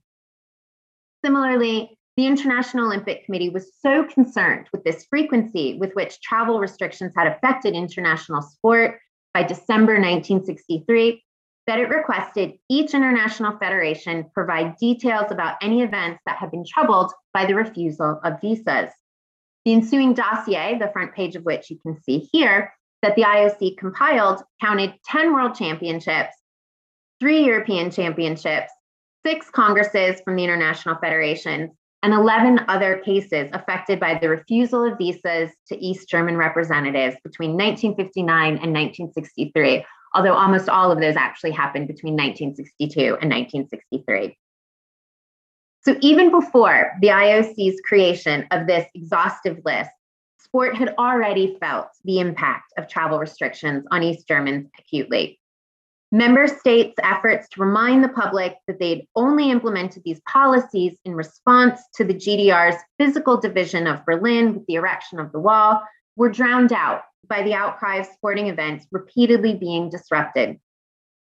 Similarly, 1.24 1.98
the 2.18 2.28
International 2.28 2.88
Olympic 2.88 3.26
Committee 3.26 3.50
was 3.50 3.72
so 3.80 4.04
concerned 4.04 4.68
with 4.74 4.84
this 4.84 5.06
frequency 5.10 5.78
with 5.80 5.94
which 5.94 6.22
travel 6.22 6.60
restrictions 6.60 7.14
had 7.16 7.28
affected 7.28 7.74
international 7.74 8.42
sport 8.42 9.00
by 9.34 9.44
December 9.44 9.94
1963 9.94 11.24
that 11.68 11.80
it 11.80 11.90
requested 11.90 12.54
each 12.70 12.94
international 12.94 13.58
federation 13.58 14.26
provide 14.34 14.78
details 14.78 15.32
about 15.32 15.56
any 15.62 15.82
events 15.82 16.22
that 16.26 16.38
had 16.38 16.52
been 16.52 16.66
troubled 16.68 17.12
by 17.34 17.46
the 17.46 17.56
refusal 17.56 18.20
of 18.24 18.42
visas. 18.42 18.90
The 19.66 19.74
ensuing 19.74 20.14
dossier, 20.14 20.78
the 20.78 20.92
front 20.92 21.14
page 21.14 21.36
of 21.36 21.44
which 21.44 21.70
you 21.70 21.78
can 21.80 22.02
see 22.04 22.30
here, 22.32 22.74
that 23.02 23.16
the 23.16 23.24
IOC 23.24 23.78
compiled 23.78 24.44
counted 24.62 24.94
10 25.06 25.34
world 25.34 25.56
championships, 25.56 26.36
three 27.20 27.46
European 27.46 27.92
championships, 27.92 28.72
six 29.26 29.50
congresses 29.50 30.22
from 30.22 30.36
the 30.36 30.44
international 30.44 30.98
federations, 31.00 31.72
and 32.02 32.14
11 32.14 32.60
other 32.68 32.98
cases 32.98 33.50
affected 33.54 33.98
by 33.98 34.20
the 34.20 34.28
refusal 34.28 34.84
of 34.84 34.98
visas 34.98 35.52
to 35.68 35.78
East 35.78 36.10
German 36.10 36.36
representatives 36.36 37.16
between 37.24 37.52
1959 37.52 38.48
and 38.48 38.74
1963, 38.74 39.86
although 40.14 40.34
almost 40.34 40.70
all 40.70 40.92
of 40.92 41.00
those 41.00 41.16
actually 41.16 41.52
happened 41.52 41.88
between 41.88 42.14
1962 42.14 43.18
and 43.22 43.32
1963. 43.32 44.38
So 45.82 45.98
even 46.02 46.32
before 46.32 46.94
the 47.02 47.10
IOC's 47.10 47.82
creation 47.86 48.48
of 48.52 48.68
this 48.68 48.86
exhaustive 48.96 49.60
list, 49.66 49.92
sport 50.40 50.76
had 50.76 50.94
already 50.98 51.58
felt 51.60 51.88
the 52.06 52.20
impact 52.20 52.74
of 52.78 52.88
travel 52.88 53.20
restrictions 53.20 53.86
on 53.92 54.04
East 54.04 54.28
Germans 54.28 54.70
acutely. 54.80 55.40
Member 56.12 56.48
states' 56.48 56.94
efforts 57.02 57.50
to 57.50 57.62
remind 57.62 58.04
the 58.04 58.10
public 58.10 58.56
that 58.68 58.80
they'd 58.80 59.08
only 59.16 59.50
implemented 59.50 60.04
these 60.06 60.22
policies 60.32 60.96
in 61.06 61.16
response 61.16 61.82
to 61.96 62.04
the 62.04 62.14
GDR's 62.14 62.80
physical 63.00 63.38
division 63.38 63.88
of 63.88 64.06
Berlin 64.06 64.54
with 64.54 64.66
the 64.68 64.76
erection 64.76 65.20
of 65.20 65.32
the 65.32 65.40
wall 65.40 65.82
were 66.16 66.30
drowned 66.30 66.72
out 66.72 67.02
by 67.28 67.44
the 67.44 67.54
outcry 67.54 67.98
of 67.98 68.06
sporting 68.08 68.48
events 68.48 68.86
repeatedly 68.92 69.56
being 69.56 69.90
disrupted. 69.90 70.60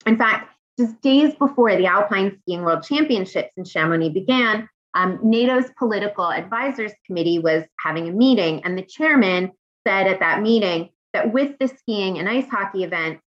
In 0.07 0.17
fact, 0.17 0.53
just 0.79 1.01
days 1.01 1.35
before 1.35 1.75
the 1.77 1.87
Alpine 1.87 2.39
Skiing 2.41 2.63
World 2.63 2.83
Championships 2.83 3.53
in 3.57 3.65
Chamonix 3.65 4.11
began, 4.11 4.69
um, 4.95 5.19
NATO's 5.23 5.71
Political 5.79 6.33
Advisors 6.33 6.93
Committee 7.07 7.39
was 7.39 7.65
having 7.81 8.09
a 8.09 8.13
meeting, 8.13 8.65
and 8.65 8.77
the 8.77 8.83
chairman 8.83 9.53
said 9.87 10.07
at 10.07 10.21
that 10.21 10.43
meeting 10.43 10.91
that 11.13 11.33
with 11.33 11.59
the 11.59 11.69
skiing 11.69 12.19
and 12.19 12.29
ice 12.29 12.49
hockey 12.49 12.85
event, 12.85 13.21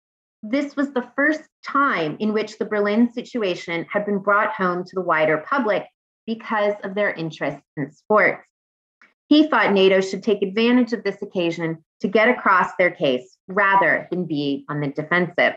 this 0.43 0.77
was 0.77 0.93
the 0.93 1.11
first 1.17 1.43
time 1.67 2.17
in 2.21 2.33
which 2.33 2.59
the 2.59 2.65
Berlin 2.65 3.13
situation 3.13 3.87
had 3.91 4.07
been 4.07 4.19
brought 4.19 4.53
home 4.53 4.85
to 4.85 4.95
the 4.95 5.01
wider 5.01 5.45
public 5.49 5.85
because 6.27 6.75
of 6.85 6.95
their 6.95 7.11
interest 7.13 7.59
in 7.77 7.91
sports. 7.91 8.47
He 9.29 9.49
thought 9.49 9.73
NATO 9.73 10.01
should 10.01 10.23
take 10.23 10.43
advantage 10.43 10.93
of 10.93 11.03
this 11.03 11.21
occasion 11.23 11.85
to 12.01 12.09
get 12.09 12.29
across 12.29 12.71
their 12.79 12.91
case 12.91 13.37
rather 13.49 14.07
than 14.11 14.25
be 14.25 14.65
on 14.69 14.81
the 14.81 14.89
defensive. 14.89 15.55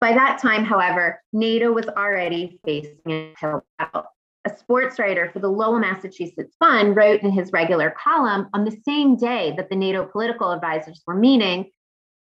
By 0.00 0.14
that 0.14 0.40
time, 0.40 0.64
however, 0.64 1.20
NATO 1.32 1.72
was 1.72 1.86
already 1.86 2.58
facing 2.64 3.34
a 3.42 3.60
battle. 3.78 4.04
A 4.46 4.56
sports 4.56 4.98
writer 4.98 5.28
for 5.30 5.38
the 5.38 5.50
Lowell, 5.50 5.78
Massachusetts 5.78 6.56
Sun 6.62 6.94
wrote 6.94 7.20
in 7.20 7.30
his 7.30 7.52
regular 7.52 7.90
column 7.90 8.48
on 8.54 8.64
the 8.64 8.76
same 8.86 9.16
day 9.16 9.52
that 9.58 9.68
the 9.68 9.76
NATO 9.76 10.06
political 10.06 10.50
advisors 10.50 11.02
were 11.06 11.14
meeting 11.14 11.70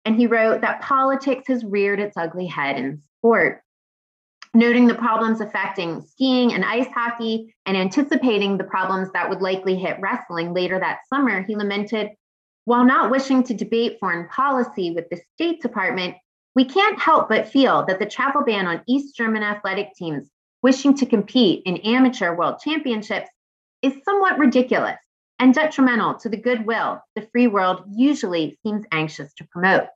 and 0.05 0.15
he 0.15 0.27
wrote 0.27 0.61
that 0.61 0.81
politics 0.81 1.45
has 1.47 1.63
reared 1.63 1.99
its 1.99 2.15
ugly 2.17 2.45
head 2.45 2.77
in 2.77 3.01
sport. 3.17 3.61
Noting 4.53 4.85
the 4.85 4.93
problems 4.93 5.41
affecting 5.41 6.01
skiing 6.01 6.53
and 6.53 6.63
ice 6.63 6.91
hockey 6.93 7.55
and 7.65 7.75
anticipating 7.75 8.57
the 8.57 8.63
problems 8.63 9.09
that 9.13 9.27
would 9.27 9.41
likely 9.41 9.75
hit 9.75 9.97
wrestling 9.99 10.53
later 10.53 10.79
that 10.79 10.99
summer, 11.11 11.41
he 11.41 11.55
lamented 11.55 12.11
While 12.65 12.85
not 12.85 13.11
wishing 13.11 13.43
to 13.43 13.53
debate 13.53 13.97
foreign 13.99 14.27
policy 14.29 14.91
with 14.91 15.09
the 15.09 15.21
State 15.33 15.61
Department, 15.61 16.15
we 16.55 16.65
can't 16.65 16.99
help 16.99 17.29
but 17.29 17.47
feel 17.47 17.85
that 17.87 17.99
the 17.99 18.05
travel 18.05 18.43
ban 18.43 18.67
on 18.67 18.83
East 18.87 19.15
German 19.17 19.43
athletic 19.43 19.93
teams 19.95 20.29
wishing 20.61 20.95
to 20.95 21.05
compete 21.05 21.63
in 21.65 21.77
amateur 21.77 22.35
world 22.35 22.59
championships 22.63 23.29
is 23.81 23.93
somewhat 24.05 24.39
ridiculous 24.39 24.97
and 25.39 25.53
detrimental 25.53 26.13
to 26.15 26.29
the 26.29 26.37
goodwill 26.37 27.01
the 27.15 27.27
free 27.33 27.47
world 27.47 27.83
usually 27.93 28.57
seems 28.63 28.85
anxious 28.91 29.33
to 29.33 29.47
promote. 29.51 29.87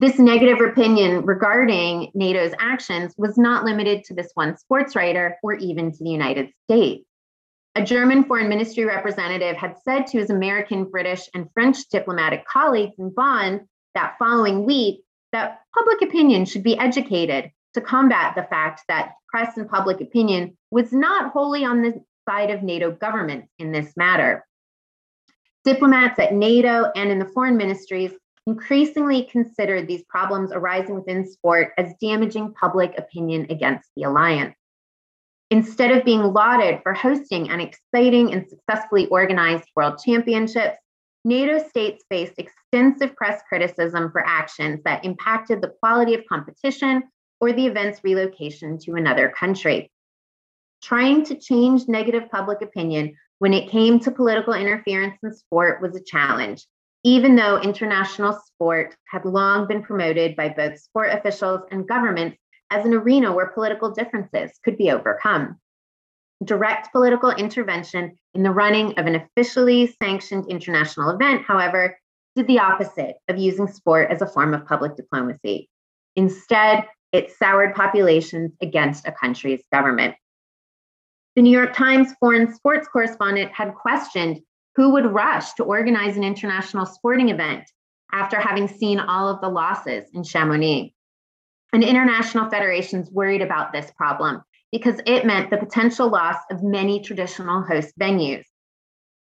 This 0.00 0.18
negative 0.18 0.60
opinion 0.60 1.24
regarding 1.24 2.10
NATO's 2.14 2.54
actions 2.58 3.14
was 3.16 3.38
not 3.38 3.64
limited 3.64 4.04
to 4.04 4.14
this 4.14 4.30
one 4.34 4.56
sports 4.56 4.96
writer 4.96 5.36
or 5.42 5.54
even 5.54 5.92
to 5.92 6.04
the 6.04 6.10
United 6.10 6.50
States. 6.64 7.07
A 7.78 7.84
German 7.84 8.24
foreign 8.24 8.48
ministry 8.48 8.84
representative 8.84 9.54
had 9.54 9.76
said 9.84 10.08
to 10.08 10.18
his 10.18 10.30
American, 10.30 10.82
British, 10.82 11.28
and 11.32 11.48
French 11.54 11.88
diplomatic 11.92 12.44
colleagues 12.44 12.96
in 12.98 13.10
Bonn 13.10 13.68
that 13.94 14.16
following 14.18 14.64
week 14.64 15.04
that 15.30 15.60
public 15.72 16.02
opinion 16.02 16.44
should 16.44 16.64
be 16.64 16.76
educated 16.76 17.52
to 17.74 17.80
combat 17.80 18.34
the 18.34 18.42
fact 18.42 18.82
that 18.88 19.12
press 19.28 19.56
and 19.56 19.70
public 19.70 20.00
opinion 20.00 20.58
was 20.72 20.92
not 20.92 21.30
wholly 21.30 21.64
on 21.64 21.82
the 21.82 22.02
side 22.28 22.50
of 22.50 22.64
NATO 22.64 22.90
government 22.90 23.44
in 23.60 23.70
this 23.70 23.96
matter. 23.96 24.44
Diplomats 25.64 26.18
at 26.18 26.34
NATO 26.34 26.90
and 26.96 27.12
in 27.12 27.20
the 27.20 27.26
foreign 27.32 27.56
ministries 27.56 28.10
increasingly 28.48 29.22
considered 29.30 29.86
these 29.86 30.02
problems 30.08 30.50
arising 30.50 30.96
within 30.96 31.24
sport 31.24 31.74
as 31.78 31.94
damaging 32.02 32.54
public 32.54 32.98
opinion 32.98 33.46
against 33.50 33.88
the 33.94 34.02
alliance. 34.02 34.57
Instead 35.50 35.96
of 35.96 36.04
being 36.04 36.22
lauded 36.22 36.80
for 36.82 36.92
hosting 36.92 37.50
an 37.50 37.60
exciting 37.60 38.32
and 38.32 38.46
successfully 38.48 39.06
organized 39.06 39.68
world 39.74 39.98
championships, 40.04 40.76
NATO 41.24 41.58
states 41.58 42.04
faced 42.10 42.38
extensive 42.38 43.16
press 43.16 43.40
criticism 43.48 44.10
for 44.12 44.22
actions 44.24 44.80
that 44.84 45.04
impacted 45.04 45.62
the 45.62 45.72
quality 45.80 46.14
of 46.14 46.26
competition 46.28 47.02
or 47.40 47.52
the 47.52 47.66
event's 47.66 48.00
relocation 48.04 48.78
to 48.78 48.94
another 48.94 49.30
country. 49.30 49.90
Trying 50.82 51.24
to 51.24 51.34
change 51.34 51.88
negative 51.88 52.30
public 52.30 52.62
opinion 52.62 53.16
when 53.38 53.54
it 53.54 53.70
came 53.70 54.00
to 54.00 54.10
political 54.10 54.52
interference 54.52 55.18
in 55.22 55.32
sport 55.32 55.80
was 55.80 55.96
a 55.96 56.04
challenge, 56.04 56.66
even 57.04 57.36
though 57.36 57.60
international 57.60 58.38
sport 58.46 58.94
had 59.06 59.24
long 59.24 59.66
been 59.66 59.82
promoted 59.82 60.36
by 60.36 60.50
both 60.50 60.78
sport 60.78 61.10
officials 61.12 61.62
and 61.70 61.88
governments 61.88 62.38
as 62.70 62.84
an 62.84 62.94
arena 62.94 63.32
where 63.32 63.48
political 63.48 63.90
differences 63.90 64.58
could 64.64 64.76
be 64.76 64.90
overcome. 64.90 65.58
Direct 66.44 66.92
political 66.92 67.30
intervention 67.30 68.16
in 68.34 68.42
the 68.42 68.50
running 68.50 68.98
of 68.98 69.06
an 69.06 69.16
officially 69.16 69.94
sanctioned 70.00 70.46
international 70.48 71.10
event, 71.10 71.42
however, 71.44 71.98
did 72.36 72.46
the 72.46 72.60
opposite 72.60 73.16
of 73.28 73.38
using 73.38 73.66
sport 73.66 74.10
as 74.10 74.22
a 74.22 74.26
form 74.26 74.54
of 74.54 74.64
public 74.66 74.94
diplomacy. 74.96 75.68
Instead, 76.14 76.86
it 77.12 77.32
soured 77.32 77.74
populations 77.74 78.52
against 78.60 79.08
a 79.08 79.12
country's 79.12 79.62
government. 79.72 80.14
The 81.34 81.42
New 81.42 81.56
York 81.56 81.74
Times 81.74 82.12
foreign 82.20 82.54
sports 82.54 82.88
correspondent 82.88 83.52
had 83.52 83.74
questioned 83.74 84.40
who 84.76 84.92
would 84.92 85.06
rush 85.06 85.54
to 85.54 85.64
organize 85.64 86.16
an 86.16 86.24
international 86.24 86.86
sporting 86.86 87.30
event 87.30 87.64
after 88.12 88.40
having 88.40 88.68
seen 88.68 89.00
all 89.00 89.28
of 89.28 89.40
the 89.40 89.48
losses 89.48 90.08
in 90.14 90.22
Chamonix. 90.22 90.94
And 91.72 91.84
international 91.84 92.48
federations 92.50 93.10
worried 93.10 93.42
about 93.42 93.72
this 93.72 93.90
problem 93.96 94.42
because 94.72 95.00
it 95.06 95.26
meant 95.26 95.50
the 95.50 95.56
potential 95.56 96.08
loss 96.08 96.36
of 96.50 96.62
many 96.62 97.00
traditional 97.00 97.62
host 97.62 97.92
venues. 97.98 98.44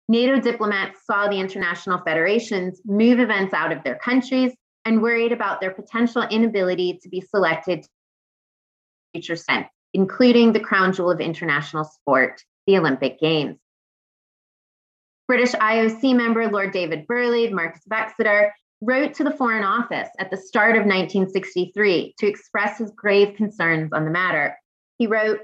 NATO 0.08 0.40
diplomats 0.40 1.00
saw 1.06 1.28
the 1.28 1.40
international 1.40 2.00
federations 2.06 2.82
move 2.86 3.20
events 3.20 3.54
out 3.54 3.72
of 3.72 3.84
their 3.84 3.96
countries 3.96 4.54
and 4.86 5.02
worried 5.02 5.32
about 5.32 5.62
their 5.62 5.72
potential 5.72 6.22
inability 6.22 7.00
to 7.02 7.10
be 7.10 7.22
selected 7.22 7.84
to 7.84 7.90
future 9.14 9.36
sense, 9.36 9.68
including 9.94 10.54
the 10.54 10.60
crown 10.60 10.94
jewel 10.94 11.10
of 11.10 11.20
international 11.20 11.84
sport, 11.84 12.44
the 12.68 12.78
Olympic 12.78 13.20
Games. 13.20 13.58
British 15.28 15.54
IOC 15.54 16.16
member 16.16 16.52
Lord 16.52 16.72
David 16.72 17.08
Burghley, 17.08 17.50
Marquess 17.52 17.82
Exeter, 17.92 18.54
wrote 18.82 19.14
to 19.16 19.24
the 19.24 19.32
Foreign 19.32 19.64
Office 19.64 20.10
at 20.20 20.30
the 20.30 20.38
start 20.38 20.72
of 20.72 20.86
1963 20.86 22.16
to 22.18 22.28
express 22.28 22.78
his 22.78 22.92
grave 22.92 23.36
concerns 23.36 23.92
on 23.94 24.06
the 24.06 24.12
matter. 24.12 24.58
He 24.98 25.08
wrote, 25.08 25.40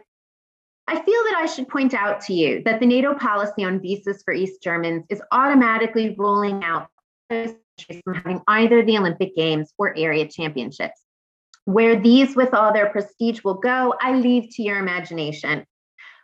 I 0.88 0.96
feel 0.96 1.24
that 1.24 1.36
I 1.38 1.46
should 1.46 1.68
point 1.68 1.94
out 1.94 2.22
to 2.22 2.34
you 2.34 2.62
that 2.66 2.80
the 2.80 2.86
NATO 2.86 3.14
policy 3.14 3.64
on 3.64 3.80
visas 3.80 4.24
for 4.24 4.34
East 4.34 4.62
Germans 4.62 5.06
is 5.10 5.22
automatically 5.32 6.16
ruling 6.18 6.64
out 6.64 6.88
countries 7.30 7.56
from 8.04 8.16
having 8.16 8.42
either 8.48 8.84
the 8.84 8.98
Olympic 8.98 9.36
Games 9.36 9.74
or 9.78 9.98
area 9.98 10.28
championships. 10.28 11.02
Where 11.66 12.00
these, 12.00 12.36
with 12.36 12.54
all 12.54 12.74
their 12.74 12.90
prestige, 12.90 13.42
will 13.44 13.56
go, 13.56 13.94
I 14.02 14.16
leave 14.16 14.50
to 14.56 14.64
your 14.64 14.80
imagination. 14.80 15.66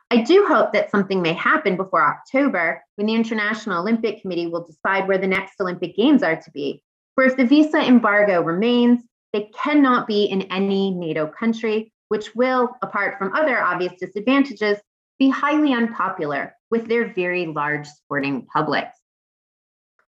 I 0.09 0.21
do 0.21 0.45
hope 0.47 0.73
that 0.73 0.89
something 0.89 1.21
may 1.21 1.33
happen 1.33 1.77
before 1.77 2.03
October 2.03 2.81
when 2.95 3.07
the 3.07 3.15
International 3.15 3.81
Olympic 3.81 4.21
Committee 4.21 4.47
will 4.47 4.65
decide 4.65 5.07
where 5.07 5.17
the 5.17 5.27
next 5.27 5.59
Olympic 5.59 5.95
Games 5.95 6.23
are 6.23 6.37
to 6.37 6.51
be. 6.51 6.81
For 7.17 7.23
if 7.23 7.35
the 7.35 7.47
visa 7.47 7.79
embargo 7.79 8.43
remains, 8.43 9.01
they 9.33 9.49
cannot 9.59 10.05
be 10.05 10.25
in 10.25 10.43
any 10.43 10.91
NATO 10.91 11.25
country, 11.25 11.91
which 12.09 12.35
will, 12.35 12.69
apart 12.83 13.17
from 13.17 13.33
other 13.33 13.59
obvious 13.59 13.93
disadvantages, 13.99 14.77
be 15.17 15.27
highly 15.27 15.73
unpopular 15.73 16.53
with 16.69 16.85
their 16.87 17.11
very 17.15 17.47
large 17.47 17.87
sporting 17.87 18.45
publics. 18.45 18.99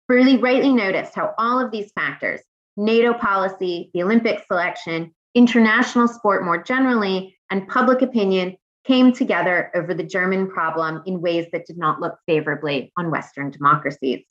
Burghley 0.09 0.37
rightly 0.37 0.75
noticed 0.75 1.15
how 1.15 1.33
all 1.39 1.59
of 1.59 1.71
these 1.71 1.91
factors, 1.93 2.43
NATO 2.77 3.15
policy, 3.15 3.91
the 3.95 4.03
Olympic 4.03 4.45
selection, 4.47 5.15
international 5.35 6.07
sport 6.07 6.45
more 6.45 6.63
generally, 6.63 7.35
and 7.51 7.67
public 7.67 8.03
opinion 8.03 8.59
came 8.85 9.11
together 9.15 9.71
over 9.75 9.95
the 9.95 10.03
German 10.03 10.51
problem 10.51 11.03
in 11.07 11.23
ways 11.23 11.47
that 11.53 11.65
did 11.65 11.79
not 11.79 11.99
look 11.99 12.19
favorably 12.27 12.93
on 12.99 13.11
Western 13.11 13.51
democracies. 13.51 14.27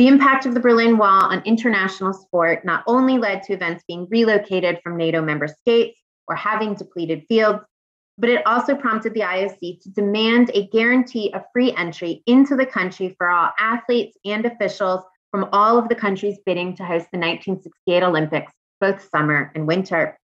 The 0.00 0.08
impact 0.08 0.46
of 0.46 0.54
the 0.54 0.60
Berlin 0.60 0.96
Wall 0.96 1.24
on 1.24 1.42
international 1.44 2.14
sport 2.14 2.64
not 2.64 2.82
only 2.86 3.18
led 3.18 3.42
to 3.42 3.52
events 3.52 3.84
being 3.86 4.08
relocated 4.08 4.80
from 4.82 4.96
NATO 4.96 5.20
member 5.20 5.46
states 5.46 6.00
or 6.26 6.34
having 6.34 6.72
depleted 6.72 7.26
fields, 7.28 7.60
but 8.16 8.30
it 8.30 8.46
also 8.46 8.74
prompted 8.74 9.12
the 9.12 9.20
IOC 9.20 9.82
to 9.82 9.90
demand 9.90 10.52
a 10.54 10.68
guarantee 10.68 11.30
of 11.34 11.42
free 11.52 11.74
entry 11.76 12.22
into 12.24 12.56
the 12.56 12.64
country 12.64 13.14
for 13.18 13.28
all 13.28 13.50
athletes 13.58 14.16
and 14.24 14.46
officials 14.46 15.04
from 15.30 15.50
all 15.52 15.76
of 15.76 15.90
the 15.90 15.94
countries 15.94 16.38
bidding 16.46 16.74
to 16.76 16.82
host 16.82 17.08
the 17.12 17.18
1968 17.18 18.02
Olympics, 18.02 18.54
both 18.80 19.06
summer 19.14 19.52
and 19.54 19.66
winter. 19.66 20.18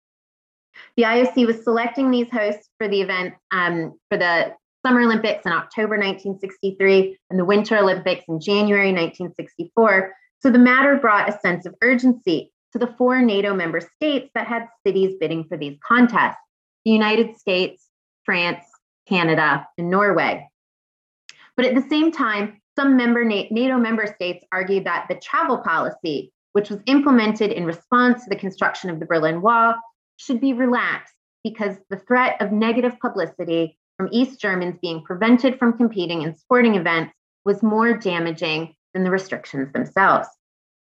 The 0.97 1.03
IOC 1.05 1.47
was 1.47 1.63
selecting 1.63 2.11
these 2.11 2.29
hosts 2.29 2.69
for 2.77 2.87
the 2.87 3.01
event 3.01 3.33
um, 3.49 3.97
for 4.11 4.19
the 4.19 4.53
Summer 4.85 5.01
Olympics 5.01 5.45
in 5.45 5.51
October 5.53 5.97
1963 5.97 7.17
and 7.29 7.39
the 7.39 7.45
Winter 7.45 7.77
Olympics 7.77 8.25
in 8.27 8.41
January 8.41 8.91
1964. 8.91 10.13
So 10.39 10.51
the 10.51 10.59
matter 10.59 10.97
brought 10.97 11.29
a 11.29 11.39
sense 11.39 11.65
of 11.65 11.73
urgency 11.81 12.51
to 12.73 12.79
the 12.79 12.93
four 12.97 13.21
NATO 13.21 13.53
member 13.53 13.79
states 13.79 14.29
that 14.35 14.47
had 14.47 14.67
cities 14.85 15.15
bidding 15.19 15.45
for 15.45 15.57
these 15.57 15.77
contests 15.87 16.37
the 16.83 16.91
United 16.91 17.37
States, 17.37 17.87
France, 18.25 18.65
Canada, 19.07 19.65
and 19.77 19.89
Norway. 19.89 20.49
But 21.55 21.65
at 21.65 21.75
the 21.75 21.89
same 21.89 22.11
time, 22.11 22.61
some 22.77 22.97
member 22.97 23.23
NATO 23.23 23.77
member 23.77 24.05
states 24.07 24.43
argued 24.51 24.85
that 24.85 25.05
the 25.07 25.15
travel 25.15 25.59
policy, 25.59 26.33
which 26.51 26.69
was 26.69 26.79
implemented 26.87 27.51
in 27.51 27.65
response 27.65 28.23
to 28.23 28.29
the 28.29 28.35
construction 28.35 28.89
of 28.89 28.99
the 28.99 29.05
Berlin 29.05 29.41
Wall, 29.41 29.75
should 30.17 30.41
be 30.41 30.51
relaxed 30.51 31.13
because 31.43 31.77
the 31.89 31.99
threat 31.99 32.41
of 32.41 32.51
negative 32.51 32.99
publicity 32.99 33.77
from 33.97 34.09
East 34.11 34.39
Germans 34.39 34.77
being 34.81 35.03
prevented 35.03 35.59
from 35.59 35.77
competing 35.77 36.21
in 36.23 36.35
sporting 36.35 36.75
events 36.75 37.13
was 37.45 37.63
more 37.63 37.97
damaging 37.97 38.75
than 38.93 39.03
the 39.03 39.11
restrictions 39.11 39.71
themselves. 39.73 40.27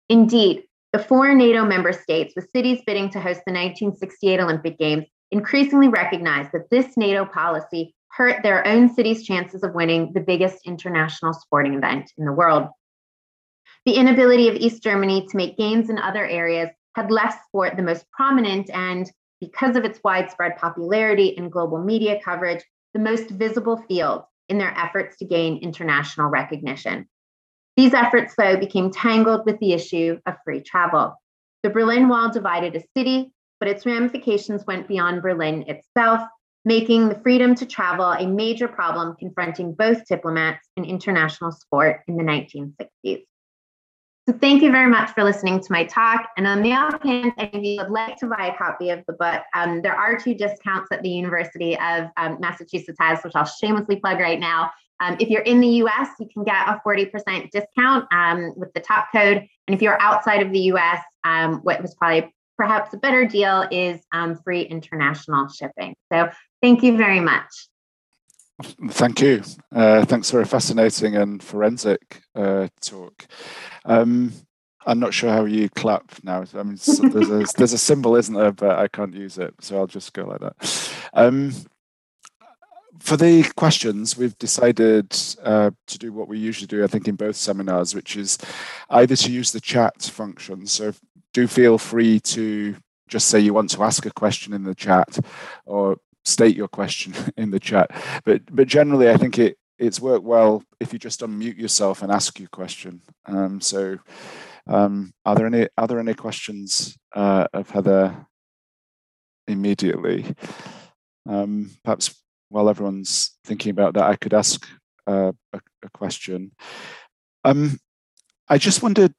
Indeed, 0.08 0.64
the 0.92 0.98
four 0.98 1.34
NATO 1.34 1.64
member 1.64 1.92
states, 1.92 2.34
with 2.36 2.50
cities 2.54 2.82
bidding 2.86 3.08
to 3.10 3.20
host 3.20 3.40
the 3.46 3.52
1968 3.52 4.40
Olympic 4.40 4.78
Games, 4.78 5.06
increasingly 5.30 5.88
recognized 5.88 6.52
that 6.52 6.68
this 6.70 6.96
NATO 6.96 7.24
policy 7.24 7.94
hurt 8.08 8.42
their 8.42 8.66
own 8.66 8.92
city's 8.92 9.24
chances 9.24 9.62
of 9.62 9.74
winning 9.74 10.12
the 10.12 10.20
biggest 10.20 10.66
international 10.66 11.32
sporting 11.32 11.74
event 11.74 12.12
in 12.18 12.26
the 12.26 12.32
world. 12.32 12.68
The 13.86 13.94
inability 13.94 14.48
of 14.48 14.56
East 14.56 14.82
Germany 14.82 15.26
to 15.26 15.36
make 15.36 15.56
gains 15.56 15.88
in 15.88 15.98
other 15.98 16.26
areas 16.26 16.68
had 16.94 17.10
left 17.10 17.46
sport 17.46 17.76
the 17.76 17.82
most 17.82 18.04
prominent 18.10 18.68
and, 18.70 19.10
because 19.40 19.76
of 19.76 19.84
its 19.84 19.98
widespread 20.04 20.56
popularity 20.56 21.36
and 21.38 21.50
global 21.50 21.82
media 21.82 22.20
coverage, 22.22 22.62
the 22.94 23.00
most 23.00 23.30
visible 23.30 23.76
field 23.88 24.24
in 24.48 24.58
their 24.58 24.76
efforts 24.76 25.16
to 25.18 25.24
gain 25.24 25.58
international 25.62 26.28
recognition. 26.28 27.08
These 27.76 27.94
efforts, 27.94 28.34
though, 28.36 28.56
became 28.56 28.90
tangled 28.90 29.46
with 29.46 29.58
the 29.58 29.72
issue 29.72 30.18
of 30.26 30.36
free 30.44 30.60
travel. 30.60 31.14
The 31.62 31.70
Berlin 31.70 32.08
Wall 32.08 32.30
divided 32.30 32.76
a 32.76 32.84
city, 32.96 33.32
but 33.60 33.68
its 33.68 33.86
ramifications 33.86 34.66
went 34.66 34.88
beyond 34.88 35.22
Berlin 35.22 35.64
itself, 35.68 36.20
making 36.64 37.08
the 37.08 37.20
freedom 37.20 37.54
to 37.54 37.66
travel 37.66 38.12
a 38.12 38.26
major 38.26 38.68
problem 38.68 39.16
confronting 39.16 39.72
both 39.72 40.06
diplomats 40.06 40.68
and 40.76 40.84
international 40.84 41.52
sport 41.52 42.02
in 42.08 42.16
the 42.16 42.24
1960s. 42.24 43.24
So 44.32 44.38
thank 44.38 44.62
you 44.62 44.72
very 44.72 44.88
much 44.88 45.10
for 45.10 45.24
listening 45.24 45.60
to 45.60 45.72
my 45.72 45.84
talk. 45.84 46.30
And 46.38 46.46
on 46.46 46.62
the 46.62 46.72
other 46.72 46.98
hand, 47.04 47.34
if 47.36 47.62
you 47.62 47.76
would 47.82 47.90
like 47.90 48.16
to 48.18 48.26
buy 48.26 48.46
a 48.46 48.56
copy 48.56 48.88
of 48.88 49.04
the 49.06 49.12
book, 49.12 49.42
um, 49.54 49.82
there 49.82 49.94
are 49.94 50.18
two 50.18 50.32
discounts 50.32 50.88
that 50.88 51.02
the 51.02 51.10
University 51.10 51.78
of 51.78 52.06
um, 52.16 52.38
Massachusetts 52.40 52.96
has, 52.98 53.22
which 53.24 53.34
I'll 53.34 53.44
shamelessly 53.44 53.96
plug 53.96 54.20
right 54.20 54.40
now. 54.40 54.70
Um, 55.00 55.18
if 55.20 55.28
you're 55.28 55.42
in 55.42 55.60
the 55.60 55.68
US, 55.82 56.08
you 56.18 56.28
can 56.32 56.44
get 56.44 56.66
a 56.66 56.80
40% 56.86 57.50
discount 57.50 58.06
um, 58.10 58.54
with 58.56 58.72
the 58.72 58.80
top 58.80 59.08
code. 59.12 59.46
And 59.66 59.74
if 59.74 59.82
you're 59.82 60.00
outside 60.00 60.40
of 60.40 60.50
the 60.50 60.60
US, 60.72 61.02
um, 61.24 61.56
what 61.56 61.82
was 61.82 61.94
probably 61.94 62.32
perhaps 62.56 62.94
a 62.94 62.96
better 62.96 63.26
deal 63.26 63.66
is 63.70 64.00
um, 64.12 64.36
free 64.36 64.62
international 64.62 65.48
shipping. 65.48 65.94
So 66.10 66.30
thank 66.62 66.82
you 66.82 66.96
very 66.96 67.20
much. 67.20 67.50
Thank 68.62 69.20
you. 69.20 69.42
Uh, 69.74 70.04
thanks 70.04 70.30
for 70.30 70.40
a 70.40 70.46
fascinating 70.46 71.16
and 71.16 71.42
forensic 71.42 72.22
uh, 72.34 72.68
talk. 72.80 73.26
Um, 73.84 74.32
I'm 74.86 74.98
not 74.98 75.14
sure 75.14 75.30
how 75.30 75.44
you 75.44 75.68
clap 75.68 76.12
now. 76.24 76.44
I 76.54 76.62
mean, 76.62 76.78
there's 77.10 77.30
a, 77.30 77.44
there's 77.56 77.72
a 77.72 77.78
symbol, 77.78 78.16
isn't 78.16 78.34
there? 78.34 78.52
But 78.52 78.78
I 78.78 78.88
can't 78.88 79.14
use 79.14 79.38
it, 79.38 79.54
so 79.60 79.78
I'll 79.78 79.86
just 79.86 80.12
go 80.12 80.24
like 80.24 80.40
that. 80.40 80.94
Um, 81.12 81.52
for 82.98 83.16
the 83.16 83.42
questions, 83.56 84.16
we've 84.16 84.38
decided 84.38 85.16
uh, 85.42 85.70
to 85.88 85.98
do 85.98 86.12
what 86.12 86.28
we 86.28 86.38
usually 86.38 86.68
do, 86.68 86.84
I 86.84 86.86
think, 86.86 87.08
in 87.08 87.16
both 87.16 87.36
seminars, 87.36 87.94
which 87.94 88.16
is 88.16 88.38
either 88.90 89.16
to 89.16 89.32
use 89.32 89.52
the 89.52 89.60
chat 89.60 90.02
function. 90.02 90.66
So 90.66 90.92
do 91.32 91.46
feel 91.46 91.78
free 91.78 92.20
to 92.20 92.76
just 93.08 93.28
say 93.28 93.40
you 93.40 93.54
want 93.54 93.70
to 93.70 93.82
ask 93.82 94.06
a 94.06 94.10
question 94.10 94.52
in 94.52 94.62
the 94.62 94.74
chat, 94.74 95.18
or 95.66 95.96
state 96.24 96.56
your 96.56 96.68
question 96.68 97.14
in 97.36 97.50
the 97.50 97.60
chat. 97.60 97.90
But 98.24 98.42
but 98.54 98.68
generally, 98.68 99.10
I 99.10 99.16
think 99.16 99.38
it 99.38 99.56
it's 99.78 100.00
worked 100.00 100.24
well 100.24 100.62
if 100.80 100.92
you 100.92 100.98
just 100.98 101.20
unmute 101.20 101.58
yourself 101.58 102.02
and 102.02 102.12
ask 102.12 102.38
your 102.38 102.48
question. 102.48 103.00
Um, 103.26 103.60
so, 103.60 103.98
um, 104.66 105.12
are 105.24 105.34
there 105.34 105.46
any 105.46 105.68
are 105.76 105.86
there 105.86 106.00
any 106.00 106.14
questions 106.14 106.96
uh, 107.14 107.46
of 107.52 107.70
Heather 107.70 108.26
immediately? 109.48 110.34
Um, 111.28 111.70
perhaps 111.84 112.14
while 112.48 112.68
everyone's 112.68 113.38
thinking 113.44 113.70
about 113.70 113.94
that, 113.94 114.04
I 114.04 114.16
could 114.16 114.34
ask 114.34 114.66
uh, 115.06 115.32
a, 115.52 115.60
a, 115.82 115.90
question. 115.94 116.52
Um, 117.44 117.78
I 118.48 118.58
just 118.58 118.82
wondered, 118.82 119.14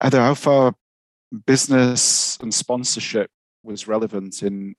Heather, 0.00 0.20
how 0.20 0.34
far 0.34 0.74
business 1.46 2.38
and 2.42 2.52
sponsorship 2.52 3.30
was 3.62 3.88
relevant 3.88 4.42
in 4.42 4.74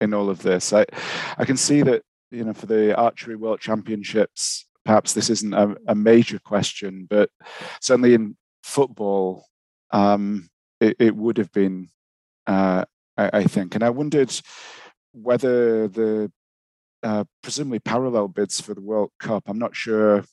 in 0.00 0.14
all 0.14 0.30
of 0.30 0.42
this. 0.42 0.72
I 0.72 0.86
I 1.36 1.44
can 1.44 1.56
see 1.56 1.82
that 1.82 2.02
you 2.30 2.44
know 2.44 2.54
for 2.54 2.66
the 2.66 2.96
archery 2.96 3.36
world 3.36 3.60
championships, 3.60 4.66
perhaps 4.84 5.12
this 5.12 5.30
isn't 5.30 5.54
a, 5.54 5.76
a 5.86 5.94
major 5.94 6.38
question, 6.38 7.06
but 7.08 7.30
certainly 7.80 8.14
in 8.14 8.36
football, 8.62 9.44
um, 9.90 10.48
it, 10.80 10.96
it, 10.98 11.16
would 11.16 11.38
have 11.38 11.52
been, 11.52 11.88
uh, 12.46 12.84
I, 13.16 13.30
I, 13.32 13.44
think. 13.44 13.74
And 13.74 13.82
I 13.82 13.90
wondered 13.90 14.32
whether 15.12 15.88
the 15.88 16.30
uh, 17.02 17.24
presumably 17.42 17.78
parallel 17.80 18.28
bids 18.28 18.60
for 18.60 18.74
the 18.74 18.80
World 18.80 19.10
Cup. 19.18 19.44
I'm 19.46 19.58
not 19.58 19.76
sure 19.76 20.24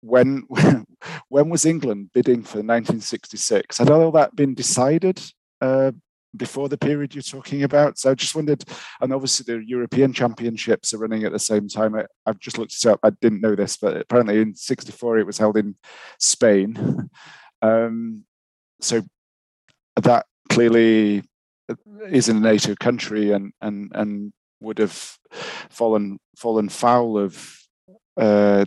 when 0.00 0.44
when 1.28 1.48
was 1.48 1.64
England 1.64 2.10
bidding 2.12 2.42
for 2.42 2.58
1966? 2.58 3.78
Had 3.78 3.90
all 3.90 4.10
that 4.12 4.36
been 4.36 4.54
decided 4.54 5.20
uh, 5.60 5.92
before 6.36 6.68
the 6.68 6.78
period 6.78 7.14
you're 7.14 7.22
talking 7.22 7.62
about? 7.62 7.98
So 7.98 8.10
I 8.10 8.14
just 8.14 8.34
wondered, 8.34 8.64
and 9.00 9.12
obviously 9.12 9.52
the 9.52 9.64
European 9.66 10.12
Championships 10.12 10.92
are 10.94 10.98
running 10.98 11.24
at 11.24 11.32
the 11.32 11.38
same 11.38 11.68
time. 11.68 11.94
I, 11.94 12.04
have 12.26 12.38
just 12.38 12.58
looked 12.58 12.74
it 12.74 12.86
up. 12.86 13.00
I 13.02 13.10
didn't 13.10 13.40
know 13.40 13.54
this, 13.54 13.76
but 13.76 13.96
apparently 13.96 14.40
in 14.40 14.54
'64 14.54 15.18
it 15.18 15.26
was 15.26 15.38
held 15.38 15.56
in 15.56 15.76
Spain. 16.18 17.10
um, 17.62 18.24
so 18.80 19.02
that 19.96 20.26
clearly 20.48 21.22
is 22.06 22.28
in 22.28 22.38
a 22.38 22.40
NATO 22.40 22.74
country 22.74 23.32
and 23.32 23.52
and 23.60 23.90
and 23.94 24.32
would 24.60 24.78
have 24.78 25.18
fallen 25.70 26.18
fallen 26.36 26.68
foul 26.68 27.18
of 27.18 27.58
uh, 28.16 28.64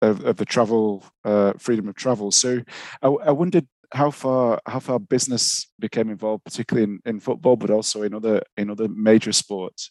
of, 0.00 0.24
of, 0.24 0.36
the 0.36 0.44
travel 0.44 1.04
uh, 1.24 1.52
freedom 1.58 1.88
of 1.88 1.94
travel. 1.94 2.30
So 2.30 2.60
I, 3.02 3.08
I, 3.08 3.30
wondered 3.30 3.66
how 3.92 4.10
far 4.10 4.60
how 4.66 4.80
far 4.80 4.98
business 4.98 5.70
became 5.78 6.10
involved, 6.10 6.44
particularly 6.44 6.84
in, 6.84 7.00
in 7.04 7.20
football, 7.20 7.56
but 7.56 7.70
also 7.70 8.02
in 8.02 8.14
other 8.14 8.42
in 8.56 8.70
other 8.70 8.88
major 8.88 9.32
sports. 9.32 9.90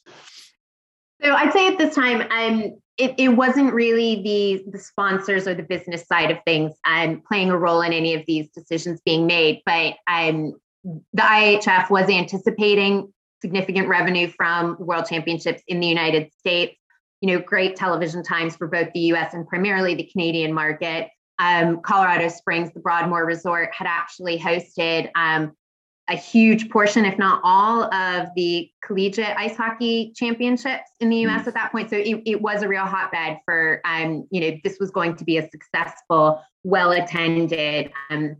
So 1.24 1.34
I'd 1.34 1.54
say 1.54 1.68
at 1.68 1.78
this 1.78 1.94
time, 1.94 2.22
um, 2.32 2.80
it, 2.98 3.14
it 3.18 3.30
wasn't 3.30 3.74
really 3.74 4.22
the 4.24 4.72
the 4.72 4.80
sponsors 4.80 5.48
or 5.48 5.54
the 5.54 5.64
business 5.64 6.06
side 6.08 6.32
of 6.32 6.38
things 6.46 6.74
um, 6.86 7.22
playing 7.28 7.52
a 7.52 7.58
role 7.58 7.82
in 7.82 7.94
any 7.94 8.16
of 8.16 8.24
these 8.28 8.50
decisions 8.50 9.02
being 9.06 9.28
made, 9.28 9.62
but 9.66 9.96
um, 10.08 10.54
the 10.84 11.22
IIHF 11.22 11.90
was 11.90 12.10
anticipating 12.10 13.14
significant 13.42 13.88
revenue 13.88 14.28
from 14.28 14.78
World 14.80 15.06
Championships 15.08 15.62
in 15.68 15.80
the 15.80 15.88
United 15.88 16.32
States. 16.34 16.76
You 17.22 17.34
know, 17.34 17.40
great 17.40 17.76
television 17.76 18.24
times 18.24 18.56
for 18.56 18.68
both 18.68 18.92
the 18.94 19.00
US 19.12 19.34
and 19.36 19.48
primarily 19.48 19.94
the 19.94 20.10
Canadian 20.12 20.54
market. 20.54 21.10
Um, 21.42 21.82
Colorado 21.82 22.28
Springs, 22.30 22.72
the 22.72 22.80
Broadmoor 22.80 23.26
Resort, 23.26 23.72
had 23.74 23.88
actually 23.88 24.38
hosted 24.38 25.10
um, 25.16 25.54
a 26.08 26.16
huge 26.16 26.70
portion, 26.70 27.04
if 27.04 27.18
not 27.18 27.42
all, 27.44 27.92
of 27.92 28.28
the 28.36 28.70
collegiate 28.84 29.36
ice 29.38 29.56
hockey 29.56 30.14
championships 30.16 30.92
in 31.00 31.10
the 31.10 31.18
US 31.26 31.44
mm. 31.44 31.48
at 31.48 31.54
that 31.56 31.72
point. 31.72 31.90
So 31.90 31.98
it, 31.98 32.22
it 32.26 32.42
was 32.42 32.62
a 32.62 32.68
real 32.68 32.86
hotbed 32.86 33.40
for, 33.46 33.82
um, 33.86 34.28
you 34.30 34.42
know, 34.42 34.58
this 34.64 34.78
was 34.80 34.92
going 34.92 35.16
to 35.16 35.24
be 35.24 35.38
a 35.38 35.50
successful, 35.50 36.44
well 36.64 36.92
attended 36.92 37.92
um, 38.12 38.36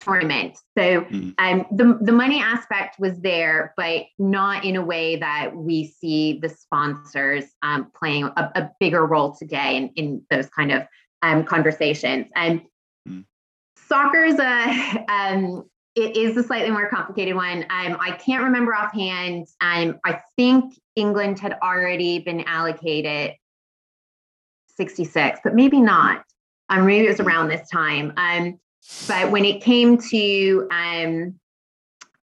tournament. 0.00 0.58
So 0.76 1.02
mm. 1.02 1.34
um, 1.38 1.66
the, 1.70 1.98
the 2.00 2.12
money 2.12 2.40
aspect 2.40 2.98
was 2.98 3.20
there, 3.20 3.74
but 3.76 4.06
not 4.18 4.64
in 4.64 4.74
a 4.74 4.84
way 4.84 5.16
that 5.16 5.54
we 5.54 5.86
see 5.86 6.40
the 6.40 6.48
sponsors 6.48 7.44
um, 7.62 7.92
playing 7.94 8.24
a, 8.24 8.50
a, 8.56 8.70
bigger 8.80 9.06
role 9.06 9.36
today 9.36 9.76
in, 9.76 9.88
in 9.96 10.22
those 10.30 10.48
kind 10.48 10.72
of 10.72 10.82
um, 11.22 11.44
conversations. 11.44 12.26
And 12.34 12.62
mm. 13.08 13.24
soccer 13.88 14.24
is 14.24 14.38
a, 14.38 15.04
um, 15.08 15.64
it 15.96 16.16
is 16.16 16.36
a 16.36 16.42
slightly 16.42 16.70
more 16.70 16.88
complicated 16.88 17.34
one. 17.34 17.64
Um, 17.70 17.96
I 18.00 18.18
can't 18.24 18.44
remember 18.44 18.74
offhand. 18.74 19.46
Um, 19.60 19.98
I 20.04 20.20
think 20.36 20.74
England 20.96 21.38
had 21.38 21.56
already 21.62 22.20
been 22.20 22.42
allocated 22.42 23.34
66, 24.76 25.40
but 25.42 25.54
maybe 25.54 25.80
not. 25.80 26.24
Um, 26.68 26.86
maybe 26.86 27.06
it 27.06 27.08
was 27.08 27.20
around 27.20 27.48
this 27.48 27.68
time. 27.68 28.12
Um, 28.16 28.58
but 29.08 29.30
when 29.30 29.44
it 29.44 29.62
came 29.62 29.98
to 29.98 30.68
um, 30.70 31.38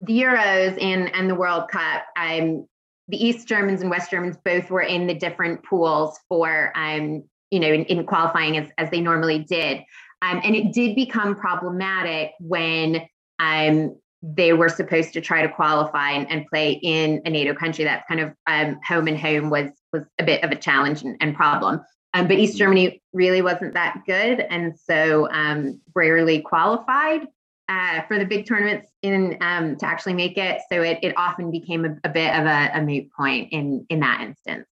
the 0.03 0.20
Euros 0.20 0.80
and, 0.80 1.12
and 1.14 1.28
the 1.28 1.34
World 1.34 1.68
Cup, 1.68 2.05
um, 2.16 2.66
the 3.09 3.24
East 3.24 3.49
Germans 3.49 3.80
and 3.80 3.91
West 3.91 4.11
Germans 4.11 4.37
both 4.45 4.70
were 4.70 4.82
in 4.82 5.07
the 5.07 5.14
different 5.14 5.62
pools 5.64 6.18
for, 6.28 6.72
um, 6.76 7.24
you 7.57 7.61
know, 7.61 7.72
in, 7.72 7.86
in, 7.86 8.04
qualifying 8.04 8.59
as, 8.59 8.70
as 8.76 8.90
they 8.90 9.00
normally 9.00 9.38
did. 9.38 9.78
Um, 10.20 10.42
and 10.44 10.54
it 10.54 10.74
did 10.74 10.94
become 10.94 11.34
problematic 11.34 12.32
when 12.38 13.09
um, 13.38 13.96
they 14.22 14.52
were 14.52 14.68
supposed 14.68 15.14
to 15.14 15.22
try 15.22 15.40
to 15.40 15.48
qualify 15.48 16.11
and, 16.11 16.30
and, 16.30 16.46
play 16.48 16.72
in 16.72 17.22
a 17.24 17.30
NATO 17.30 17.54
country. 17.54 17.84
That's 17.84 18.07
kind 18.07 18.20
of 18.20 18.34
um, 18.46 18.78
home 18.86 19.09
and 19.09 19.18
home 19.18 19.48
was 19.48 19.70
was 19.90 20.04
a 20.18 20.24
bit 20.24 20.44
of 20.44 20.50
a 20.50 20.57
challenge 20.57 21.02
and, 21.02 21.16
and 21.22 21.34
problem. 21.34 21.80
Um, 22.12 22.28
but 22.28 22.38
East 22.38 22.57
mm. 22.57 22.59
Germany 22.59 23.02
really 23.14 23.40
wasn't 23.40 23.72
that 23.72 24.02
good, 24.07 24.40
and 24.40 24.78
so 24.78 25.30
um, 25.30 25.80
rarely 25.94 26.42
qualified 26.42 27.26
uh, 27.70 28.02
for 28.02 28.18
the 28.18 28.26
big 28.26 28.46
tournaments 28.46 28.90
in 29.00 29.38
um, 29.40 29.76
to 29.76 29.86
actually 29.86 30.14
make 30.14 30.36
it. 30.36 30.61
So 30.70 30.82
it, 30.82 30.98
it 31.02 31.14
often 31.16 31.50
became 31.50 31.86
a, 31.86 31.96
a 32.04 32.11
bit 32.11 32.34
of 32.34 32.44
a, 32.44 32.70
a, 32.74 32.82
moot 32.82 33.11
point 33.16 33.48
in 33.52 33.86
in 33.88 34.00
that 34.00 34.20
instance. 34.20 34.68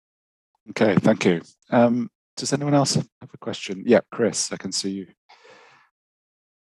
Okay, 0.69 0.95
thank 0.95 1.25
you. 1.25 1.41
Does 2.39 2.53
anyone 2.53 2.73
else 2.73 2.95
have 2.95 3.07
a 3.21 3.37
question? 3.37 3.83
Yeah, 3.85 3.99
Chris, 4.11 4.51
I 4.53 4.57
can 4.57 4.71
see 4.71 4.91
you. 4.91 5.07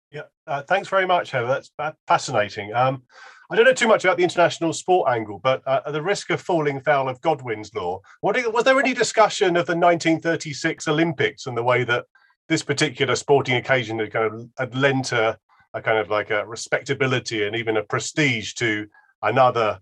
Yeah, 0.09 0.23
uh, 0.47 0.61
thanks 0.61 0.87
very 0.87 1.05
much, 1.05 1.31
Heather. 1.31 1.47
That's 1.47 1.71
fascinating. 2.07 2.73
Um, 2.73 3.03
I 3.51 3.55
don't 3.55 3.65
know 3.65 3.73
too 3.73 3.87
much 3.87 4.05
about 4.05 4.15
the 4.17 4.23
international 4.23 4.71
sport 4.71 5.09
angle, 5.09 5.39
but 5.43 5.61
uh, 5.67 5.81
at 5.85 5.91
the 5.91 6.01
risk 6.01 6.29
of 6.29 6.41
falling 6.41 6.79
foul 6.79 7.09
of 7.09 7.19
Godwin's 7.19 7.73
law, 7.75 7.99
what, 8.21 8.37
was 8.53 8.63
there 8.63 8.79
any 8.79 8.93
discussion 8.93 9.57
of 9.57 9.65
the 9.65 9.75
1936 9.75 10.87
Olympics 10.87 11.45
and 11.45 11.57
the 11.57 11.63
way 11.63 11.83
that 11.83 12.05
this 12.47 12.63
particular 12.63 13.15
sporting 13.15 13.55
occasion 13.55 13.99
had 13.99 14.13
kind 14.13 14.33
of 14.33 14.49
had 14.57 14.75
lent 14.75 15.11
a, 15.11 15.37
a 15.73 15.81
kind 15.81 15.97
of 15.97 16.09
like 16.09 16.31
a 16.31 16.45
respectability 16.45 17.45
and 17.45 17.55
even 17.55 17.77
a 17.77 17.83
prestige 17.83 18.53
to 18.53 18.87
another, 19.21 19.79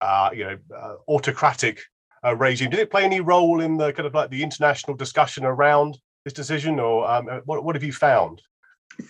uh, 0.00 0.30
you 0.34 0.44
know, 0.44 0.58
uh, 0.76 0.94
autocratic 1.08 1.80
uh, 2.24 2.36
regime? 2.36 2.70
Did 2.70 2.80
it 2.80 2.90
play 2.90 3.04
any 3.04 3.20
role 3.20 3.60
in 3.60 3.76
the 3.76 3.92
kind 3.92 4.06
of 4.06 4.14
like 4.14 4.30
the 4.30 4.42
international 4.42 4.96
discussion 4.96 5.44
around 5.44 5.98
this 6.24 6.32
decision, 6.32 6.78
or 6.78 7.10
um, 7.10 7.28
uh, 7.28 7.40
what, 7.44 7.64
what 7.64 7.74
have 7.74 7.82
you 7.82 7.92
found? 7.92 8.42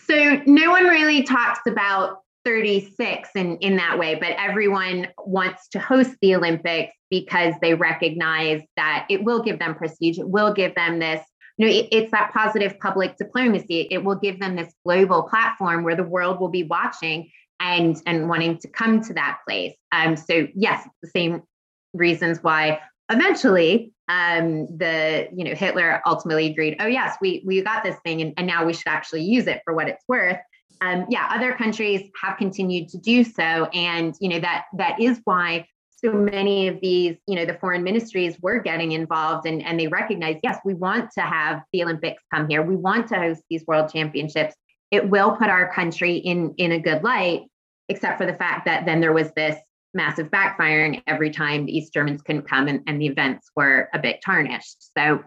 So 0.06 0.40
no 0.46 0.70
one 0.70 0.84
really 0.84 1.22
talks 1.22 1.60
about 1.66 2.18
36 2.44 3.28
in, 3.34 3.56
in 3.58 3.76
that 3.76 3.98
way, 3.98 4.14
but 4.14 4.30
everyone 4.30 5.08
wants 5.24 5.68
to 5.68 5.78
host 5.78 6.12
the 6.20 6.34
Olympics 6.34 6.94
because 7.10 7.54
they 7.60 7.74
recognize 7.74 8.62
that 8.76 9.06
it 9.10 9.22
will 9.22 9.42
give 9.42 9.58
them 9.58 9.74
prestige. 9.74 10.18
It 10.18 10.28
will 10.28 10.52
give 10.52 10.74
them 10.74 10.98
this, 10.98 11.24
you 11.58 11.66
know, 11.66 11.72
it, 11.72 11.88
it's 11.92 12.10
that 12.12 12.32
positive 12.32 12.78
public 12.80 13.16
diplomacy. 13.16 13.88
It 13.90 14.02
will 14.02 14.16
give 14.16 14.40
them 14.40 14.56
this 14.56 14.72
global 14.84 15.24
platform 15.24 15.84
where 15.84 15.96
the 15.96 16.04
world 16.04 16.40
will 16.40 16.48
be 16.48 16.64
watching 16.64 17.30
and 17.60 17.96
and 18.06 18.28
wanting 18.28 18.58
to 18.58 18.68
come 18.68 19.02
to 19.02 19.14
that 19.14 19.38
place. 19.46 19.74
Um, 19.92 20.16
so 20.16 20.48
yes, 20.54 20.88
the 21.02 21.08
same 21.08 21.42
reasons 21.94 22.38
why 22.42 22.80
eventually 23.10 23.92
um, 24.08 24.66
the 24.76 25.28
you 25.34 25.44
know 25.44 25.54
Hitler 25.54 26.02
ultimately 26.06 26.50
agreed. 26.50 26.76
Oh 26.80 26.86
yes, 26.86 27.16
we 27.20 27.42
we 27.46 27.62
got 27.62 27.84
this 27.84 27.96
thing, 28.04 28.20
and, 28.20 28.34
and 28.36 28.46
now 28.46 28.64
we 28.64 28.72
should 28.72 28.88
actually 28.88 29.22
use 29.22 29.46
it 29.46 29.62
for 29.64 29.74
what 29.74 29.88
it's 29.88 30.04
worth 30.08 30.38
um, 30.82 31.06
yeah, 31.08 31.28
other 31.30 31.52
countries 31.52 32.10
have 32.20 32.36
continued 32.36 32.88
to 32.88 32.98
do 32.98 33.22
so, 33.22 33.66
and 33.66 34.14
you 34.20 34.28
know 34.28 34.40
that 34.40 34.64
that 34.76 35.00
is 35.00 35.20
why 35.24 35.66
so 35.90 36.12
many 36.12 36.66
of 36.66 36.80
these, 36.80 37.16
you 37.28 37.36
know, 37.36 37.46
the 37.46 37.54
foreign 37.54 37.84
ministries 37.84 38.36
were 38.40 38.58
getting 38.58 38.92
involved, 38.92 39.46
and 39.46 39.62
and 39.62 39.78
they 39.78 39.86
recognize, 39.86 40.38
yes, 40.42 40.58
we 40.64 40.74
want 40.74 41.10
to 41.12 41.20
have 41.20 41.62
the 41.72 41.84
Olympics 41.84 42.22
come 42.34 42.48
here. 42.48 42.62
We 42.62 42.74
want 42.74 43.08
to 43.08 43.16
host 43.16 43.42
these 43.48 43.64
World 43.66 43.92
Championships. 43.92 44.56
It 44.90 45.08
will 45.08 45.36
put 45.36 45.48
our 45.48 45.72
country 45.72 46.16
in 46.16 46.54
in 46.58 46.72
a 46.72 46.80
good 46.80 47.04
light, 47.04 47.42
except 47.88 48.18
for 48.18 48.26
the 48.26 48.34
fact 48.34 48.64
that 48.66 48.84
then 48.84 49.00
there 49.00 49.12
was 49.12 49.30
this 49.36 49.56
massive 49.94 50.30
backfiring 50.30 51.02
every 51.06 51.30
time 51.30 51.66
the 51.66 51.76
East 51.76 51.92
Germans 51.92 52.22
couldn't 52.22 52.48
come 52.48 52.68
and, 52.68 52.80
and 52.86 53.00
the 53.00 53.06
events 53.06 53.50
were 53.56 53.88
a 53.92 53.98
bit 53.98 54.20
tarnished. 54.24 54.96
So 54.96 55.22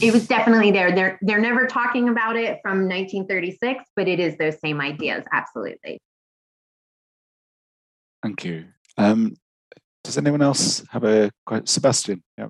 it 0.00 0.12
was 0.12 0.26
definitely 0.26 0.70
there. 0.70 0.92
They're 0.94 1.18
they're 1.22 1.40
never 1.40 1.66
talking 1.66 2.08
about 2.08 2.36
it 2.36 2.60
from 2.62 2.88
1936, 2.88 3.84
but 3.96 4.08
it 4.08 4.20
is 4.20 4.36
those 4.38 4.58
same 4.60 4.80
ideas, 4.80 5.24
absolutely. 5.32 6.00
Thank 8.22 8.44
you. 8.44 8.66
Um, 8.96 9.34
does 10.04 10.18
anyone 10.18 10.42
else 10.42 10.84
have 10.90 11.04
a 11.04 11.30
question? 11.44 11.66
Sebastian? 11.66 12.22
Yeah, 12.38 12.46
I 12.46 12.48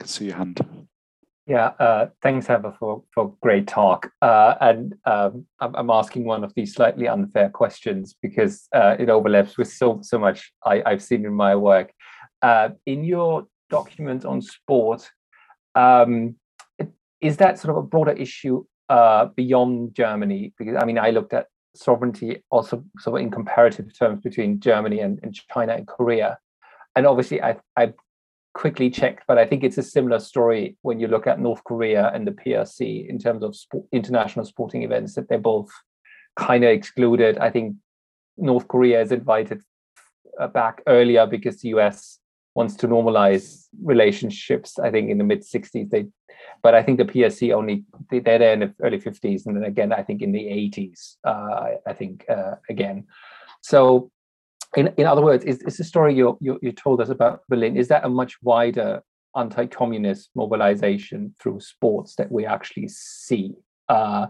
can 0.00 0.08
see 0.08 0.26
your 0.26 0.36
hand. 0.36 0.88
Yeah, 1.50 1.72
uh, 1.80 2.06
thanks, 2.22 2.46
Heather, 2.46 2.72
for 2.78 3.02
for 3.12 3.34
great 3.42 3.66
talk. 3.66 4.12
Uh, 4.22 4.54
and 4.60 4.94
um, 5.04 5.46
I'm, 5.58 5.90
asking 5.90 6.24
one 6.24 6.44
of 6.44 6.54
these 6.54 6.72
slightly 6.74 7.08
unfair 7.08 7.50
questions 7.50 8.14
because 8.22 8.68
uh, 8.72 8.94
it 9.00 9.10
overlaps 9.10 9.58
with 9.58 9.66
so 9.66 9.98
so 10.00 10.16
much 10.16 10.52
I, 10.64 10.80
have 10.86 11.02
seen 11.02 11.26
in 11.26 11.34
my 11.34 11.56
work. 11.56 11.92
Uh, 12.40 12.68
in 12.86 13.02
your 13.02 13.48
document 13.68 14.24
on 14.24 14.42
sport, 14.42 15.10
um, 15.74 16.36
is 17.20 17.38
that 17.38 17.58
sort 17.58 17.76
of 17.76 17.82
a 17.82 17.86
broader 17.88 18.12
issue 18.12 18.64
uh, 18.88 19.24
beyond 19.34 19.96
Germany? 19.96 20.52
Because 20.56 20.76
I 20.80 20.84
mean, 20.84 20.98
I 20.98 21.10
looked 21.10 21.32
at 21.32 21.48
sovereignty 21.74 22.44
also 22.50 22.84
sort 23.00 23.20
of 23.20 23.26
in 23.26 23.32
comparative 23.32 23.90
terms 23.98 24.20
between 24.20 24.60
Germany 24.60 25.00
and, 25.00 25.18
and 25.24 25.34
China 25.52 25.72
and 25.72 25.88
Korea. 25.88 26.38
And 26.94 27.08
obviously, 27.08 27.42
I, 27.42 27.56
I 27.76 27.92
quickly 28.54 28.90
checked, 28.90 29.24
but 29.28 29.38
I 29.38 29.46
think 29.46 29.62
it's 29.62 29.78
a 29.78 29.82
similar 29.82 30.18
story 30.18 30.76
when 30.82 30.98
you 30.98 31.06
look 31.06 31.26
at 31.26 31.40
North 31.40 31.62
Korea 31.64 32.10
and 32.14 32.26
the 32.26 32.32
PRC 32.32 33.08
in 33.08 33.18
terms 33.18 33.42
of 33.42 33.54
sport, 33.54 33.84
international 33.92 34.44
sporting 34.44 34.82
events 34.82 35.14
that 35.14 35.28
they're 35.28 35.38
both 35.38 35.70
kind 36.36 36.64
of 36.64 36.70
excluded. 36.70 37.38
I 37.38 37.50
think 37.50 37.76
North 38.36 38.66
Korea 38.68 39.00
is 39.00 39.12
invited 39.12 39.62
uh, 40.38 40.48
back 40.48 40.82
earlier 40.86 41.26
because 41.26 41.60
the 41.60 41.68
US 41.70 42.18
wants 42.54 42.74
to 42.76 42.88
normalize 42.88 43.66
relationships. 43.82 44.78
I 44.78 44.90
think 44.90 45.10
in 45.10 45.18
the 45.18 45.24
mid 45.24 45.42
60s, 45.42 45.90
they, 45.90 46.06
but 46.62 46.74
I 46.74 46.82
think 46.82 46.98
the 46.98 47.04
PRC 47.04 47.54
only 47.54 47.84
they're 48.10 48.38
there 48.38 48.52
in 48.52 48.60
the 48.60 48.74
early 48.82 48.98
50s, 48.98 49.46
and 49.46 49.56
then 49.56 49.64
again 49.64 49.92
I 49.92 50.02
think 50.02 50.22
in 50.22 50.32
the 50.32 50.44
80s. 50.44 51.16
Uh, 51.24 51.76
I 51.86 51.92
think 51.92 52.24
uh, 52.28 52.56
again, 52.68 53.06
so 53.60 54.10
in, 54.76 54.92
in 54.96 55.06
other 55.06 55.22
words, 55.22 55.44
is, 55.44 55.58
is 55.62 55.76
the 55.76 55.84
story 55.84 56.14
you, 56.14 56.38
you, 56.40 56.58
you 56.62 56.72
told 56.72 57.00
us 57.00 57.08
about 57.08 57.42
Berlin, 57.48 57.76
is 57.76 57.88
that 57.88 58.04
a 58.04 58.08
much 58.08 58.36
wider 58.42 59.02
anti-communist 59.36 60.30
mobilization 60.34 61.34
through 61.40 61.60
sports 61.60 62.14
that 62.16 62.30
we 62.30 62.46
actually 62.46 62.88
see, 62.88 63.54
uh, 63.88 64.26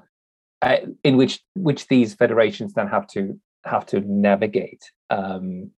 uh, 0.62 0.76
in 1.04 1.16
which 1.16 1.40
which 1.54 1.88
these 1.88 2.14
federations 2.14 2.74
then 2.74 2.86
have 2.88 3.06
to 3.08 3.38
have 3.64 3.86
to 3.86 4.00
navigate? 4.00 4.90
Um, 5.10 5.70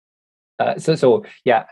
uh, 0.59 0.79
so 0.79 0.95
so 0.95 1.25
yeah, 1.45 1.65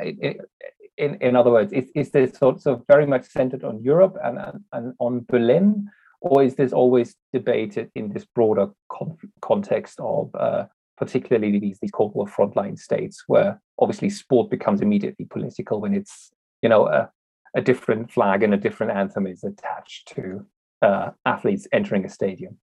in 0.96 1.14
in 1.20 1.36
other 1.36 1.50
words, 1.50 1.72
is, 1.72 1.90
is 1.94 2.10
this 2.10 2.36
sort 2.38 2.66
of 2.66 2.82
very 2.86 3.06
much 3.06 3.24
centered 3.24 3.64
on 3.64 3.82
Europe 3.82 4.16
and, 4.22 4.38
and, 4.38 4.64
and 4.72 4.94
on 4.98 5.24
Berlin, 5.28 5.88
or 6.20 6.42
is 6.42 6.56
this 6.56 6.72
always 6.72 7.16
debated 7.32 7.90
in 7.94 8.12
this 8.12 8.24
broader 8.24 8.68
con- 8.88 9.16
context 9.40 9.98
of 10.00 10.34
uh, 10.34 10.66
particularly 11.00 11.58
these 11.58 11.78
these 11.80 11.90
Cold 11.90 12.14
War 12.14 12.26
frontline 12.26 12.78
states, 12.78 13.24
where 13.26 13.60
obviously 13.78 14.10
sport 14.10 14.50
becomes 14.50 14.82
immediately 14.82 15.24
political 15.24 15.80
when 15.80 15.94
it's 15.94 16.30
you 16.62 16.68
know 16.68 16.86
a, 16.86 17.10
a 17.56 17.62
different 17.62 18.12
flag 18.12 18.42
and 18.42 18.54
a 18.54 18.58
different 18.58 18.92
anthem 18.92 19.26
is 19.26 19.42
attached 19.42 20.08
to 20.14 20.46
uh, 20.82 21.10
athletes 21.24 21.66
entering 21.72 22.04
a 22.04 22.08
stadium. 22.08 22.58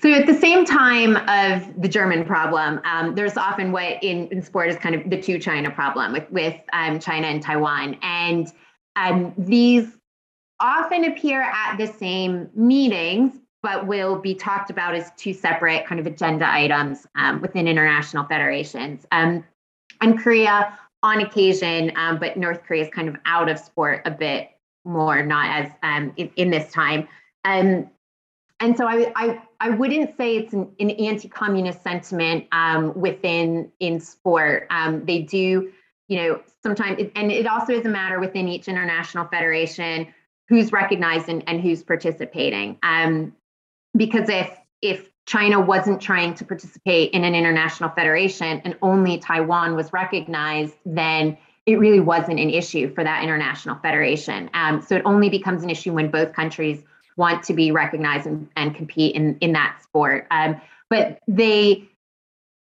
So 0.00 0.12
at 0.12 0.26
the 0.26 0.34
same 0.34 0.64
time 0.64 1.16
of 1.16 1.80
the 1.80 1.88
German 1.88 2.24
problem, 2.24 2.80
um, 2.84 3.14
there's 3.16 3.36
often 3.36 3.72
what 3.72 4.02
in, 4.02 4.28
in 4.28 4.40
sport 4.42 4.68
is 4.68 4.76
kind 4.76 4.94
of 4.94 5.08
the 5.10 5.20
two 5.20 5.38
China 5.38 5.70
problem 5.70 6.12
with 6.12 6.30
with 6.30 6.56
um, 6.72 6.98
China 6.98 7.28
and 7.28 7.40
Taiwan, 7.40 7.96
and 8.02 8.48
um, 8.96 9.32
these 9.38 9.86
often 10.58 11.04
appear 11.04 11.40
at 11.40 11.76
the 11.76 11.86
same 11.86 12.50
meetings, 12.54 13.32
but 13.62 13.86
will 13.86 14.16
be 14.16 14.34
talked 14.34 14.70
about 14.70 14.94
as 14.94 15.10
two 15.16 15.34
separate 15.34 15.86
kind 15.86 16.00
of 16.00 16.06
agenda 16.06 16.48
items 16.48 17.06
um, 17.16 17.40
within 17.40 17.68
international 17.68 18.24
federations. 18.24 19.06
Um, 19.12 19.44
and 20.00 20.18
Korea 20.18 20.78
on 21.02 21.20
occasion, 21.20 21.92
um, 21.96 22.18
but 22.18 22.36
North 22.36 22.62
Korea 22.62 22.84
is 22.84 22.90
kind 22.90 23.08
of 23.08 23.16
out 23.26 23.48
of 23.48 23.58
sport 23.58 24.02
a 24.04 24.10
bit 24.10 24.50
more, 24.84 25.22
not 25.22 25.64
as 25.64 25.72
um, 25.82 26.12
in, 26.16 26.30
in, 26.36 26.50
this 26.50 26.72
time. 26.72 27.06
Um, 27.44 27.90
and 28.60 28.76
so 28.76 28.86
I, 28.86 29.12
I, 29.16 29.42
I 29.60 29.70
wouldn't 29.70 30.16
say 30.16 30.36
it's 30.36 30.52
an, 30.52 30.70
an 30.78 30.90
anti-communist 30.90 31.82
sentiment 31.82 32.46
um, 32.52 32.98
within 32.98 33.70
in 33.80 34.00
sport. 34.00 34.68
they 35.04 35.22
do, 35.22 35.72
you 36.08 36.16
know, 36.16 36.40
sometimes, 36.62 37.10
and 37.14 37.30
it 37.30 37.46
also 37.46 37.72
is 37.72 37.86
a 37.86 37.88
matter 37.88 38.20
within 38.20 38.48
each 38.48 38.68
international 38.68 39.26
federation 39.26 40.06
who's 40.48 40.72
recognized 40.72 41.28
and, 41.28 41.42
and 41.46 41.60
who's 41.60 41.82
participating. 41.82 42.76
Um, 42.82 43.34
because 43.96 44.28
if 44.28 44.56
if 44.82 45.10
China 45.26 45.60
wasn't 45.60 46.00
trying 46.00 46.34
to 46.34 46.44
participate 46.44 47.12
in 47.12 47.24
an 47.24 47.34
international 47.34 47.90
federation 47.90 48.60
and 48.64 48.76
only 48.82 49.18
Taiwan 49.18 49.76
was 49.76 49.92
recognized, 49.92 50.74
then 50.84 51.36
it 51.66 51.78
really 51.78 52.00
wasn't 52.00 52.40
an 52.40 52.50
issue 52.50 52.92
for 52.94 53.04
that 53.04 53.22
international 53.22 53.76
federation. 53.76 54.50
Um, 54.54 54.82
so 54.82 54.96
it 54.96 55.02
only 55.04 55.28
becomes 55.28 55.62
an 55.62 55.70
issue 55.70 55.92
when 55.92 56.10
both 56.10 56.32
countries 56.32 56.82
want 57.16 57.44
to 57.44 57.54
be 57.54 57.70
recognized 57.70 58.26
and, 58.26 58.48
and 58.56 58.74
compete 58.74 59.14
in, 59.14 59.36
in 59.40 59.52
that 59.52 59.80
sport. 59.82 60.26
Um, 60.30 60.60
but 60.88 61.20
they 61.28 61.88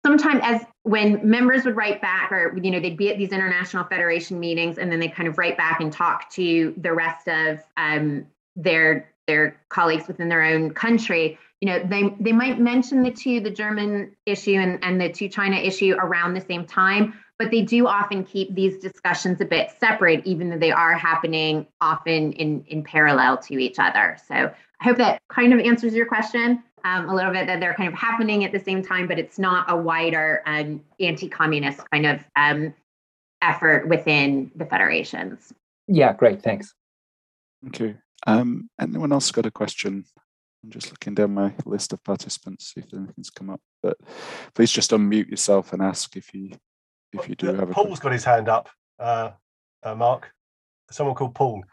sometimes 0.05 0.41
as 0.43 0.65
when 0.83 1.27
members 1.27 1.63
would 1.63 1.75
write 1.75 2.01
back 2.01 2.31
or 2.31 2.57
you 2.57 2.71
know 2.71 2.79
they'd 2.79 2.97
be 2.97 3.09
at 3.11 3.17
these 3.17 3.31
international 3.31 3.83
federation 3.85 4.39
meetings 4.39 4.77
and 4.77 4.91
then 4.91 4.99
they 4.99 5.07
kind 5.07 5.29
of 5.29 5.37
write 5.37 5.57
back 5.57 5.79
and 5.79 5.93
talk 5.93 6.29
to 6.31 6.73
the 6.77 6.91
rest 6.91 7.27
of 7.27 7.59
um, 7.77 8.25
their 8.55 9.10
their 9.31 9.55
colleagues 9.69 10.07
within 10.07 10.29
their 10.29 10.43
own 10.43 10.73
country, 10.73 11.37
you 11.61 11.67
know, 11.69 11.79
they 11.93 12.15
they 12.19 12.31
might 12.31 12.59
mention 12.59 13.03
the 13.03 13.11
two, 13.11 13.39
the 13.39 13.49
German 13.63 14.15
issue 14.25 14.57
and, 14.65 14.83
and 14.83 14.99
the 14.99 15.09
two 15.09 15.29
China 15.29 15.55
issue 15.55 15.95
around 15.97 16.33
the 16.33 16.41
same 16.41 16.65
time, 16.65 17.13
but 17.39 17.51
they 17.51 17.61
do 17.61 17.87
often 17.87 18.23
keep 18.23 18.53
these 18.53 18.77
discussions 18.79 19.39
a 19.41 19.45
bit 19.45 19.71
separate, 19.79 20.25
even 20.25 20.49
though 20.49 20.57
they 20.57 20.71
are 20.71 20.93
happening 20.93 21.67
often 21.79 22.33
in 22.33 22.63
in 22.67 22.83
parallel 22.83 23.37
to 23.37 23.53
each 23.57 23.79
other. 23.79 24.17
So 24.27 24.35
I 24.35 24.83
hope 24.83 24.97
that 24.97 25.21
kind 25.29 25.53
of 25.53 25.59
answers 25.59 25.93
your 25.93 26.07
question 26.07 26.63
um, 26.83 27.09
a 27.09 27.15
little 27.15 27.31
bit 27.31 27.45
that 27.47 27.59
they're 27.59 27.75
kind 27.75 27.91
of 27.93 27.97
happening 27.97 28.43
at 28.43 28.51
the 28.51 28.59
same 28.59 28.81
time, 28.81 29.07
but 29.07 29.19
it's 29.19 29.37
not 29.37 29.65
a 29.69 29.77
wider 29.77 30.41
um, 30.45 30.81
anti-communist 30.99 31.79
kind 31.91 32.05
of 32.05 32.19
um, 32.35 32.73
effort 33.41 33.87
within 33.87 34.51
the 34.55 34.65
federations. 34.65 35.53
Yeah, 35.87 36.13
great, 36.13 36.41
thanks. 36.41 36.73
Thank 37.61 37.79
you. 37.79 37.97
Um, 38.27 38.69
anyone 38.79 39.11
else 39.11 39.31
got 39.31 39.45
a 39.45 39.51
question? 39.51 40.05
I'm 40.63 40.69
just 40.69 40.91
looking 40.91 41.15
down 41.15 41.33
my 41.33 41.53
list 41.65 41.91
of 41.91 42.03
participants, 42.03 42.73
see 42.73 42.81
if 42.81 42.93
anything's 42.93 43.29
come 43.31 43.49
up. 43.49 43.61
But 43.81 43.97
please 44.53 44.71
just 44.71 44.91
unmute 44.91 45.29
yourself 45.29 45.73
and 45.73 45.81
ask 45.81 46.15
if 46.15 46.33
you 46.33 46.51
if 47.13 47.27
you 47.27 47.35
do 47.35 47.47
well, 47.47 47.55
have. 47.57 47.71
Paul's 47.71 47.99
got 47.99 48.11
his 48.11 48.23
hand 48.23 48.47
up. 48.47 48.69
Uh, 48.99 49.31
uh, 49.83 49.95
Mark, 49.95 50.31
someone 50.91 51.15
called 51.15 51.33
Paul. 51.33 51.63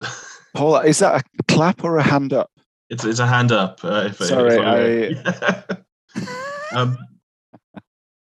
Paul, 0.54 0.76
is 0.78 1.00
that 1.00 1.20
a 1.20 1.42
clap 1.48 1.84
or 1.84 1.98
a 1.98 2.02
hand 2.02 2.32
up? 2.32 2.50
It's 2.88 3.04
it's 3.04 3.18
a 3.18 3.26
hand 3.26 3.50
up. 3.50 3.80
Uh, 3.82 4.04
if, 4.06 4.18
Sorry, 4.18 4.54
if 4.54 5.24
I, 5.26 5.76
I 6.72 6.72
um, 6.72 6.96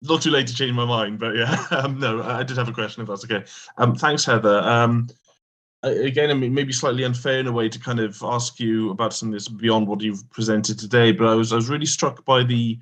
not 0.03 0.23
too 0.23 0.31
late 0.31 0.47
to 0.47 0.55
change 0.55 0.73
my 0.73 0.85
mind, 0.85 1.19
but 1.19 1.35
yeah, 1.35 1.65
um, 1.71 1.99
no, 1.99 2.23
I 2.23 2.43
did 2.43 2.57
have 2.57 2.69
a 2.69 2.73
question 2.73 3.03
if 3.03 3.09
that's 3.09 3.25
okay. 3.25 3.45
Um, 3.79 3.95
thanks, 3.95 4.25
Heather. 4.25 4.61
Um, 4.61 5.09
again, 5.91 6.31
I 6.31 6.35
mean, 6.35 6.55
maybe 6.55 6.73
slightly 6.73 7.05
unfair 7.05 7.41
in 7.41 7.47
a 7.47 7.53
way 7.53 7.69
to 7.69 7.79
kind 7.79 8.01
of 8.01 8.21
ask 8.23 8.61
you 8.61 8.91
about 8.91 9.15
some 9.15 9.29
of 9.29 9.35
this 9.35 9.49
beyond 9.49 9.87
what 9.87 10.01
you've 10.01 10.29
presented 10.31 10.79
today, 10.79 11.13
but 11.13 11.27
I 11.27 11.35
was 11.35 11.53
I 11.53 11.57
was 11.57 11.69
really 11.69 11.87
struck 11.87 12.25
by 12.25 12.43
the 12.43 12.79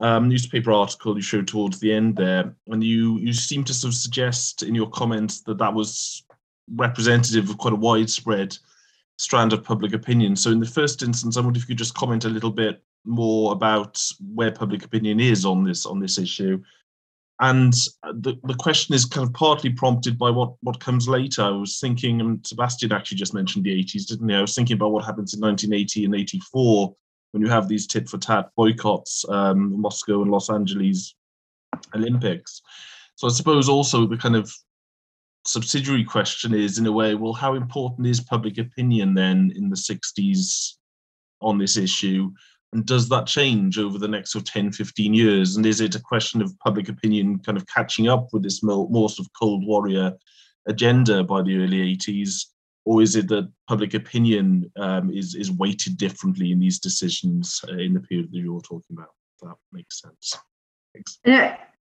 um, 0.00 0.28
newspaper 0.28 0.72
article 0.72 1.14
you 1.14 1.22
showed 1.22 1.46
towards 1.46 1.78
the 1.78 1.92
end 1.92 2.16
there, 2.16 2.54
and 2.68 2.82
you 2.82 3.18
you 3.18 3.32
seem 3.32 3.64
to 3.64 3.74
sort 3.74 3.92
of 3.92 3.98
suggest 3.98 4.62
in 4.62 4.74
your 4.74 4.90
comments 4.90 5.40
that 5.42 5.58
that 5.58 5.72
was 5.74 6.24
representative 6.74 7.50
of 7.50 7.58
quite 7.58 7.72
a 7.72 7.76
widespread 7.76 8.56
strand 9.18 9.52
of 9.52 9.64
public 9.64 9.92
opinion. 9.92 10.36
So, 10.36 10.50
in 10.50 10.60
the 10.60 10.66
first 10.66 11.02
instance, 11.02 11.36
I 11.36 11.40
wonder 11.40 11.58
if 11.58 11.64
you 11.64 11.68
could 11.68 11.78
just 11.78 11.94
comment 11.94 12.24
a 12.24 12.30
little 12.30 12.50
bit 12.50 12.82
more 13.04 13.52
about 13.52 14.00
where 14.34 14.52
public 14.52 14.84
opinion 14.84 15.20
is 15.20 15.44
on 15.44 15.64
this 15.64 15.86
on 15.86 16.00
this 16.00 16.18
issue, 16.18 16.62
and 17.42 17.72
the, 18.04 18.38
the 18.44 18.54
question 18.54 18.94
is 18.94 19.04
kind 19.04 19.26
of 19.26 19.34
partly 19.34 19.70
prompted 19.70 20.16
by 20.16 20.30
what, 20.30 20.54
what 20.62 20.78
comes 20.78 21.08
later. 21.08 21.42
I 21.42 21.50
was 21.50 21.80
thinking, 21.80 22.20
and 22.20 22.46
Sebastian 22.46 22.92
actually 22.92 23.18
just 23.18 23.34
mentioned 23.34 23.64
the 23.64 23.84
80s, 23.84 24.06
didn't 24.06 24.28
he? 24.28 24.36
I 24.36 24.40
was 24.40 24.54
thinking 24.54 24.76
about 24.76 24.92
what 24.92 25.04
happens 25.04 25.34
in 25.34 25.40
1980 25.40 26.04
and 26.04 26.14
84 26.14 26.94
when 27.32 27.42
you 27.42 27.48
have 27.48 27.66
these 27.66 27.88
tit 27.88 28.08
for 28.08 28.18
tat 28.18 28.50
boycotts, 28.56 29.28
um, 29.28 29.80
Moscow 29.80 30.22
and 30.22 30.30
Los 30.30 30.50
Angeles 30.50 31.16
Olympics. 31.96 32.62
So 33.16 33.26
I 33.26 33.30
suppose 33.30 33.68
also 33.68 34.06
the 34.06 34.16
kind 34.16 34.36
of 34.36 34.52
subsidiary 35.44 36.04
question 36.04 36.54
is, 36.54 36.78
in 36.78 36.86
a 36.86 36.92
way, 36.92 37.16
well, 37.16 37.32
how 37.32 37.54
important 37.54 38.06
is 38.06 38.20
public 38.20 38.58
opinion 38.58 39.14
then 39.14 39.52
in 39.56 39.68
the 39.68 39.74
60s 39.74 40.74
on 41.40 41.58
this 41.58 41.76
issue? 41.76 42.30
And 42.72 42.86
does 42.86 43.08
that 43.10 43.26
change 43.26 43.78
over 43.78 43.98
the 43.98 44.08
next 44.08 44.32
sort 44.32 44.48
of 44.48 44.52
10, 44.52 44.72
15 44.72 45.12
years? 45.12 45.56
And 45.56 45.66
is 45.66 45.80
it 45.80 45.94
a 45.94 46.00
question 46.00 46.40
of 46.40 46.58
public 46.60 46.88
opinion 46.88 47.38
kind 47.40 47.58
of 47.58 47.66
catching 47.66 48.08
up 48.08 48.28
with 48.32 48.42
this 48.42 48.62
more, 48.62 48.88
more 48.88 49.10
sort 49.10 49.26
of 49.26 49.32
Cold 49.38 49.66
Warrior 49.66 50.12
agenda 50.66 51.22
by 51.22 51.42
the 51.42 51.56
early 51.62 51.96
80s? 51.96 52.46
Or 52.84 53.02
is 53.02 53.14
it 53.14 53.28
that 53.28 53.52
public 53.68 53.94
opinion 53.94 54.70
um, 54.76 55.10
is, 55.10 55.34
is 55.34 55.52
weighted 55.52 55.98
differently 55.98 56.50
in 56.50 56.58
these 56.58 56.78
decisions 56.78 57.60
uh, 57.68 57.76
in 57.76 57.92
the 57.92 58.00
period 58.00 58.32
that 58.32 58.38
you're 58.38 58.60
talking 58.60 58.96
about? 58.96 59.10
That 59.42 59.56
makes 59.72 60.00
sense. 60.00 60.36
Thanks. 60.94 61.18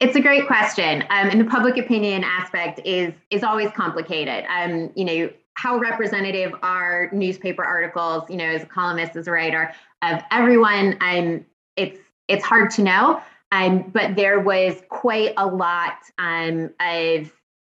It's 0.01 0.15
a 0.15 0.19
great 0.19 0.47
question, 0.47 1.03
um, 1.11 1.29
and 1.29 1.39
the 1.39 1.45
public 1.45 1.77
opinion 1.77 2.23
aspect 2.23 2.79
is 2.83 3.13
is 3.29 3.43
always 3.43 3.69
complicated. 3.69 4.45
Um, 4.49 4.89
you 4.95 5.05
know, 5.05 5.29
how 5.55 5.77
representative 5.77 6.53
are 6.61 7.09
newspaper 7.11 7.63
articles? 7.63 8.29
You 8.29 8.37
know, 8.37 8.45
as 8.45 8.63
a 8.63 8.67
columnist, 8.67 9.15
as 9.15 9.27
a 9.27 9.31
writer, 9.31 9.73
of 10.01 10.21
everyone. 10.31 10.97
I'm 11.01 11.45
it's 11.75 11.99
it's 12.27 12.43
hard 12.43 12.71
to 12.71 12.83
know. 12.83 13.21
Um, 13.51 13.89
but 13.91 14.15
there 14.15 14.39
was 14.39 14.81
quite 14.89 15.33
a 15.37 15.45
lot 15.45 15.97
um, 16.17 16.69
of 16.79 17.31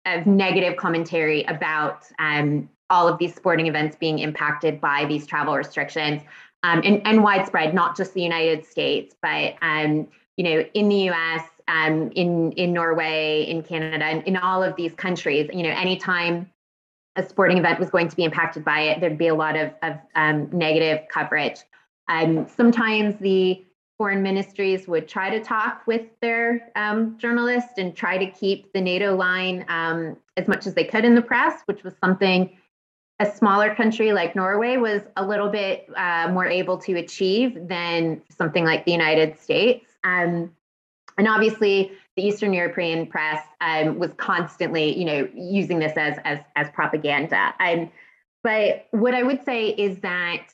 of 0.05 0.25
negative 0.25 0.77
commentary 0.77 1.43
about 1.43 2.05
um, 2.19 2.69
all 2.89 3.07
of 3.07 3.17
these 3.17 3.33
sporting 3.33 3.67
events 3.67 3.97
being 3.97 4.19
impacted 4.19 4.79
by 4.79 5.05
these 5.05 5.25
travel 5.25 5.55
restrictions 5.55 6.21
um, 6.63 6.81
and, 6.85 7.05
and 7.05 7.23
widespread, 7.23 7.73
not 7.73 7.97
just 7.97 8.13
the 8.13 8.21
United 8.21 8.65
States, 8.65 9.15
but 9.21 9.55
um, 9.61 10.07
you 10.37 10.43
know, 10.43 10.65
in 10.73 10.89
the 10.89 10.95
U.S., 10.95 11.43
um, 11.67 12.11
in 12.11 12.51
in 12.53 12.73
Norway, 12.73 13.43
in 13.43 13.63
Canada, 13.63 14.07
in, 14.09 14.21
in 14.23 14.37
all 14.37 14.61
of 14.61 14.75
these 14.75 14.93
countries. 14.93 15.49
You 15.51 15.63
know, 15.63 15.69
anytime 15.69 16.49
a 17.15 17.27
sporting 17.27 17.57
event 17.57 17.79
was 17.79 17.89
going 17.89 18.07
to 18.09 18.15
be 18.15 18.23
impacted 18.23 18.63
by 18.63 18.81
it, 18.81 18.99
there'd 18.99 19.17
be 19.17 19.27
a 19.27 19.35
lot 19.35 19.55
of, 19.55 19.71
of 19.81 19.93
um, 20.15 20.49
negative 20.51 21.07
coverage. 21.09 21.59
Um, 22.07 22.47
sometimes 22.47 23.15
the 23.19 23.63
foreign 23.97 24.21
ministries 24.21 24.87
would 24.87 25.07
try 25.07 25.29
to 25.29 25.41
talk 25.41 25.83
with 25.87 26.03
their 26.21 26.69
um, 26.75 27.17
journalists 27.17 27.73
and 27.77 27.95
try 27.95 28.17
to 28.17 28.29
keep 28.31 28.71
the 28.73 28.81
NATO 28.81 29.15
line 29.15 29.65
um, 29.69 30.17
as 30.35 30.47
much 30.47 30.67
as 30.67 30.73
they 30.73 30.83
could 30.83 31.05
in 31.05 31.15
the 31.15 31.21
press, 31.21 31.61
which 31.65 31.83
was 31.83 31.93
something 32.03 32.57
a 33.19 33.25
smaller 33.25 33.73
country 33.73 34.11
like 34.11 34.35
Norway 34.35 34.75
was 34.75 35.01
a 35.15 35.25
little 35.25 35.49
bit 35.49 35.87
uh, 35.95 36.29
more 36.33 36.45
able 36.45 36.77
to 36.79 36.97
achieve 36.97 37.67
than 37.67 38.21
something 38.29 38.65
like 38.65 38.83
the 38.83 38.91
United 38.91 39.39
States. 39.39 39.85
Um, 40.03 40.51
and 41.17 41.27
obviously, 41.27 41.93
the 42.15 42.23
Eastern 42.23 42.53
European 42.53 43.07
press 43.07 43.45
um, 43.61 43.99
was 43.99 44.11
constantly, 44.17 44.97
you 44.97 45.05
know, 45.05 45.29
using 45.33 45.79
this 45.79 45.93
as 45.97 46.17
as 46.23 46.39
as 46.55 46.69
propaganda. 46.71 47.53
Um, 47.59 47.91
but 48.43 48.87
what 48.91 49.13
I 49.13 49.23
would 49.23 49.43
say 49.43 49.69
is 49.69 49.99
that 49.99 50.47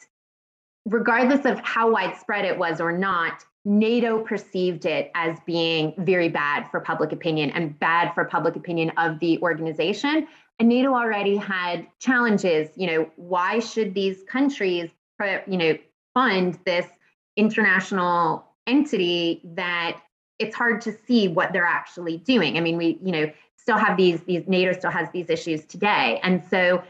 regardless 0.85 1.45
of 1.45 1.59
how 1.59 1.91
widespread 1.91 2.45
it 2.45 2.57
was 2.57 2.81
or 2.81 2.91
not, 2.91 3.43
NATO 3.63 4.23
perceived 4.23 4.85
it 4.85 5.11
as 5.13 5.37
being 5.45 5.93
very 5.97 6.29
bad 6.29 6.69
for 6.71 6.79
public 6.79 7.11
opinion 7.11 7.51
and 7.51 7.77
bad 7.79 8.13
for 8.13 8.25
public 8.25 8.55
opinion 8.55 8.91
of 8.97 9.19
the 9.19 9.39
organization. 9.39 10.27
And 10.57 10.69
NATO 10.69 10.93
already 10.93 11.35
had 11.35 11.85
challenges. 11.99 12.69
You 12.75 12.87
know, 12.87 13.11
why 13.17 13.59
should 13.59 13.93
these 13.93 14.23
countries, 14.23 14.89
you 15.19 15.57
know, 15.57 15.77
fund 16.13 16.57
this 16.65 16.87
international 17.35 18.45
entity 18.67 19.41
that 19.43 20.01
it's 20.41 20.55
hard 20.55 20.81
to 20.81 20.91
see 21.07 21.27
what 21.27 21.53
they're 21.53 21.65
actually 21.65 22.17
doing? 22.17 22.57
I 22.57 22.61
mean, 22.61 22.77
we, 22.77 22.99
you 23.03 23.11
know, 23.11 23.31
still 23.57 23.77
have 23.77 23.95
these 23.95 24.21
these 24.21 24.47
NATO 24.47 24.73
still 24.73 24.91
has 24.91 25.09
these 25.11 25.29
issues 25.29 25.65
today, 25.65 26.19
and 26.23 26.43
so 26.49 26.83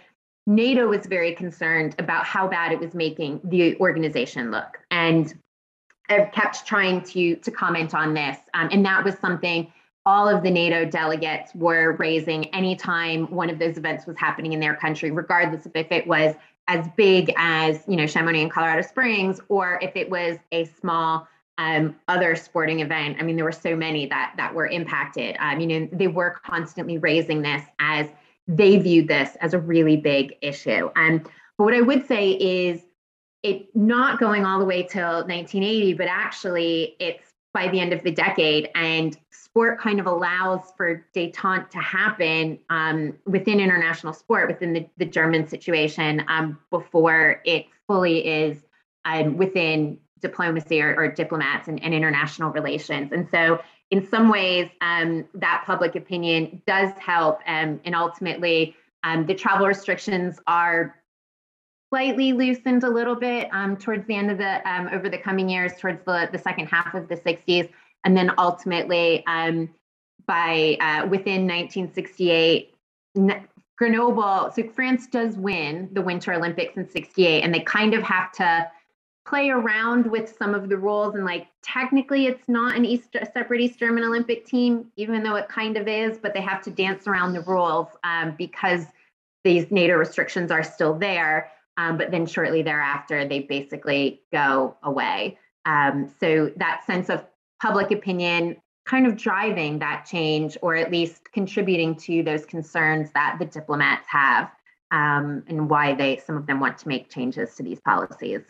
NATO 0.47 0.87
was 0.87 1.05
very 1.05 1.35
concerned 1.35 1.95
about 1.99 2.25
how 2.25 2.47
bad 2.47 2.71
it 2.71 2.79
was 2.79 2.93
making 2.93 3.41
the 3.43 3.77
organization 3.77 4.51
look. 4.51 4.79
And 4.89 5.33
I've 6.09 6.31
kept 6.31 6.65
trying 6.65 7.01
to, 7.03 7.35
to 7.37 7.51
comment 7.51 7.93
on 7.93 8.13
this. 8.13 8.37
Um, 8.53 8.69
and 8.71 8.85
that 8.85 9.03
was 9.03 9.15
something 9.19 9.71
all 10.05 10.27
of 10.27 10.41
the 10.41 10.49
NATO 10.49 10.83
delegates 10.83 11.53
were 11.53 11.95
raising 11.97 12.45
anytime 12.55 13.29
one 13.29 13.49
of 13.49 13.59
those 13.59 13.77
events 13.77 14.07
was 14.07 14.17
happening 14.17 14.53
in 14.53 14.59
their 14.59 14.75
country, 14.75 15.11
regardless 15.11 15.65
of 15.67 15.75
if 15.75 15.91
it 15.91 16.07
was 16.07 16.35
as 16.67 16.87
big 16.97 17.31
as, 17.37 17.83
you 17.87 17.95
know, 17.95 18.07
Chamonix 18.07 18.41
and 18.41 18.51
Colorado 18.51 18.81
Springs, 18.81 19.39
or 19.47 19.77
if 19.81 19.95
it 19.95 20.09
was 20.09 20.37
a 20.51 20.65
small 20.65 21.27
um, 21.57 21.95
other 22.07 22.35
sporting 22.35 22.79
event. 22.79 23.17
I 23.19 23.23
mean, 23.23 23.35
there 23.35 23.45
were 23.45 23.51
so 23.51 23.75
many 23.75 24.05
that 24.07 24.33
that 24.37 24.53
were 24.53 24.67
impacted. 24.67 25.35
Um, 25.39 25.59
you 25.59 25.67
know, 25.67 25.89
they 25.91 26.07
were 26.07 26.39
constantly 26.45 26.97
raising 26.97 27.41
this 27.41 27.63
as 27.79 28.07
they 28.47 28.77
viewed 28.77 29.07
this 29.07 29.35
as 29.41 29.53
a 29.53 29.59
really 29.59 29.97
big 29.97 30.35
issue. 30.41 30.89
Um, 30.95 31.23
but 31.57 31.65
what 31.65 31.73
I 31.73 31.81
would 31.81 32.07
say 32.07 32.31
is 32.31 32.81
it 33.43 33.75
not 33.75 34.19
going 34.19 34.45
all 34.45 34.59
the 34.59 34.65
way 34.65 34.83
till 34.83 35.25
1980, 35.25 35.93
but 35.93 36.07
actually 36.07 36.95
it's 36.99 37.33
by 37.53 37.67
the 37.67 37.79
end 37.79 37.91
of 37.91 38.01
the 38.03 38.11
decade, 38.11 38.69
and 38.75 39.17
sport 39.29 39.79
kind 39.79 39.99
of 39.99 40.05
allows 40.05 40.71
for 40.77 41.05
detente 41.13 41.69
to 41.69 41.79
happen 41.79 42.57
um, 42.69 43.13
within 43.25 43.59
international 43.59 44.13
sport, 44.13 44.47
within 44.47 44.71
the, 44.71 44.87
the 44.97 45.05
German 45.05 45.45
situation, 45.47 46.23
um, 46.29 46.57
before 46.69 47.41
it 47.45 47.65
fully 47.87 48.25
is 48.25 48.63
um, 49.03 49.35
within 49.35 49.97
diplomacy 50.21 50.81
or, 50.81 50.95
or 50.95 51.07
diplomats 51.09 51.67
and, 51.67 51.83
and, 51.83 51.93
international 51.93 52.51
relations. 52.51 53.11
And 53.11 53.27
so 53.29 53.61
in 53.89 54.07
some 54.07 54.29
ways, 54.29 54.69
um, 54.81 55.25
that 55.33 55.63
public 55.65 55.95
opinion 55.95 56.61
does 56.65 56.91
help. 56.97 57.39
Um, 57.45 57.81
and 57.85 57.95
ultimately, 57.95 58.75
um, 59.03 59.25
the 59.25 59.35
travel 59.35 59.67
restrictions 59.67 60.39
are 60.47 60.95
slightly 61.89 62.31
loosened 62.31 62.83
a 62.83 62.89
little 62.89 63.15
bit 63.15 63.49
um, 63.51 63.75
towards 63.75 64.07
the 64.07 64.15
end 64.15 64.31
of 64.31 64.37
the, 64.37 64.71
um, 64.71 64.89
over 64.93 65.09
the 65.09 65.17
coming 65.17 65.49
years, 65.49 65.73
towards 65.77 66.03
the, 66.05 66.29
the 66.31 66.39
second 66.39 66.67
half 66.67 66.93
of 66.93 67.09
the 67.09 67.17
60s. 67.17 67.69
And 68.05 68.15
then 68.15 68.31
ultimately, 68.37 69.25
um, 69.27 69.69
by 70.25 70.77
uh, 70.79 71.07
within 71.07 71.47
1968, 71.47 72.73
Grenoble, 73.77 74.51
so 74.51 74.63
France 74.69 75.07
does 75.07 75.35
win 75.37 75.89
the 75.91 76.01
Winter 76.01 76.33
Olympics 76.33 76.77
in 76.77 76.87
68, 76.87 77.43
and 77.43 77.53
they 77.53 77.61
kind 77.61 77.93
of 77.93 78.03
have 78.03 78.31
to 78.33 78.69
play 79.25 79.49
around 79.49 80.09
with 80.09 80.35
some 80.37 80.55
of 80.55 80.67
the 80.69 80.77
rules 80.77 81.15
and 81.15 81.25
like 81.25 81.47
technically 81.61 82.25
it's 82.25 82.47
not 82.47 82.75
an 82.75 82.85
East 82.85 83.15
separate 83.33 83.61
East 83.61 83.77
German 83.77 84.03
Olympic 84.03 84.45
team, 84.45 84.91
even 84.95 85.23
though 85.23 85.35
it 85.35 85.47
kind 85.47 85.77
of 85.77 85.87
is, 85.87 86.17
but 86.17 86.33
they 86.33 86.41
have 86.41 86.61
to 86.63 86.71
dance 86.71 87.07
around 87.07 87.33
the 87.33 87.41
rules 87.41 87.87
um, 88.03 88.35
because 88.37 88.85
these 89.43 89.69
NATO 89.71 89.95
restrictions 89.95 90.51
are 90.51 90.63
still 90.63 90.97
there. 90.97 91.51
Um, 91.77 91.97
but 91.97 92.11
then 92.11 92.25
shortly 92.25 92.61
thereafter, 92.61 93.27
they 93.27 93.41
basically 93.41 94.21
go 94.31 94.75
away. 94.83 95.37
Um, 95.65 96.11
so 96.19 96.51
that 96.57 96.83
sense 96.85 97.09
of 97.09 97.25
public 97.61 97.91
opinion 97.91 98.57
kind 98.85 99.05
of 99.05 99.15
driving 99.15 99.79
that 99.79 100.05
change, 100.05 100.57
or 100.61 100.75
at 100.75 100.91
least 100.91 101.31
contributing 101.31 101.95
to 101.95 102.23
those 102.23 102.45
concerns 102.45 103.11
that 103.13 103.37
the 103.39 103.45
diplomats 103.45 104.07
have, 104.09 104.51
um, 104.89 105.43
and 105.47 105.69
why 105.69 105.93
they 105.93 106.17
some 106.17 106.35
of 106.35 106.47
them 106.47 106.59
want 106.59 106.77
to 106.79 106.87
make 106.87 107.09
changes 107.09 107.55
to 107.55 107.63
these 107.63 107.79
policies. 107.79 108.41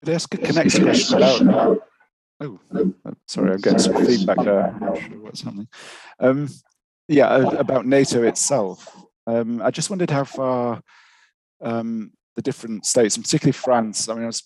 Could 0.00 0.10
I 0.10 0.14
ask 0.14 0.32
a 0.34 0.38
connection 0.38 0.84
question 0.84 1.16
about? 1.18 1.78
Oh, 2.40 2.58
sorry, 3.26 3.52
I'm 3.52 3.60
getting 3.60 3.78
some 3.78 4.06
feedback 4.06 4.38
there. 4.38 4.68
I'm 4.68 4.80
not 4.80 4.98
sure 4.98 5.22
what's 5.22 5.42
happening. 5.42 5.68
Um, 6.18 6.48
yeah, 7.06 7.36
about 7.58 7.86
NATO 7.86 8.22
itself. 8.22 8.96
Um, 9.26 9.60
I 9.60 9.70
just 9.70 9.90
wondered 9.90 10.10
how 10.10 10.24
far 10.24 10.80
um, 11.60 12.12
the 12.36 12.42
different 12.42 12.86
states, 12.86 13.16
and 13.16 13.24
particularly 13.24 13.52
France. 13.52 14.08
I 14.08 14.14
mean, 14.14 14.22
I 14.22 14.26
was, 14.26 14.42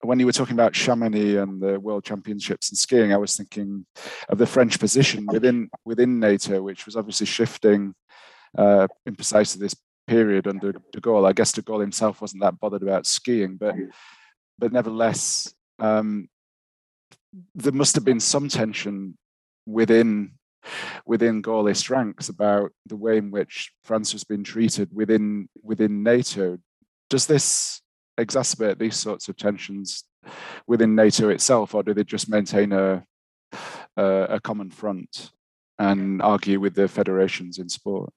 when 0.00 0.18
you 0.18 0.26
were 0.26 0.32
talking 0.32 0.54
about 0.54 0.74
Chamonix 0.74 1.36
and 1.36 1.62
the 1.62 1.78
World 1.78 2.04
Championships 2.04 2.70
and 2.70 2.78
skiing, 2.78 3.12
I 3.12 3.16
was 3.16 3.36
thinking 3.36 3.86
of 4.28 4.38
the 4.38 4.46
French 4.46 4.80
position 4.80 5.26
within 5.26 5.70
within 5.84 6.18
NATO, 6.18 6.62
which 6.62 6.84
was 6.84 6.96
obviously 6.96 7.26
shifting 7.26 7.94
uh, 8.58 8.88
in 9.06 9.14
precisely 9.14 9.60
this 9.60 9.76
period 10.08 10.48
under 10.48 10.72
De 10.72 11.00
Gaulle. 11.00 11.28
I 11.28 11.32
guess 11.32 11.52
De 11.52 11.62
Gaulle 11.62 11.80
himself 11.80 12.20
wasn't 12.20 12.42
that 12.42 12.58
bothered 12.58 12.82
about 12.82 13.06
skiing, 13.06 13.56
but 13.56 13.76
but 14.58 14.72
nevertheless, 14.72 15.54
um, 15.78 16.28
there 17.54 17.72
must 17.72 17.94
have 17.94 18.04
been 18.04 18.20
some 18.20 18.48
tension 18.48 19.16
within 19.66 20.32
within 21.04 21.42
Gaullist 21.42 21.90
ranks 21.90 22.28
about 22.28 22.72
the 22.86 22.96
way 22.96 23.18
in 23.18 23.30
which 23.30 23.72
France 23.84 24.12
has 24.12 24.24
been 24.24 24.42
treated 24.42 24.92
within 24.92 25.48
within 25.62 26.02
NATO. 26.02 26.58
Does 27.08 27.26
this 27.26 27.80
exacerbate 28.18 28.78
these 28.78 28.96
sorts 28.96 29.28
of 29.28 29.36
tensions 29.36 30.04
within 30.66 30.94
NATO 30.94 31.28
itself, 31.28 31.74
or 31.74 31.82
do 31.82 31.94
they 31.94 32.04
just 32.04 32.28
maintain 32.28 32.72
a 32.72 33.04
a, 33.96 34.04
a 34.30 34.40
common 34.40 34.70
front 34.70 35.30
and 35.78 36.22
argue 36.22 36.58
with 36.58 36.74
the 36.74 36.88
federations 36.88 37.58
in 37.58 37.68
sport? 37.68 38.12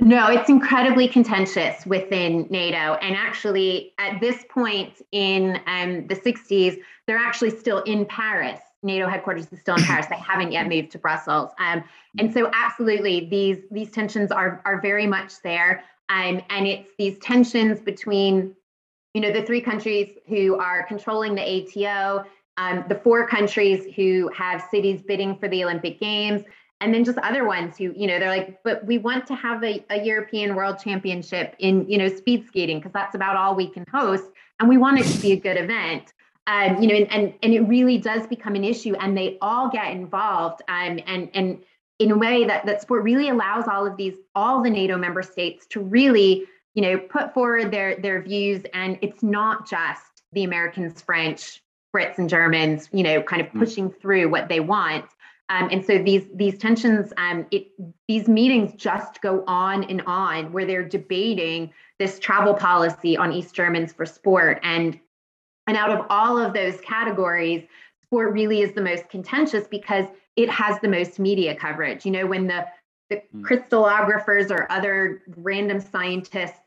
No, 0.00 0.28
it's 0.28 0.48
incredibly 0.48 1.06
contentious 1.06 1.86
within 1.86 2.46
NATO. 2.50 2.94
And 2.94 3.14
actually, 3.14 3.92
at 3.98 4.20
this 4.20 4.44
point 4.50 5.00
in 5.12 5.60
um, 5.66 6.06
the 6.08 6.16
60s, 6.16 6.78
they're 7.06 7.18
actually 7.18 7.50
still 7.50 7.82
in 7.82 8.06
Paris. 8.06 8.60
NATO 8.82 9.08
headquarters 9.08 9.46
is 9.52 9.60
still 9.60 9.76
in 9.76 9.84
Paris. 9.84 10.06
They 10.06 10.16
haven't 10.16 10.50
yet 10.50 10.66
moved 10.66 10.90
to 10.92 10.98
Brussels. 10.98 11.50
Um, 11.58 11.84
and 12.18 12.32
so, 12.32 12.50
absolutely, 12.52 13.28
these 13.28 13.58
these 13.70 13.92
tensions 13.92 14.32
are 14.32 14.60
are 14.64 14.80
very 14.80 15.06
much 15.06 15.40
there. 15.42 15.84
Um, 16.08 16.42
and 16.50 16.66
it's 16.66 16.90
these 16.98 17.18
tensions 17.20 17.80
between, 17.80 18.54
you 19.14 19.20
know, 19.20 19.32
the 19.32 19.42
three 19.42 19.60
countries 19.60 20.18
who 20.26 20.56
are 20.56 20.84
controlling 20.84 21.36
the 21.36 21.42
ATO, 21.42 22.24
um, 22.56 22.84
the 22.88 22.96
four 22.96 23.26
countries 23.26 23.86
who 23.94 24.30
have 24.36 24.62
cities 24.70 25.00
bidding 25.06 25.38
for 25.38 25.48
the 25.48 25.62
Olympic 25.64 26.00
Games, 26.00 26.42
and 26.82 26.92
then 26.92 27.04
just 27.04 27.18
other 27.18 27.46
ones 27.46 27.78
who 27.78 27.92
you 27.96 28.06
know 28.06 28.18
they're 28.18 28.28
like 28.28 28.62
but 28.64 28.84
we 28.84 28.98
want 28.98 29.26
to 29.26 29.34
have 29.34 29.62
a, 29.64 29.84
a 29.90 30.04
european 30.04 30.54
world 30.54 30.76
championship 30.82 31.54
in 31.58 31.88
you 31.88 31.96
know 31.96 32.08
speed 32.08 32.46
skating 32.46 32.78
because 32.78 32.92
that's 32.92 33.14
about 33.14 33.36
all 33.36 33.54
we 33.54 33.68
can 33.68 33.84
host 33.90 34.24
and 34.60 34.68
we 34.68 34.76
want 34.76 34.98
it 34.98 35.04
to 35.04 35.18
be 35.20 35.32
a 35.32 35.36
good 35.36 35.56
event 35.56 36.12
Um, 36.46 36.82
you 36.82 36.88
know, 36.88 36.96
and, 36.96 37.12
and, 37.12 37.34
and 37.42 37.54
it 37.54 37.60
really 37.60 37.98
does 37.98 38.26
become 38.26 38.56
an 38.56 38.64
issue, 38.64 38.94
and 38.96 39.16
they 39.16 39.38
all 39.40 39.68
get 39.70 39.92
involved. 39.92 40.60
Um, 40.66 40.98
and 41.06 41.30
and 41.34 41.62
in 41.98 42.10
a 42.10 42.18
way 42.18 42.44
that 42.44 42.66
that 42.66 42.82
sport 42.82 43.04
really 43.04 43.28
allows 43.28 43.68
all 43.68 43.86
of 43.86 43.96
these 43.96 44.14
all 44.34 44.60
the 44.60 44.70
NATO 44.70 44.96
member 44.98 45.22
states 45.22 45.66
to 45.68 45.80
really 45.80 46.44
you 46.74 46.82
know 46.82 46.98
put 46.98 47.32
forward 47.32 47.70
their 47.70 47.94
their 47.96 48.20
views, 48.22 48.64
and 48.74 48.98
it's 49.02 49.22
not 49.22 49.70
just 49.70 50.02
the 50.32 50.42
Americans, 50.42 51.00
French, 51.00 51.62
Brits, 51.94 52.18
and 52.18 52.28
Germans, 52.28 52.88
you 52.92 53.04
know, 53.04 53.22
kind 53.22 53.40
of 53.40 53.48
hmm. 53.48 53.60
pushing 53.60 53.90
through 53.90 54.28
what 54.28 54.48
they 54.48 54.58
want. 54.60 55.04
Um, 55.52 55.68
and 55.70 55.84
so 55.84 55.98
these 55.98 56.24
these 56.34 56.56
tensions, 56.56 57.12
um, 57.18 57.46
it 57.50 57.68
these 58.08 58.26
meetings 58.26 58.72
just 58.74 59.20
go 59.20 59.44
on 59.46 59.84
and 59.84 60.00
on 60.06 60.50
where 60.50 60.64
they're 60.64 60.88
debating 60.88 61.72
this 61.98 62.18
travel 62.18 62.54
policy 62.54 63.18
on 63.18 63.32
East 63.32 63.54
Germans 63.54 63.92
for 63.92 64.06
sport. 64.06 64.60
And 64.62 64.98
and 65.66 65.76
out 65.76 65.90
of 65.90 66.06
all 66.08 66.38
of 66.38 66.54
those 66.54 66.80
categories, 66.80 67.64
sport 68.02 68.32
really 68.32 68.62
is 68.62 68.72
the 68.72 68.80
most 68.80 69.10
contentious 69.10 69.68
because 69.68 70.06
it 70.36 70.48
has 70.48 70.80
the 70.80 70.88
most 70.88 71.18
media 71.18 71.54
coverage. 71.54 72.06
You 72.06 72.12
know, 72.12 72.26
when 72.26 72.46
the 72.46 72.66
the 73.10 73.22
mm. 73.36 73.42
crystallographers 73.42 74.50
or 74.50 74.70
other 74.72 75.22
random 75.36 75.80
scientists 75.80 76.60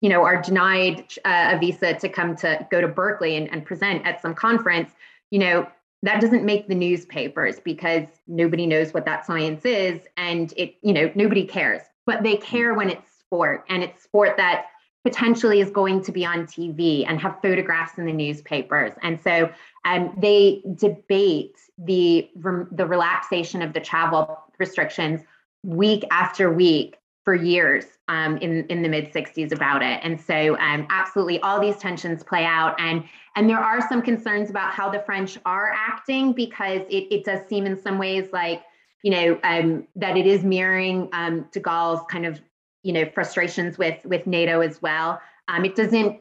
you 0.00 0.08
know 0.08 0.22
are 0.22 0.40
denied 0.40 1.04
uh, 1.26 1.52
a 1.52 1.58
visa 1.58 1.92
to 1.92 2.08
come 2.08 2.34
to 2.34 2.66
go 2.70 2.80
to 2.80 2.88
berkeley 2.88 3.36
and, 3.36 3.52
and 3.52 3.66
present 3.66 4.06
at 4.06 4.22
some 4.22 4.32
conference 4.32 4.92
you 5.30 5.38
know 5.38 5.66
that 6.02 6.20
doesn't 6.20 6.44
make 6.44 6.68
the 6.68 6.74
newspapers 6.74 7.60
because 7.60 8.06
nobody 8.26 8.66
knows 8.66 8.94
what 8.94 9.04
that 9.04 9.26
science 9.26 9.64
is 9.64 10.00
and 10.16 10.54
it 10.56 10.76
you 10.82 10.92
know 10.92 11.10
nobody 11.14 11.44
cares. 11.44 11.82
But 12.06 12.22
they 12.22 12.36
care 12.36 12.74
when 12.74 12.90
it's 12.90 13.18
sport 13.18 13.64
and 13.68 13.82
it's 13.82 14.02
sport 14.02 14.36
that 14.36 14.66
potentially 15.04 15.60
is 15.60 15.70
going 15.70 16.02
to 16.02 16.12
be 16.12 16.26
on 16.26 16.46
tv 16.46 17.06
and 17.08 17.18
have 17.20 17.38
photographs 17.40 17.98
in 17.98 18.06
the 18.06 18.12
newspapers. 18.12 18.92
And 19.02 19.20
so 19.20 19.50
um, 19.84 20.14
they 20.18 20.62
debate 20.74 21.56
the 21.78 22.28
the 22.34 22.86
relaxation 22.86 23.62
of 23.62 23.72
the 23.72 23.80
travel 23.80 24.38
restrictions 24.58 25.20
week 25.62 26.04
after 26.10 26.50
week 26.50 26.96
for 27.30 27.36
years 27.36 27.84
um, 28.08 28.38
in 28.38 28.66
in 28.66 28.82
the 28.82 28.88
mid 28.88 29.12
60s 29.12 29.52
about 29.52 29.84
it. 29.84 30.00
And 30.02 30.20
so 30.20 30.58
um, 30.58 30.84
absolutely 30.90 31.38
all 31.42 31.60
these 31.60 31.76
tensions 31.76 32.24
play 32.24 32.44
out. 32.44 32.74
And 32.80 33.04
and 33.36 33.48
there 33.48 33.60
are 33.60 33.88
some 33.88 34.02
concerns 34.02 34.50
about 34.50 34.72
how 34.72 34.90
the 34.90 34.98
french 35.06 35.38
are 35.46 35.70
acting 35.72 36.32
because 36.32 36.80
it, 36.90 37.06
it 37.14 37.24
does 37.24 37.46
seem 37.48 37.66
in 37.66 37.80
some 37.80 37.98
ways 37.98 38.30
like 38.32 38.64
you 39.04 39.12
know 39.12 39.38
um, 39.44 39.86
that 39.94 40.16
it 40.16 40.26
is 40.26 40.42
mirroring 40.42 41.08
um, 41.12 41.46
de 41.52 41.60
gaulle's 41.60 42.00
kind 42.10 42.26
of 42.26 42.40
you 42.82 42.92
know 42.92 43.08
frustrations 43.14 43.78
with 43.78 44.04
with 44.04 44.26
nato 44.26 44.60
as 44.60 44.82
well. 44.82 45.20
Um, 45.46 45.64
it 45.64 45.76
doesn't 45.76 46.20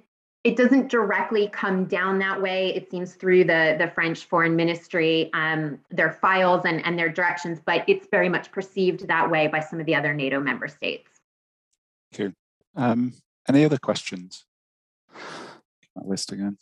it 0.50 0.58
doesn't 0.58 0.90
directly 0.90 1.48
come 1.48 1.86
down 1.86 2.18
that 2.18 2.42
way. 2.42 2.74
It 2.74 2.90
seems 2.90 3.14
through 3.14 3.44
the, 3.44 3.76
the 3.78 3.92
French 3.94 4.26
foreign 4.26 4.56
ministry, 4.56 5.30
um, 5.34 5.78
their 5.92 6.12
files 6.12 6.66
and, 6.66 6.84
and 6.84 6.98
their 6.98 7.10
directions, 7.10 7.60
but 7.64 7.84
it's 7.88 8.08
very 8.10 8.30
much 8.30 8.52
perceived 8.52 9.08
that 9.08 9.30
way 9.30 9.46
by 9.46 9.60
some 9.60 9.80
of 9.80 9.86
the 9.86 9.94
other 9.94 10.12
NATO 10.12 10.40
member 10.40 10.68
states. 10.68 11.08
You. 12.18 12.34
Um, 12.76 13.14
any 13.48 13.64
other 13.64 13.78
questions? 13.78 14.46
That 15.96 16.08
list 16.08 16.32
again. 16.32 16.58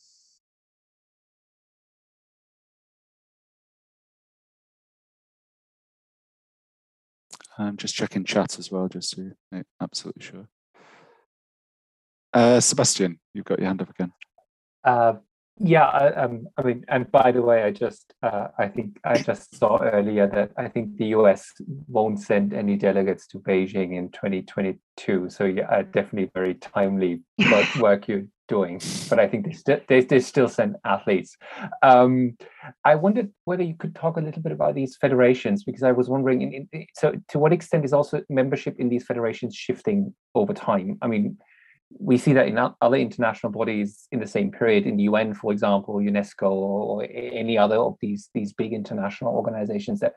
I'm 7.58 7.78
just 7.78 7.96
checking 7.96 8.26
chat 8.26 8.60
as 8.60 8.70
well, 8.70 8.90
just 8.90 9.14
to 9.14 9.32
make 9.50 9.64
absolutely 9.82 10.24
sure. 10.24 10.50
Uh, 12.34 12.60
Sebastian, 12.60 13.20
you've 13.34 13.46
got 13.46 13.60
your 13.60 13.68
hand 13.68 13.82
up 13.82 13.90
again. 13.90 14.12
Uh, 14.84 15.14
yeah, 15.60 15.86
I, 15.86 16.14
um, 16.14 16.48
I 16.58 16.62
mean, 16.62 16.86
and 16.88 17.12
by 17.12 17.32
the 17.32 17.42
way, 17.42 17.64
I 17.64 17.72
just, 17.72 18.14
uh, 18.22 18.50
I 18.60 18.68
think 18.68 19.00
I 19.04 19.18
just 19.18 19.58
saw 19.58 19.80
earlier 19.82 20.28
that 20.28 20.52
I 20.56 20.68
think 20.68 20.98
the 20.98 21.08
US 21.08 21.52
won't 21.88 22.20
send 22.20 22.54
any 22.54 22.76
delegates 22.76 23.26
to 23.28 23.40
Beijing 23.40 23.98
in 23.98 24.12
2022. 24.12 25.30
So 25.30 25.46
yeah, 25.46 25.68
uh, 25.70 25.82
definitely 25.82 26.30
very 26.34 26.54
timely 26.56 27.22
work, 27.52 27.76
work 27.80 28.08
you're 28.08 28.26
doing. 28.48 28.80
But 29.10 29.20
I 29.20 29.28
think 29.28 29.46
they 29.46 29.52
still 29.54 29.80
they, 29.88 30.02
they 30.02 30.20
still 30.20 30.48
send 30.48 30.76
athletes. 30.86 31.36
Um, 31.82 32.38
I 32.86 32.94
wondered 32.94 33.32
whether 33.46 33.64
you 33.64 33.74
could 33.74 33.96
talk 33.96 34.18
a 34.18 34.22
little 34.22 34.44
bit 34.44 34.52
about 34.52 34.76
these 34.76 34.96
federations 34.98 35.64
because 35.64 35.84
I 35.84 35.92
was 35.92 36.08
wondering, 36.08 36.44
in, 36.44 36.70
in, 36.72 36.86
so 36.94 37.14
to 37.30 37.40
what 37.40 37.52
extent 37.52 37.84
is 37.84 37.94
also 37.94 38.22
membership 38.30 38.76
in 38.78 38.90
these 38.90 39.06
federations 39.06 39.56
shifting 39.56 40.14
over 40.36 40.54
time? 40.54 41.00
I 41.02 41.08
mean 41.08 41.38
we 41.90 42.18
see 42.18 42.34
that 42.34 42.48
in 42.48 42.58
other 42.58 42.98
international 42.98 43.52
bodies 43.52 44.08
in 44.12 44.20
the 44.20 44.28
same 44.28 44.52
period, 44.52 44.86
in 44.86 44.98
the 44.98 45.04
UN, 45.04 45.34
for 45.34 45.52
example, 45.52 45.96
UNESCO, 45.96 46.52
or 46.52 47.08
any 47.10 47.58
other 47.58 47.78
of 47.78 47.96
these 48.02 48.30
these 48.34 48.54
big 48.54 48.74
international 48.74 49.34
organizations 49.34 50.00
that 50.02 50.14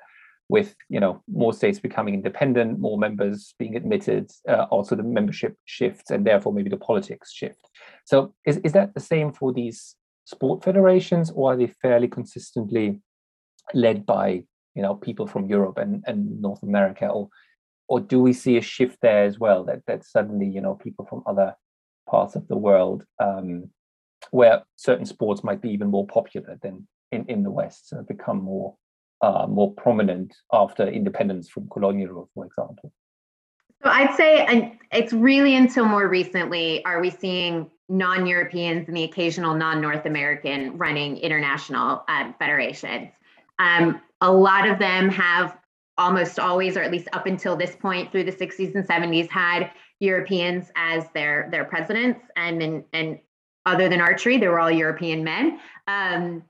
with 0.49 0.75
you 0.89 0.99
know 0.99 1.23
more 1.29 1.53
states 1.53 1.79
becoming 1.79 2.15
independent, 2.15 2.81
more 2.81 2.99
members 2.99 3.55
being 3.59 3.77
admitted, 3.77 4.31
uh, 4.49 4.67
also 4.71 4.97
the 4.97 5.03
membership 5.03 5.57
shifts, 5.65 6.11
and 6.11 6.27
therefore 6.27 6.53
maybe 6.53 6.71
the 6.71 6.77
politics 6.77 7.33
shift. 7.33 7.71
So 8.05 8.35
is, 8.45 8.59
is 8.59 8.73
that 8.73 8.95
the 8.95 9.01
same 9.01 9.33
for 9.33 9.53
these 9.53 9.95
sport 10.25 10.65
federations, 10.65 11.31
or 11.31 11.53
are 11.53 11.57
they 11.57 11.69
fairly 11.81 12.09
consistently 12.09 13.01
led 13.75 14.05
by 14.05 14.43
you 14.75 14.83
know 14.83 14.97
people 14.97 15.27
from 15.29 15.49
Europe 15.49 15.79
and, 15.79 16.03
and 16.07 16.41
North 16.43 16.63
America, 16.65 17.07
or 17.07 17.29
or 17.91 17.99
do 18.01 18.21
we 18.21 18.33
see 18.33 18.57
a 18.57 18.63
shift 18.63 18.99
there 19.03 19.25
as 19.25 19.39
well 19.39 19.65
that 19.65 19.83
that 19.87 20.05
suddenly 20.05 20.47
you 20.47 20.63
know 20.63 20.75
people 20.75 21.05
from 21.05 21.23
other 21.27 21.55
parts 22.09 22.37
of 22.37 22.49
the 22.49 22.57
world 22.57 23.05
um, 23.23 23.69
where 24.31 24.63
certain 24.77 25.05
sports 25.05 25.45
might 25.45 25.61
be 25.61 25.71
even 25.71 25.89
more 25.89 26.07
popular 26.07 26.59
than 26.63 26.87
in, 27.13 27.27
in 27.27 27.43
the 27.43 27.51
west 27.51 27.89
so 27.91 28.03
become 28.09 28.43
more 28.43 28.75
uh, 29.21 29.47
more 29.47 29.75
prominent 29.75 30.35
after 30.53 30.87
independence 30.87 31.51
from 31.51 31.69
colonial 31.69 32.09
rule 32.09 32.31
for 32.33 32.47
example? 32.47 32.93
So 33.83 33.91
i'd 33.91 34.15
say 34.15 34.79
it's 34.93 35.13
really 35.13 35.57
until 35.57 35.85
more 35.85 36.09
recently 36.09 36.83
are 36.85 37.01
we 37.01 37.11
seeing 37.11 37.71
non-europeans 37.89 38.87
and 38.87 38.97
the 38.97 39.05
occasional 39.05 39.55
non-north 39.55 40.07
american 40.07 40.79
running 40.79 41.17
international 41.19 42.05
uh, 42.09 42.33
federations. 42.39 43.11
Um, 43.59 44.01
a 44.23 44.33
lot 44.33 44.69
of 44.69 44.79
them 44.79 45.11
have 45.11 45.57
almost 46.01 46.39
always, 46.41 46.77
or 46.77 46.83
at 46.83 46.91
least 46.91 47.09
up 47.13 47.27
until 47.27 47.55
this 47.55 47.77
point 47.77 48.11
through 48.11 48.25
the 48.25 48.33
60s 48.33 48.75
and 48.75 48.89
70s, 48.89 49.29
had 49.29 49.71
Europeans 50.01 50.73
as 50.75 51.05
their 51.15 51.49
their 51.53 51.65
presidents, 51.65 52.21
and 52.35 52.63
and, 52.63 52.85
and 52.93 53.19
other 53.67 53.89
than 53.89 54.01
archery, 54.01 54.39
they 54.39 54.49
were 54.49 54.59
all 54.59 54.71
European 54.71 55.23
men. 55.23 55.61
Um, 55.87 56.43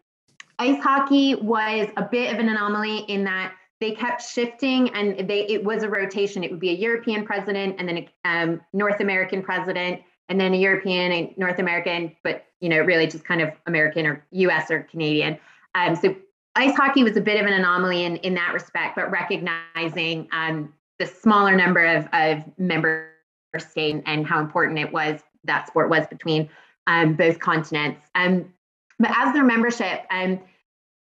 ice 0.59 0.80
hockey 0.82 1.34
was 1.34 1.88
a 1.96 2.05
bit 2.05 2.32
of 2.32 2.38
an 2.38 2.48
anomaly 2.48 2.98
in 3.09 3.24
that 3.24 3.53
they 3.80 3.90
kept 3.90 4.22
shifting, 4.22 4.94
and 4.94 5.28
they 5.28 5.46
it 5.48 5.64
was 5.64 5.83
a 5.83 5.88
rotation. 5.88 6.45
It 6.45 6.50
would 6.53 6.61
be 6.61 6.70
a 6.70 6.74
European 6.74 7.26
president, 7.26 7.76
and 7.79 7.88
then 7.88 7.99
a 7.99 8.29
um, 8.29 8.61
North 8.72 9.00
American 9.00 9.42
president, 9.42 10.00
and 10.29 10.41
then 10.41 10.54
a 10.54 10.58
European 10.58 11.11
and 11.11 11.37
North 11.37 11.58
American, 11.58 12.14
but 12.22 12.45
you 12.61 12.68
know, 12.68 12.80
really 12.83 13.08
just 13.08 13.24
kind 13.24 13.41
of 13.41 13.50
American 13.66 14.07
or 14.07 14.24
U.S. 14.30 14.70
or 14.70 14.84
Canadian. 14.84 15.38
Um, 15.74 15.96
so 15.96 16.14
ice 16.56 16.76
hockey 16.76 17.04
was 17.04 17.16
a 17.16 17.20
bit 17.20 17.40
of 17.40 17.46
an 17.46 17.52
anomaly 17.52 18.04
in, 18.04 18.16
in 18.16 18.34
that 18.34 18.52
respect, 18.52 18.96
but 18.96 19.10
recognizing 19.10 20.28
um, 20.32 20.72
the 20.98 21.06
smaller 21.06 21.56
number 21.56 21.84
of, 21.84 22.08
of 22.12 22.42
member 22.58 23.10
states 23.58 24.02
and 24.06 24.26
how 24.26 24.40
important 24.40 24.78
it 24.78 24.92
was 24.92 25.20
that 25.44 25.66
sport 25.66 25.88
was 25.88 26.06
between 26.08 26.48
um, 26.86 27.14
both 27.14 27.38
continents. 27.38 28.00
Um, 28.14 28.52
but 28.98 29.10
as 29.16 29.32
their 29.32 29.44
membership, 29.44 30.04
um, 30.10 30.40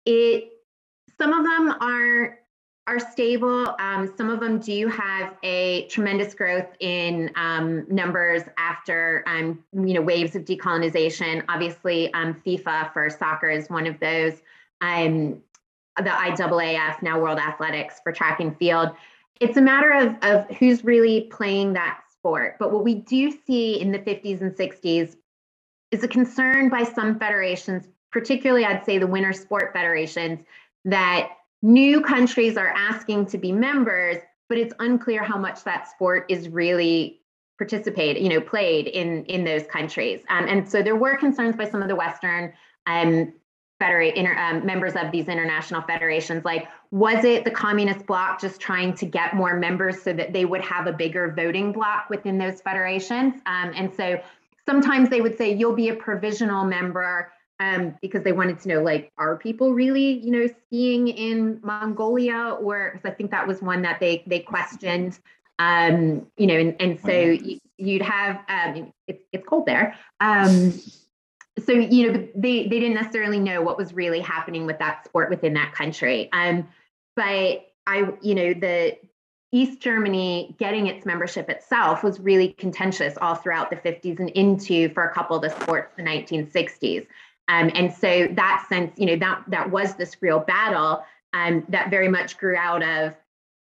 it 0.04 0.50
some 1.18 1.32
of 1.32 1.44
them 1.44 1.76
are 1.80 2.38
are 2.86 2.98
stable. 2.98 3.74
Um, 3.78 4.12
some 4.14 4.28
of 4.28 4.40
them 4.40 4.58
do 4.58 4.88
have 4.88 5.36
a 5.42 5.86
tremendous 5.86 6.34
growth 6.34 6.66
in 6.80 7.30
um, 7.34 7.86
numbers 7.88 8.42
after 8.58 9.24
um, 9.26 9.62
you 9.72 9.94
know 9.94 10.02
waves 10.02 10.34
of 10.36 10.44
decolonization. 10.44 11.44
Obviously, 11.48 12.12
um, 12.14 12.34
FIFA 12.46 12.92
for 12.92 13.08
soccer 13.08 13.48
is 13.48 13.70
one 13.70 13.86
of 13.86 13.98
those 14.00 14.42
um, 14.84 15.42
the 15.96 16.10
IAAF, 16.10 17.02
now 17.02 17.20
World 17.20 17.38
Athletics 17.38 18.00
for 18.02 18.12
track 18.12 18.40
and 18.40 18.56
field. 18.56 18.90
It's 19.40 19.56
a 19.56 19.62
matter 19.62 19.92
of, 19.92 20.16
of 20.22 20.56
who's 20.56 20.84
really 20.84 21.22
playing 21.22 21.72
that 21.74 22.00
sport. 22.10 22.56
But 22.58 22.72
what 22.72 22.84
we 22.84 22.94
do 22.94 23.32
see 23.46 23.80
in 23.80 23.92
the 23.92 23.98
50s 23.98 24.40
and 24.40 24.52
60s 24.52 25.16
is 25.90 26.04
a 26.04 26.08
concern 26.08 26.68
by 26.68 26.84
some 26.84 27.18
federations, 27.18 27.86
particularly 28.10 28.64
I'd 28.64 28.84
say 28.84 28.98
the 28.98 29.06
winter 29.06 29.32
sport 29.32 29.72
federations, 29.72 30.40
that 30.84 31.30
new 31.62 32.00
countries 32.00 32.56
are 32.56 32.72
asking 32.76 33.26
to 33.26 33.38
be 33.38 33.52
members, 33.52 34.18
but 34.48 34.58
it's 34.58 34.74
unclear 34.78 35.22
how 35.22 35.38
much 35.38 35.64
that 35.64 35.88
sport 35.88 36.26
is 36.28 36.48
really 36.48 37.20
participated, 37.58 38.22
you 38.22 38.28
know, 38.28 38.40
played 38.40 38.88
in 38.88 39.24
in 39.26 39.44
those 39.44 39.64
countries. 39.66 40.22
Um, 40.28 40.46
and 40.48 40.68
so 40.68 40.82
there 40.82 40.96
were 40.96 41.16
concerns 41.16 41.56
by 41.56 41.68
some 41.68 41.82
of 41.82 41.88
the 41.88 41.96
Western 41.96 42.52
um, 42.86 43.32
federate 43.80 44.14
inter, 44.14 44.36
um, 44.38 44.64
members 44.64 44.94
of 44.94 45.10
these 45.10 45.26
international 45.26 45.82
federations 45.82 46.44
like 46.44 46.68
was 46.90 47.24
it 47.24 47.44
the 47.44 47.50
communist 47.50 48.06
bloc 48.06 48.40
just 48.40 48.60
trying 48.60 48.94
to 48.94 49.04
get 49.04 49.34
more 49.34 49.56
members 49.56 50.00
so 50.00 50.12
that 50.12 50.32
they 50.32 50.44
would 50.44 50.60
have 50.60 50.86
a 50.86 50.92
bigger 50.92 51.32
voting 51.36 51.72
block 51.72 52.08
within 52.08 52.38
those 52.38 52.60
federations 52.60 53.34
um, 53.46 53.72
and 53.74 53.92
so 53.94 54.20
sometimes 54.66 55.10
they 55.10 55.20
would 55.20 55.36
say 55.36 55.52
you'll 55.52 55.74
be 55.74 55.88
a 55.88 55.94
provisional 55.94 56.64
member 56.64 57.32
um, 57.60 57.96
because 58.02 58.22
they 58.24 58.32
wanted 58.32 58.58
to 58.60 58.68
know, 58.68 58.82
like, 58.82 59.12
are 59.16 59.36
people 59.36 59.72
really, 59.72 60.18
you 60.18 60.30
know, 60.30 60.46
skiing 60.66 61.08
in 61.08 61.60
Mongolia? 61.62 62.56
Or 62.60 62.92
because 62.92 63.10
I 63.10 63.14
think 63.14 63.30
that 63.30 63.46
was 63.46 63.62
one 63.62 63.82
that 63.82 64.00
they 64.00 64.22
they 64.26 64.40
questioned. 64.40 65.18
Um, 65.58 66.26
you 66.36 66.48
know, 66.48 66.56
and, 66.58 66.74
and 66.80 67.00
so 67.00 67.12
you, 67.12 67.60
would 67.78 68.02
have 68.02 68.40
um, 68.48 68.92
it's 69.06 69.22
it's 69.32 69.46
cold 69.46 69.66
there. 69.66 69.96
So 71.64 71.72
you 71.72 72.12
know, 72.12 72.28
they 72.34 72.62
they 72.64 72.80
didn't 72.80 72.94
necessarily 72.94 73.38
know 73.38 73.62
what 73.62 73.78
was 73.78 73.92
really 73.94 74.20
happening 74.20 74.66
with 74.66 74.78
that 74.78 75.04
sport 75.04 75.30
within 75.30 75.54
that 75.54 75.72
country. 75.72 76.28
Um, 76.32 76.68
but 77.16 77.66
I, 77.86 78.12
you 78.22 78.34
know, 78.34 78.54
the 78.54 78.96
East 79.52 79.80
Germany 79.80 80.56
getting 80.58 80.88
its 80.88 81.06
membership 81.06 81.48
itself 81.48 82.02
was 82.02 82.18
really 82.18 82.54
contentious 82.54 83.16
all 83.20 83.36
throughout 83.36 83.70
the 83.70 83.76
50s 83.76 84.18
and 84.18 84.30
into 84.30 84.88
for 84.88 85.04
a 85.04 85.14
couple 85.14 85.36
of 85.36 85.42
the 85.42 85.50
sports 85.50 85.92
the 85.96 86.02
1960s. 86.02 87.06
Um, 87.46 87.70
and 87.74 87.92
so 87.92 88.26
that 88.32 88.66
sense, 88.68 88.98
you 88.98 89.06
know, 89.06 89.16
that 89.16 89.44
that 89.48 89.70
was 89.70 89.94
this 89.94 90.16
real 90.20 90.40
battle 90.40 91.04
um, 91.34 91.64
that 91.68 91.90
very 91.90 92.08
much 92.08 92.36
grew 92.38 92.56
out 92.56 92.82
of 92.82 93.14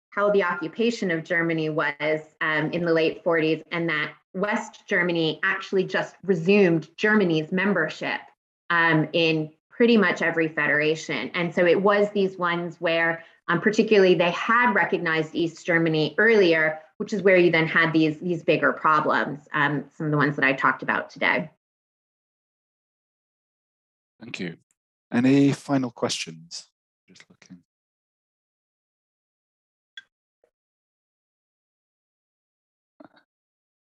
how 0.09 0.31
the 0.31 0.43
occupation 0.43 1.11
of 1.11 1.23
Germany 1.23 1.69
was 1.69 2.21
um, 2.41 2.71
in 2.71 2.83
the 2.83 2.91
late 2.91 3.23
40s, 3.23 3.63
and 3.71 3.87
that 3.87 4.13
West 4.37 4.87
Germany 4.87 5.39
actually 5.43 5.83
just 5.83 6.15
resumed 6.23 6.87
Germany's 6.95 7.51
membership 7.51 8.21
um, 8.69 9.07
in 9.13 9.51
pretty 9.69 9.97
much 9.97 10.21
every 10.21 10.47
federation. 10.47 11.29
And 11.33 11.53
so 11.53 11.65
it 11.65 11.81
was 11.81 12.09
these 12.11 12.37
ones 12.37 12.77
where, 12.79 13.23
um, 13.47 13.61
particularly, 13.61 14.15
they 14.15 14.31
had 14.31 14.73
recognized 14.73 15.35
East 15.35 15.65
Germany 15.65 16.15
earlier, 16.17 16.79
which 16.97 17.13
is 17.13 17.21
where 17.21 17.37
you 17.37 17.51
then 17.51 17.67
had 17.67 17.93
these 17.93 18.19
these 18.19 18.43
bigger 18.43 18.73
problems. 18.73 19.39
Um, 19.53 19.85
some 19.95 20.07
of 20.07 20.11
the 20.11 20.17
ones 20.17 20.35
that 20.35 20.45
I 20.45 20.53
talked 20.53 20.83
about 20.83 21.09
today. 21.09 21.49
Thank 24.19 24.39
you. 24.39 24.57
Any 25.11 25.53
final 25.53 25.91
questions? 25.91 26.67
Just 27.07 27.25
looking. 27.29 27.63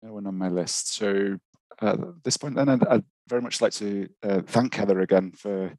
No 0.07 0.13
one 0.13 0.25
on 0.25 0.37
my 0.37 0.47
list. 0.47 0.93
So 0.93 1.37
uh, 1.81 1.91
at 1.91 2.23
this 2.23 2.37
point, 2.37 2.55
then 2.55 2.69
I'd, 2.69 2.87
I'd, 2.87 3.03
very 3.27 3.41
much 3.41 3.59
like 3.59 3.73
to 3.73 4.07
uh, 4.23 4.41
thank 4.47 4.73
Heather 4.75 5.01
again 5.01 5.33
for 5.33 5.73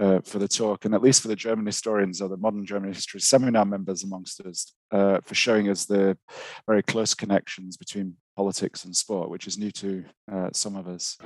uh, 0.00 0.20
for 0.20 0.38
the 0.38 0.46
talk, 0.46 0.84
and 0.84 0.94
at 0.94 1.02
least 1.02 1.22
for 1.22 1.26
the 1.26 1.34
German 1.34 1.66
historians 1.66 2.20
or 2.20 2.28
the 2.28 2.36
modern 2.36 2.64
German 2.64 2.92
history 2.92 3.18
seminar 3.20 3.64
members 3.64 4.04
amongst 4.04 4.40
us, 4.42 4.72
uh, 4.92 5.18
for 5.24 5.34
showing 5.34 5.68
us 5.68 5.86
the 5.86 6.16
very 6.68 6.84
close 6.84 7.12
connections 7.12 7.76
between 7.76 8.14
politics 8.36 8.84
and 8.84 8.94
sport, 8.94 9.28
which 9.28 9.48
is 9.48 9.58
new 9.58 9.72
to 9.72 10.04
uh, 10.30 10.50
some 10.52 10.76
of 10.76 10.86
us. 10.86 11.18